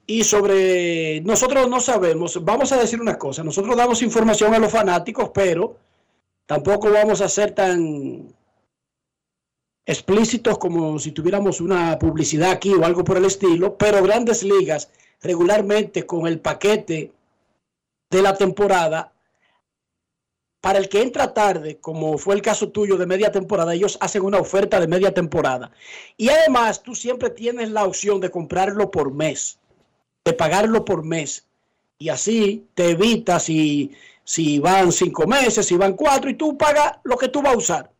[0.07, 4.71] Y sobre nosotros no sabemos, vamos a decir una cosa, nosotros damos información a los
[4.71, 5.77] fanáticos, pero
[6.51, 8.35] Tampoco vamos a ser tan
[9.85, 14.91] explícitos como si tuviéramos una publicidad aquí o algo por el estilo, pero grandes ligas
[15.21, 17.11] regularmente con el paquete
[18.09, 19.13] de la temporada,
[20.61, 24.23] para el que entra tarde, como fue el caso tuyo de media temporada, ellos hacen
[24.23, 25.71] una oferta de media temporada.
[26.17, 29.57] Y además tú siempre tienes la opción de comprarlo por mes,
[30.23, 31.47] de pagarlo por mes.
[31.97, 33.91] Y así te evitas si,
[34.23, 37.57] si van cinco meses, si van cuatro, y tú pagas lo que tú vas a
[37.57, 37.91] usar.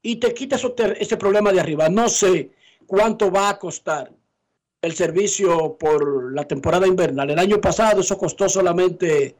[0.00, 0.64] Y te quitas
[0.98, 1.88] ese problema de arriba.
[1.88, 2.50] No sé
[2.86, 4.12] cuánto va a costar
[4.86, 7.30] el servicio por la temporada invernal.
[7.30, 9.34] El año pasado eso costó solamente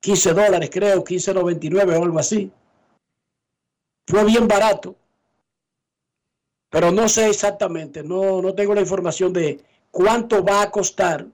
[0.00, 2.50] 15 dólares, creo, 15.99 o algo así.
[4.06, 4.96] Fue bien barato.
[6.70, 9.60] Pero no sé exactamente, no, no tengo la información de
[9.90, 11.26] cuánto va a costar,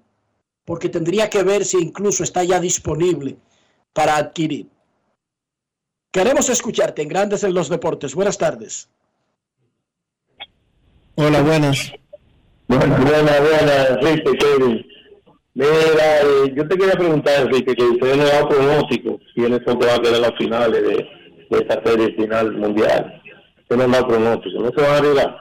[0.64, 3.36] porque tendría que ver si incluso está ya disponible
[3.92, 4.66] para adquirir.
[6.10, 8.14] Queremos escucharte en Grandes en los Deportes.
[8.14, 8.88] Buenas tardes.
[11.16, 11.92] Hola, buenas.
[12.68, 14.86] Buenas, buenas, buenas, Enrique, Kevin.
[15.54, 19.86] Mira, eh, yo te quería preguntar, Enrique, que ustedes no dan pronóstico quiénes son que
[19.86, 21.08] van a quedar en las finales de,
[21.50, 23.22] de esta serie final mundial.
[23.60, 25.36] Ustedes no dan pronóstico, ¿no se van a arreglar?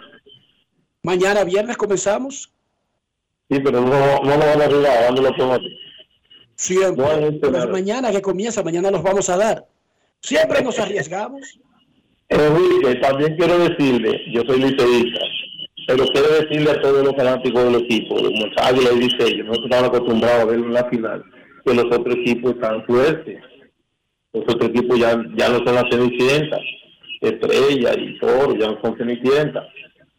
[1.03, 2.49] Mañana viernes comenzamos.
[3.49, 5.79] Sí, pero no, no lo van a arreglar, dando los pronósticos.
[6.55, 7.05] Siempre.
[7.51, 9.65] No mañana que comienza, mañana los vamos a dar.
[10.21, 11.59] Siempre nos arriesgamos.
[12.29, 15.19] Enrique, también quiero decirle, yo soy liceísta,
[15.87, 19.89] pero quiero decirle a todos los fanáticos del equipo, como Águila y Licey, nosotros estamos
[19.89, 21.23] acostumbrados a verlo en la final,
[21.65, 23.39] que los otros equipos están fuertes.
[24.33, 26.59] Los otros equipos ya, ya no son las cenicientas,
[27.21, 29.65] Estrella y Toro, ya no son cenicientas.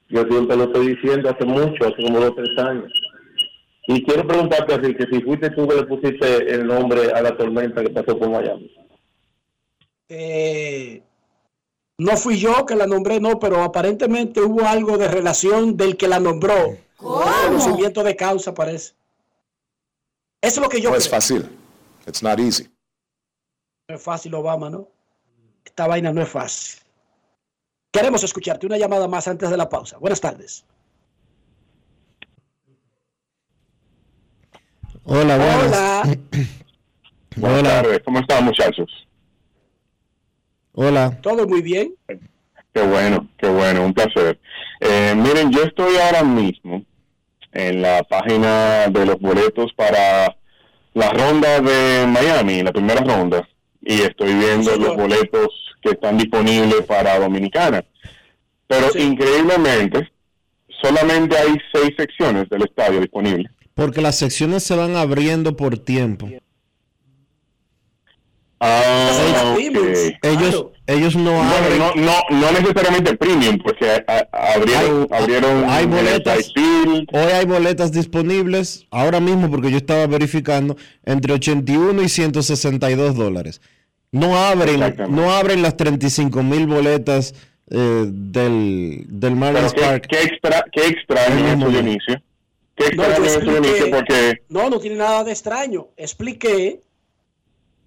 [0.08, 2.92] Yo siempre lo estoy diciendo hace mucho, hace como dos o tres años.
[3.88, 7.36] Y quiero preguntarte así, que si fuiste tú que le pusiste el nombre a la
[7.36, 8.70] tormenta que pasó por Miami.
[10.08, 11.02] Eh,
[11.98, 16.08] no fui yo que la nombré, no, pero aparentemente hubo algo de relación del que
[16.08, 16.76] la nombró.
[16.96, 18.94] Conocimiento de causa, parece.
[20.40, 21.48] Eso es lo que yo No es fácil.
[22.06, 22.68] It's not easy.
[23.88, 24.88] No es fácil, Obama, ¿no?
[25.64, 26.80] Esta vaina no es fácil.
[27.90, 29.96] Queremos escucharte una llamada más antes de la pausa.
[29.98, 30.64] Buenas tardes.
[35.04, 35.66] Hola, buenas.
[35.66, 36.18] Hola.
[37.36, 39.05] Buenas tardes, ¿cómo están muchachos?
[40.78, 41.18] Hola.
[41.22, 41.94] Todo muy bien.
[42.06, 44.38] Qué bueno, qué bueno, un placer.
[44.80, 46.84] Eh, miren, yo estoy ahora mismo
[47.52, 50.36] en la página de los boletos para
[50.92, 53.48] la ronda de Miami, la primera ronda,
[53.80, 55.48] y estoy viendo los boletos
[55.80, 57.82] que están disponibles para Dominicana.
[58.66, 60.12] Pero increíblemente,
[60.82, 63.50] solamente hay seis secciones del estadio disponibles.
[63.72, 66.28] Porque las secciones se van abriendo por tiempo.
[68.58, 69.54] Ah.
[70.22, 71.78] Ellos, ellos no Bueno, abren.
[71.78, 76.52] no, no, no necesariamente premium, porque a- a- abrieron, abrieron hay boletas.
[76.54, 77.08] Field.
[77.12, 83.60] Hoy hay boletas disponibles, ahora mismo porque yo estaba verificando, entre 81 y 162 dólares.
[84.12, 84.80] No abren,
[85.10, 87.34] no abren las 35 mil boletas
[87.70, 90.06] eh, del, del Marlins Park.
[90.08, 91.68] ¿qué, extra, qué extraño eso.
[91.68, 92.22] Dionisio?
[92.76, 93.90] ¿Qué No, extraño en eso, Dionisio?
[93.90, 95.88] Porque No, no tiene nada de extraño.
[95.96, 96.80] Expliqué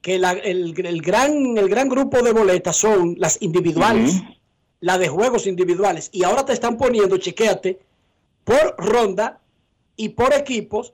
[0.01, 4.21] que la- el, el gran, el gran grupo de boletas son las individuales,
[4.79, 6.09] la de juegos individuales.
[6.13, 7.79] Y ahora te están poniendo, chequéate,
[8.43, 9.39] por ronda
[9.97, 10.93] y por equipos.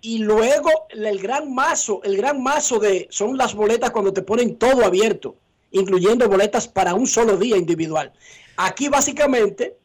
[0.00, 4.56] Y luego el gran mazo, el gran mazo de son las boletas cuando te ponen
[4.56, 5.36] todo abierto,
[5.72, 8.12] incluyendo boletas para un solo día individual.
[8.56, 9.76] Aquí básicamente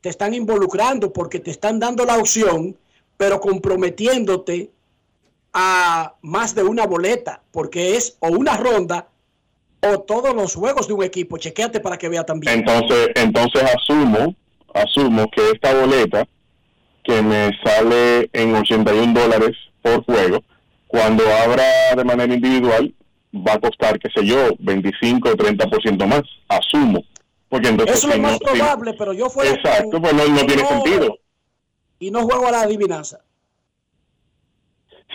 [0.00, 2.76] te están involucrando porque te están dando la opción,
[3.16, 4.70] pero comprometiéndote
[5.58, 9.08] a más de una boleta, porque es o una ronda
[9.80, 11.38] o todos los juegos de un equipo.
[11.38, 12.58] Chequéate para que vea también.
[12.58, 14.34] entonces, entonces asumo,
[14.74, 16.28] asumo que esta boleta
[17.02, 20.44] que me sale en 81 dólares por juego,
[20.88, 21.64] cuando abra
[21.96, 22.94] de manera individual,
[23.34, 26.22] va a costar, qué sé yo, 25 o 30% más.
[26.48, 27.02] Asumo.
[27.48, 30.44] Porque entonces Eso es más si- probable, pero yo fuera Exacto, tú pues no, no
[30.44, 31.18] tiene sentido.
[31.98, 33.20] Y no juego a la adivinanza.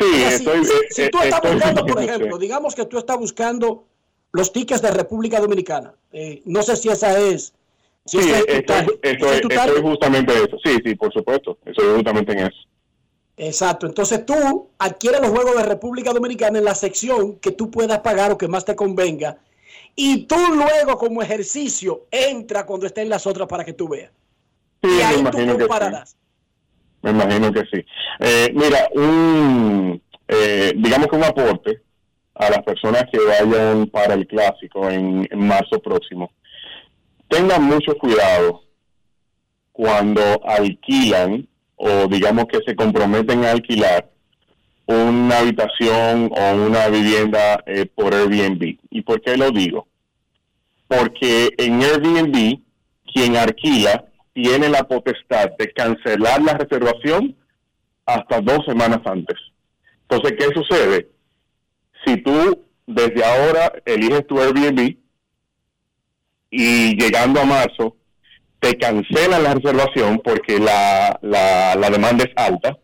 [0.02, 2.98] Sí, estoy, si, eh, si eh, tú estás estoy- buscando, por ejemplo, digamos que tú
[2.98, 3.86] estás buscando
[4.32, 5.94] los tickets de República Dominicana.
[6.11, 7.53] Eh, no sé si esa es.
[8.06, 10.57] Si Sí, es estoy, estoy- ¿Ese es estoy justamente eso.
[10.64, 11.57] Sí, sí, por supuesto.
[11.65, 12.57] Estoy justamente en eso.
[13.38, 13.86] Exacto.
[13.88, 18.32] Entonces tú adquieres los juegos de República Dominicana en la sección que tú puedas pagar
[18.32, 19.38] o que más te convenga.
[19.95, 24.11] Y tú luego, como ejercicio, entra cuando estén las otras para que tú veas.
[24.84, 26.15] Sí, y ahí tú compararás.
[27.02, 27.86] Me imagino que sí.
[28.19, 31.82] Eh, mira, un, eh, digamos que un aporte
[32.36, 36.32] a las personas que vayan para el clásico en, marzo próximo,
[37.28, 38.64] tengan mucho cuidado
[39.72, 44.10] cuando alquilan o digamos que se comprometen a alquilar
[44.86, 48.78] una habitación o una vivienda eh, por Airbnb.
[48.90, 49.88] ¿Y por qué lo digo?
[50.88, 52.60] Porque en Airbnb,
[53.14, 57.36] quien alquila tiene la potestad de cancelar la reservación
[58.06, 59.38] hasta dos semanas antes.
[60.10, 61.10] Entonces, ¿qué sucede?
[62.06, 64.98] Si tú desde ahora eliges tu Airbnb
[66.49, 67.95] y llegando a marzo
[68.60, 72.78] te cancelan la reservación porque la, la, demanda es alta,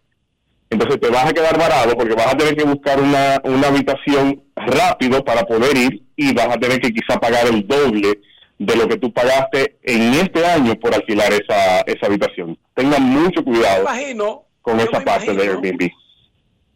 [0.72, 4.44] entonces te vas a quedar varado porque vas a tener que buscar una, una habitación
[4.56, 8.20] rápido para poder ir y vas a tener que quizá pagar el doble
[8.60, 12.58] de lo que tú pagaste en este año por alquilar esa, esa habitación.
[12.74, 15.44] Tengan mucho cuidado imagino, con esa parte de.
[15.44, 15.90] Airbnb.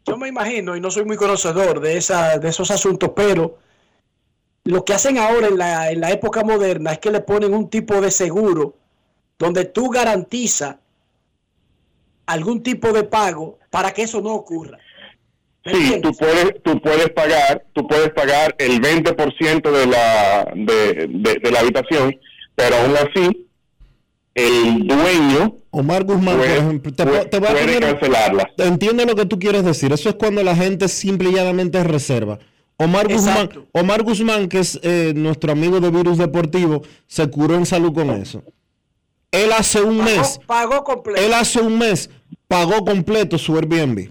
[0.05, 3.59] Yo me imagino, y no soy muy conocedor de, esa, de esos asuntos, pero
[4.63, 7.69] lo que hacen ahora en la, en la época moderna es que le ponen un
[7.69, 8.75] tipo de seguro
[9.37, 10.77] donde tú garantizas
[12.25, 14.79] algún tipo de pago para que eso no ocurra.
[15.65, 21.39] Sí, tú puedes, tú puedes pagar, tú puedes pagar el 20% de la, de, de,
[21.43, 22.15] de la habitación,
[22.55, 23.47] pero aún así,
[24.33, 28.49] el dueño Omar Guzmán, puede, por ejemplo, te, puede- te voy a puede poner- cancelarla.
[28.57, 29.91] Entiendo lo que tú quieres decir.
[29.93, 32.39] Eso es cuando la gente simple y llanamente reserva.
[32.77, 37.65] Omar Guzmán, Omar Guzmán, que es eh, nuestro amigo de Virus Deportivo, se curó en
[37.65, 38.41] salud con eso.
[39.31, 41.21] Él hace un mes, Pagó completo.
[41.21, 42.09] él hace un mes
[42.47, 44.09] pagó completo su Airbnb.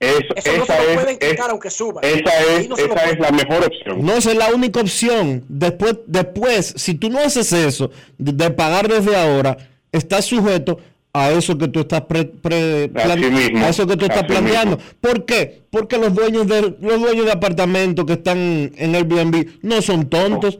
[0.00, 2.00] Eso, Eso no se lo pueden quitar aunque suba.
[2.00, 4.02] esa es, no esa es la mejor opción.
[4.04, 5.44] No, esa es la única opción.
[5.46, 9.58] Después, después, si tú no haces eso, de, de pagar desde ahora,
[9.92, 10.78] estás sujeto
[11.12, 14.24] a eso que tú estás pre- pre- plan- Así mismo, a eso que tú estás
[14.24, 14.76] planeando.
[14.78, 14.92] mismo.
[15.02, 15.62] ¿Por qué?
[15.70, 20.56] Porque los dueños de los dueños de apartamentos que están en Airbnb no son tontos.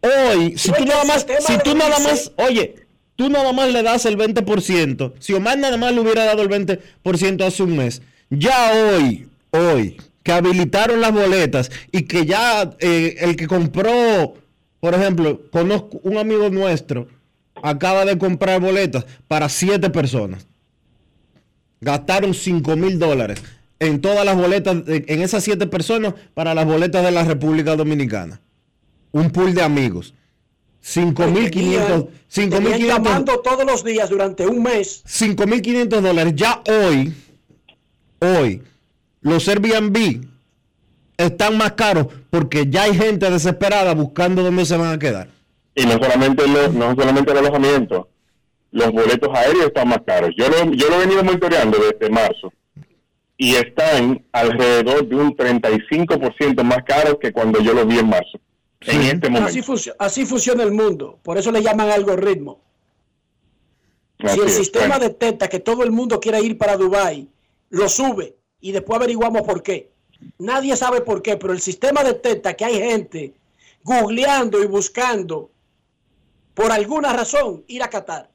[0.00, 2.74] Hoy, si tú es nada más, si tú nada dice- más, oye,
[3.16, 6.48] tú nada más le das el 20%, si Omar nada más le hubiera dado el
[6.48, 13.16] 20% hace un mes, ya hoy, hoy, que habilitaron las boletas y que ya eh,
[13.18, 14.34] el que compró,
[14.80, 17.08] por ejemplo, conozco un amigo nuestro,
[17.62, 20.46] acaba de comprar boletas para siete personas.
[21.80, 23.42] Gastaron 5 mil dólares
[23.80, 28.40] en todas las boletas, en esas siete personas, para las boletas de la República Dominicana.
[29.10, 30.14] Un pool de amigos.
[30.84, 35.02] 5.500 Tenían 5.500 llamando todos los días durante un mes.
[35.04, 36.32] 5.500 dólares.
[36.36, 37.12] Ya hoy,
[38.22, 38.62] hoy,
[39.20, 40.24] los Airbnb
[41.16, 45.28] están más caros porque ya hay gente desesperada buscando dónde se van a quedar.
[45.74, 48.08] Y no solamente, lo- no solamente el alojamiento,
[48.72, 50.30] los boletos aéreos están más caros.
[50.36, 52.52] Yo lo, yo lo he venido monitoreando desde marzo
[53.36, 58.38] y están alrededor de un 35% más caros que cuando yo los vi en marzo.
[58.80, 59.48] En este momento.
[59.48, 61.18] Así, func- así funciona el mundo.
[61.22, 62.60] Por eso le llaman algoritmo.
[64.18, 65.04] Así si el es, sistema bueno.
[65.04, 67.28] detecta que todo el mundo quiere ir para Dubai,
[67.72, 69.90] lo sube y después averiguamos por qué.
[70.38, 73.34] Nadie sabe por qué, pero el sistema detecta que hay gente
[73.82, 75.50] googleando y buscando
[76.54, 78.30] por alguna razón ir a Qatar.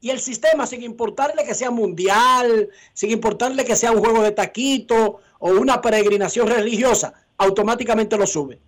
[0.00, 4.30] Y el sistema, sin importarle que sea mundial, sin importarle que sea un juego de
[4.30, 8.60] taquito o una peregrinación religiosa, automáticamente lo sube.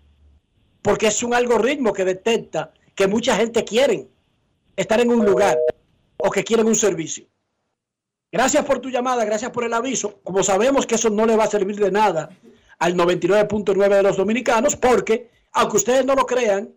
[0.81, 4.09] Porque es un algoritmo que detecta que mucha gente quiere
[4.75, 5.57] estar en un lugar
[6.17, 7.25] o que quieren un servicio.
[8.31, 10.21] Gracias por tu llamada, gracias por el aviso.
[10.23, 12.29] Como sabemos que eso no le va a servir de nada
[12.79, 16.73] al 99.9 de los dominicanos, porque, aunque ustedes no lo crean,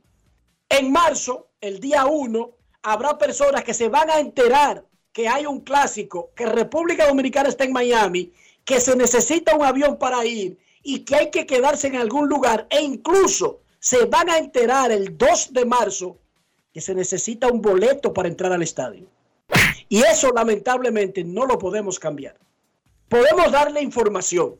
[0.68, 2.50] en marzo, el día 1,
[2.82, 7.64] habrá personas que se van a enterar que hay un clásico, que República Dominicana está
[7.64, 8.32] en Miami,
[8.64, 12.66] que se necesita un avión para ir y que hay que quedarse en algún lugar
[12.68, 16.18] e incluso se van a enterar el 2 de marzo
[16.72, 19.06] que se necesita un boleto para entrar al estadio.
[19.88, 22.36] Y eso lamentablemente no lo podemos cambiar.
[23.08, 24.56] Podemos darle información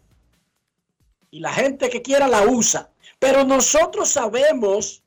[1.30, 5.02] y la gente que quiera la usa, pero nosotros sabemos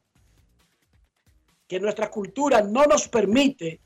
[1.68, 3.80] que nuestra cultura no nos permite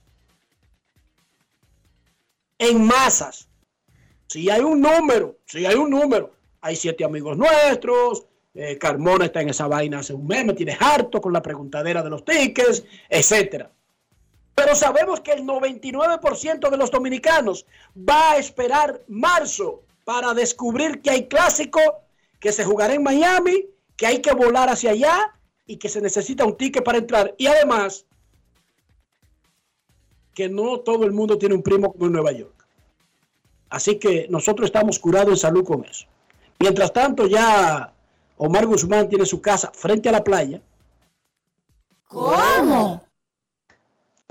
[2.57, 3.47] en masas.
[4.27, 6.31] Si hay un número, si hay un número,
[6.61, 10.77] hay siete amigos nuestros, eh, Carmona está en esa vaina hace un mes, me tiene
[10.79, 13.71] harto con la preguntadera de los tickets, etcétera.
[14.55, 17.65] Pero sabemos que el 99% de los dominicanos
[17.97, 21.79] va a esperar marzo para descubrir que hay clásico,
[22.39, 23.65] que se jugará en Miami,
[23.95, 25.33] que hay que volar hacia allá
[25.65, 27.33] y que se necesita un ticket para entrar.
[27.37, 28.05] Y además,
[30.33, 32.65] que no todo el mundo tiene un primo como en Nueva York.
[33.69, 36.05] Así que nosotros estamos curados en salud con eso.
[36.59, 37.93] Mientras tanto, ya
[38.37, 40.61] Omar Guzmán tiene su casa frente a la playa.
[42.07, 43.01] ¿Cómo?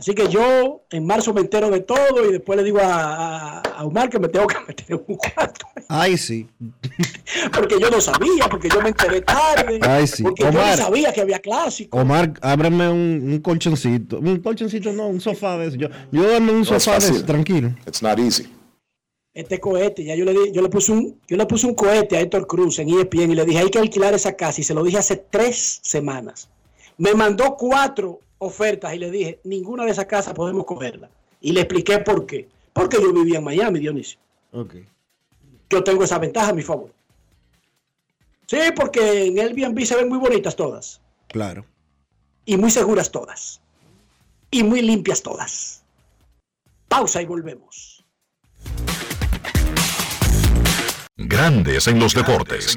[0.00, 3.60] Así que yo en marzo me entero de todo y después le digo a, a-
[3.60, 5.66] a Omar que me tengo que meter en un cuarto.
[5.88, 6.48] Ay, sí.
[7.54, 9.78] Porque yo no sabía, porque yo me enteré tarde.
[9.82, 10.22] Ay, sí.
[10.22, 11.98] Porque yo no sabía que había clásico.
[11.98, 14.18] Omar, ábreme un, un colchoncito.
[14.20, 15.76] Un colchoncito, no, un sofá de eso.
[15.76, 17.68] Yo, yo duermo un No sofá de eso, tranquilo.
[17.86, 18.50] It's not easy.
[19.34, 22.16] Este cohete, ya yo le di, yo le puse un, yo le puse un cohete
[22.16, 24.72] a Héctor Cruz en ESPN y le dije hay que alquilar esa casa y se
[24.74, 26.48] lo dije hace tres semanas.
[26.98, 31.08] Me mandó cuatro ofertas y le dije ninguna de esas casas podemos cogerla.
[31.40, 32.48] Y le expliqué por qué.
[32.72, 34.18] Porque yo vivía en Miami, Dionisio.
[34.52, 34.74] Ok.
[35.70, 36.92] Yo tengo esa ventaja a mi favor.
[38.46, 41.00] Sí, porque en Airbnb se ven muy bonitas todas.
[41.28, 41.64] Claro.
[42.44, 43.60] Y muy seguras todas.
[44.50, 45.84] Y muy limpias todas.
[46.88, 48.04] Pausa y volvemos.
[51.16, 52.76] Grandes en los deportes.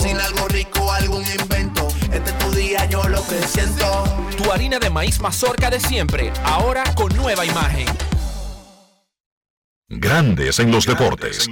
[0.00, 1.86] Cocina algo rico, algún invento.
[2.10, 4.02] Este es tu día, yo lo que siento.
[4.34, 7.86] Tu harina de maíz mazorca de siempre, ahora con nueva imagen.
[9.90, 11.46] Grandes en los deportes.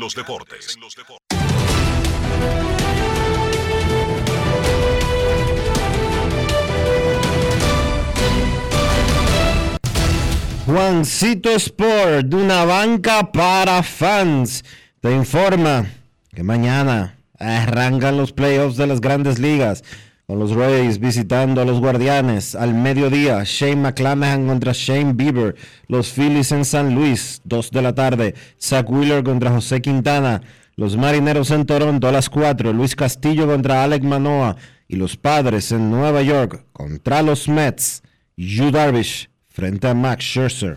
[10.65, 14.65] Juancito Sport, de una banca para fans,
[15.03, 15.87] te informa
[16.35, 19.85] que mañana arrancan los playoffs de las grandes ligas.
[20.27, 23.43] Con los Rays visitando a los Guardianes al mediodía.
[23.45, 25.57] Shane McClanahan contra Shane Bieber.
[25.87, 28.35] Los Phillies en San Luis, 2 de la tarde.
[28.61, 30.43] Zach Wheeler contra José Quintana.
[30.77, 32.75] Los Marineros en Toronto a las 4.
[32.75, 34.57] Luis Castillo contra Alec Manoa.
[34.87, 38.03] Y los Padres en Nueva York contra los Mets.
[38.37, 40.77] Yu Darvish frente a Max Scherzer.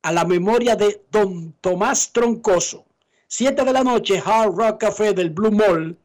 [0.01, 2.85] a la memoria de Don Tomás Troncoso.
[3.27, 5.97] 7 de la noche, Hard Rock Café del Blue Mall.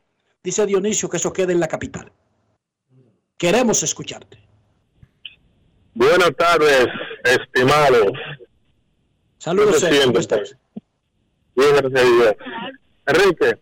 [0.43, 2.11] Dice Dionisio que eso quede en la capital.
[3.39, 4.37] Queremos escucharte.
[5.95, 6.89] Buenas tardes,
[7.25, 8.13] estimados.
[9.39, 10.57] Saludos, ¿Cómo estás?
[11.55, 12.35] Bien, gracias a Dios.
[13.07, 13.59] Enrique.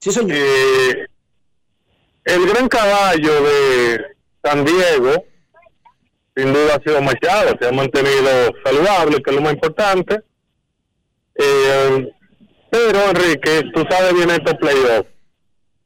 [0.00, 0.36] Sí, señor.
[0.36, 1.06] eh,
[2.24, 5.24] el gran caballo de San Diego,
[6.34, 10.22] sin duda ha sido Machado, se ha mantenido saludable, que es lo más importante.
[11.34, 12.10] Eh,
[12.70, 15.10] Pero, Enrique, tú sabes bien estos playoffs.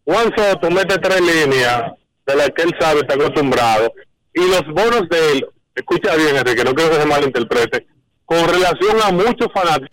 [0.05, 1.93] Juan Soto mete tres líneas
[2.33, 3.93] de las que él sabe, está acostumbrado.
[4.35, 7.87] Y los bonos de él, escucha bien, Enrique, no quiero que se malinterprete,
[8.25, 9.91] con relación a muchos fanáticos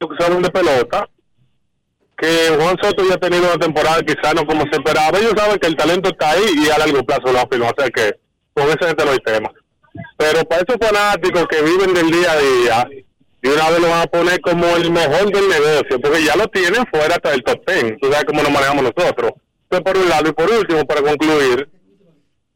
[0.00, 1.08] que saben de pelota,
[2.16, 5.18] que Juan Soto ya ha tenido una temporada quizá no como se esperaba.
[5.18, 7.88] Ellos saben que el talento está ahí y a largo plazo lo afirma, o sea
[7.90, 8.18] que
[8.52, 9.50] con esa gente no hay tema.
[10.16, 12.88] Pero para esos fanáticos que viven del día a día,
[13.40, 16.48] y una vez lo van a poner como el mejor del negocio, porque ya lo
[16.48, 19.32] tienen fuera hasta del top ten, tú sabes cómo nos manejamos nosotros.
[19.68, 21.68] Por un lado, y por último, para concluir,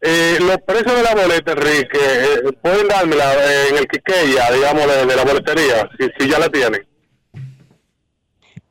[0.00, 4.86] eh, los precios de la boleta, Enrique, eh, pueden dármela eh, en el Quiqueya, digamos,
[4.86, 6.86] de, la boletería, si, si ya la tienen.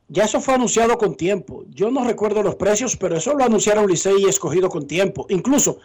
[0.10, 1.64] Ya eso fue anunciado con tiempo.
[1.70, 5.26] Yo no recuerdo los precios, pero eso lo anunciaron Licey y escogido con tiempo.
[5.30, 5.80] Incluso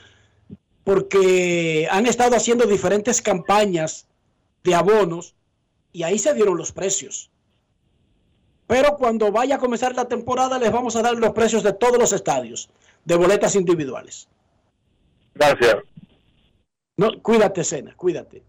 [0.83, 4.09] porque han estado haciendo diferentes campañas
[4.65, 5.37] de abonos
[5.93, 7.31] y ahí se dieron los precios.
[8.67, 11.99] Pero cuando vaya a comenzar la temporada les vamos a dar los precios de todos
[11.99, 12.69] los estadios,
[13.05, 14.29] de boletas individuales.
[15.35, 15.77] Gracias.
[16.97, 18.43] No, cuídate, Cena, cuídate.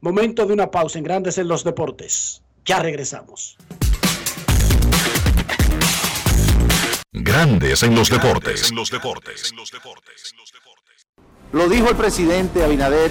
[0.00, 2.42] Momento de una pausa en Grandes en los Deportes.
[2.64, 3.56] Ya regresamos.
[7.12, 8.72] Grandes en los deportes.
[11.52, 13.10] Lo dijo el presidente Abinader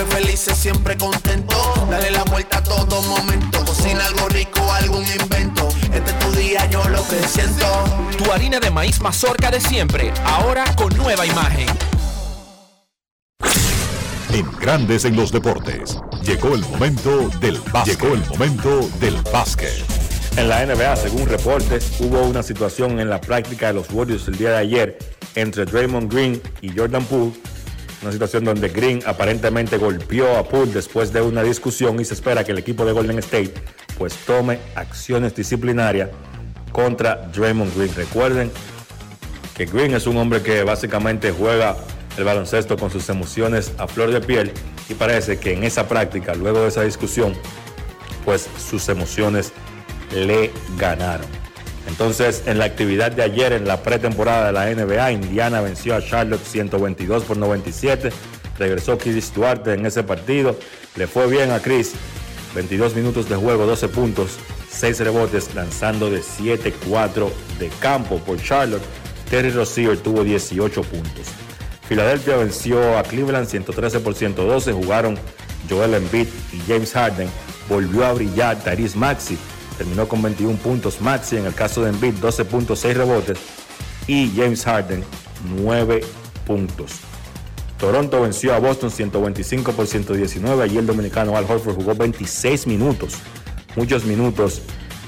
[0.00, 1.56] siempre felices, siempre contento.
[1.90, 3.64] Dale la vuelta a todo momento.
[3.64, 5.68] Cocina algo rico, algún invento.
[5.92, 7.66] Este es tu día, yo lo que siento.
[8.16, 11.66] Tu harina de maíz mazorca de siempre, ahora con nueva imagen.
[14.32, 15.98] En Grandes en los deportes.
[16.22, 18.00] Llegó el momento del básquet.
[18.00, 19.84] Llegó el momento del básquet.
[20.36, 24.38] En la NBA, según reportes, hubo una situación en la práctica de los Warriors el
[24.38, 24.98] día de ayer
[25.34, 27.32] entre Draymond Green y Jordan Poole.
[28.02, 32.44] Una situación donde Green aparentemente golpeó a Poole después de una discusión y se espera
[32.44, 33.52] que el equipo de Golden State
[33.98, 36.08] pues tome acciones disciplinarias
[36.72, 37.94] contra Draymond Green.
[37.94, 38.50] Recuerden
[39.54, 41.76] que Green es un hombre que básicamente juega
[42.16, 44.52] el baloncesto con sus emociones a flor de piel
[44.88, 47.34] y parece que en esa práctica, luego de esa discusión,
[48.24, 49.52] pues sus emociones
[50.14, 51.39] le ganaron.
[51.90, 56.02] Entonces, en la actividad de ayer, en la pretemporada de la NBA, Indiana venció a
[56.02, 58.10] Charlotte 122 por 97.
[58.58, 60.56] Regresó Chris Duarte en ese partido.
[60.96, 61.92] Le fue bien a Chris.
[62.54, 64.38] 22 minutos de juego, 12 puntos,
[64.70, 68.82] 6 rebotes, lanzando de 7-4 de campo por Charlotte.
[69.28, 71.26] Terry Rozier tuvo 18 puntos.
[71.88, 74.72] Filadelfia venció a Cleveland 113 por 112.
[74.72, 75.18] Jugaron
[75.68, 77.28] Joel Embiid y James Harden.
[77.68, 79.36] Volvió a brillar Tyrese Maxi
[79.80, 83.38] terminó con 21 puntos Maxi, en el caso de Embiid 12 puntos, 6 rebotes
[84.06, 85.02] y James Harden
[85.56, 86.02] 9
[86.46, 86.96] puntos.
[87.78, 90.62] Toronto venció a Boston 125 por 119.
[90.62, 93.14] Allí el dominicano Al Horford jugó 26 minutos,
[93.74, 94.60] muchos minutos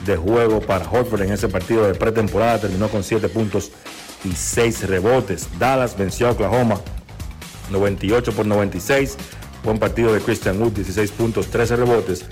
[0.06, 2.62] de juego para Horford en ese partido de pretemporada.
[2.62, 3.72] Terminó con 7 puntos
[4.24, 5.48] y 6 rebotes.
[5.58, 6.80] Dallas venció a Oklahoma
[7.70, 9.18] 98 por 96.
[9.64, 12.24] Buen partido de Christian Wood, 16 puntos, 13 rebotes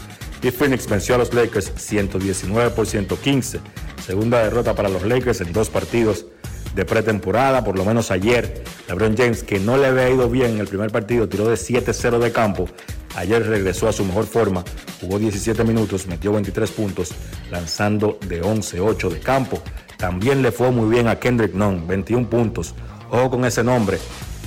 [0.42, 3.60] y Phoenix venció a los Lakers 119 por 115.
[4.04, 6.26] Segunda derrota para los Lakers en dos partidos
[6.74, 8.64] de pretemporada, por lo menos ayer.
[8.88, 12.18] LeBron James, que no le había ido bien en el primer partido, tiró de 7-0
[12.18, 12.68] de campo.
[13.16, 14.64] Ayer regresó a su mejor forma,
[15.00, 17.12] jugó 17 minutos, metió 23 puntos,
[17.50, 19.60] lanzando de 11-8 de campo.
[19.98, 22.74] También le fue muy bien a Kendrick Nunn, 21 puntos.
[23.10, 23.98] Ojo con ese nombre.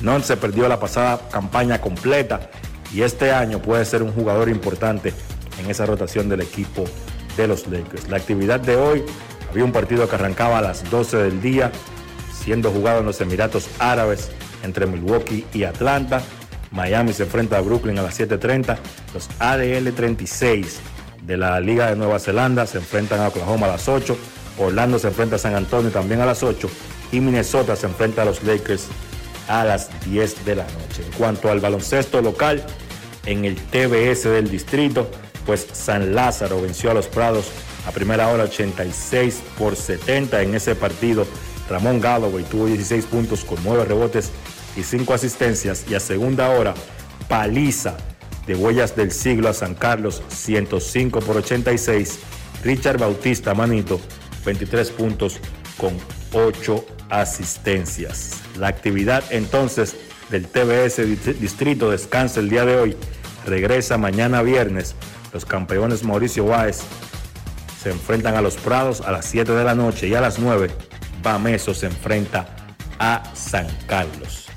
[0.01, 2.49] Nunn se perdió la pasada campaña completa
[2.93, 5.13] y este año puede ser un jugador importante
[5.59, 6.85] en esa rotación del equipo
[7.37, 8.09] de los Lakers.
[8.09, 9.03] La actividad de hoy,
[9.49, 11.71] había un partido que arrancaba a las 12 del día,
[12.33, 14.31] siendo jugado en los Emiratos Árabes
[14.63, 16.21] entre Milwaukee y Atlanta.
[16.71, 18.77] Miami se enfrenta a Brooklyn a las 7.30.
[19.13, 20.79] Los ADL 36
[21.21, 24.17] de la Liga de Nueva Zelanda se enfrentan a Oklahoma a las 8.
[24.57, 26.69] Orlando se enfrenta a San Antonio también a las 8.
[27.11, 28.87] Y Minnesota se enfrenta a los Lakers
[29.47, 31.03] a las 10 de la noche.
[31.05, 32.63] En cuanto al baloncesto local,
[33.25, 35.09] en el TBS del distrito,
[35.45, 37.45] pues San Lázaro venció a los Prados
[37.87, 41.25] a primera hora 86 por 70 en ese partido.
[41.69, 44.31] Ramón Galloway tuvo 16 puntos con 9 rebotes
[44.75, 46.73] y 5 asistencias y a segunda hora
[47.27, 47.97] paliza
[48.47, 52.19] de huellas del siglo a San Carlos 105 por 86.
[52.63, 53.99] Richard Bautista Manito
[54.45, 55.39] 23 puntos
[55.77, 55.93] con
[56.33, 58.41] 8 asistencias.
[58.57, 59.95] La actividad entonces
[60.29, 62.97] del TBS Distrito descansa el día de hoy.
[63.45, 64.95] Regresa mañana viernes.
[65.33, 66.81] Los campeones Mauricio Báez
[67.81, 70.69] se enfrentan a los Prados a las 7 de la noche y a las 9
[71.23, 72.47] Bameso se enfrenta
[72.99, 74.47] a San Carlos.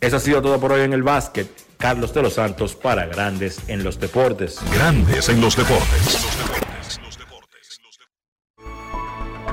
[0.00, 1.48] Eso ha sido todo por hoy en el básquet.
[1.78, 4.58] Carlos de los Santos para Grandes en los Deportes.
[4.72, 6.26] Grandes en los Deportes.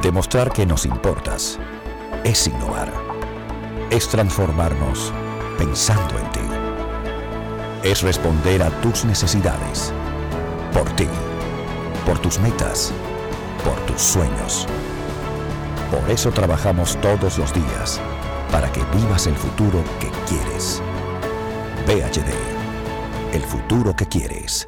[0.02, 1.60] Demostrar que nos importas
[2.24, 2.92] es innovar.
[3.90, 5.14] Es transformarnos
[5.58, 7.88] pensando en ti.
[7.90, 9.94] Es responder a tus necesidades.
[10.76, 11.08] Por ti.
[12.06, 12.92] Por tus metas.
[13.64, 14.68] Por tus sueños.
[15.90, 18.02] Por eso trabajamos todos los días.
[18.52, 20.82] Para que vivas el futuro que quieres.
[21.86, 23.34] PHD.
[23.34, 24.68] El futuro que quieres.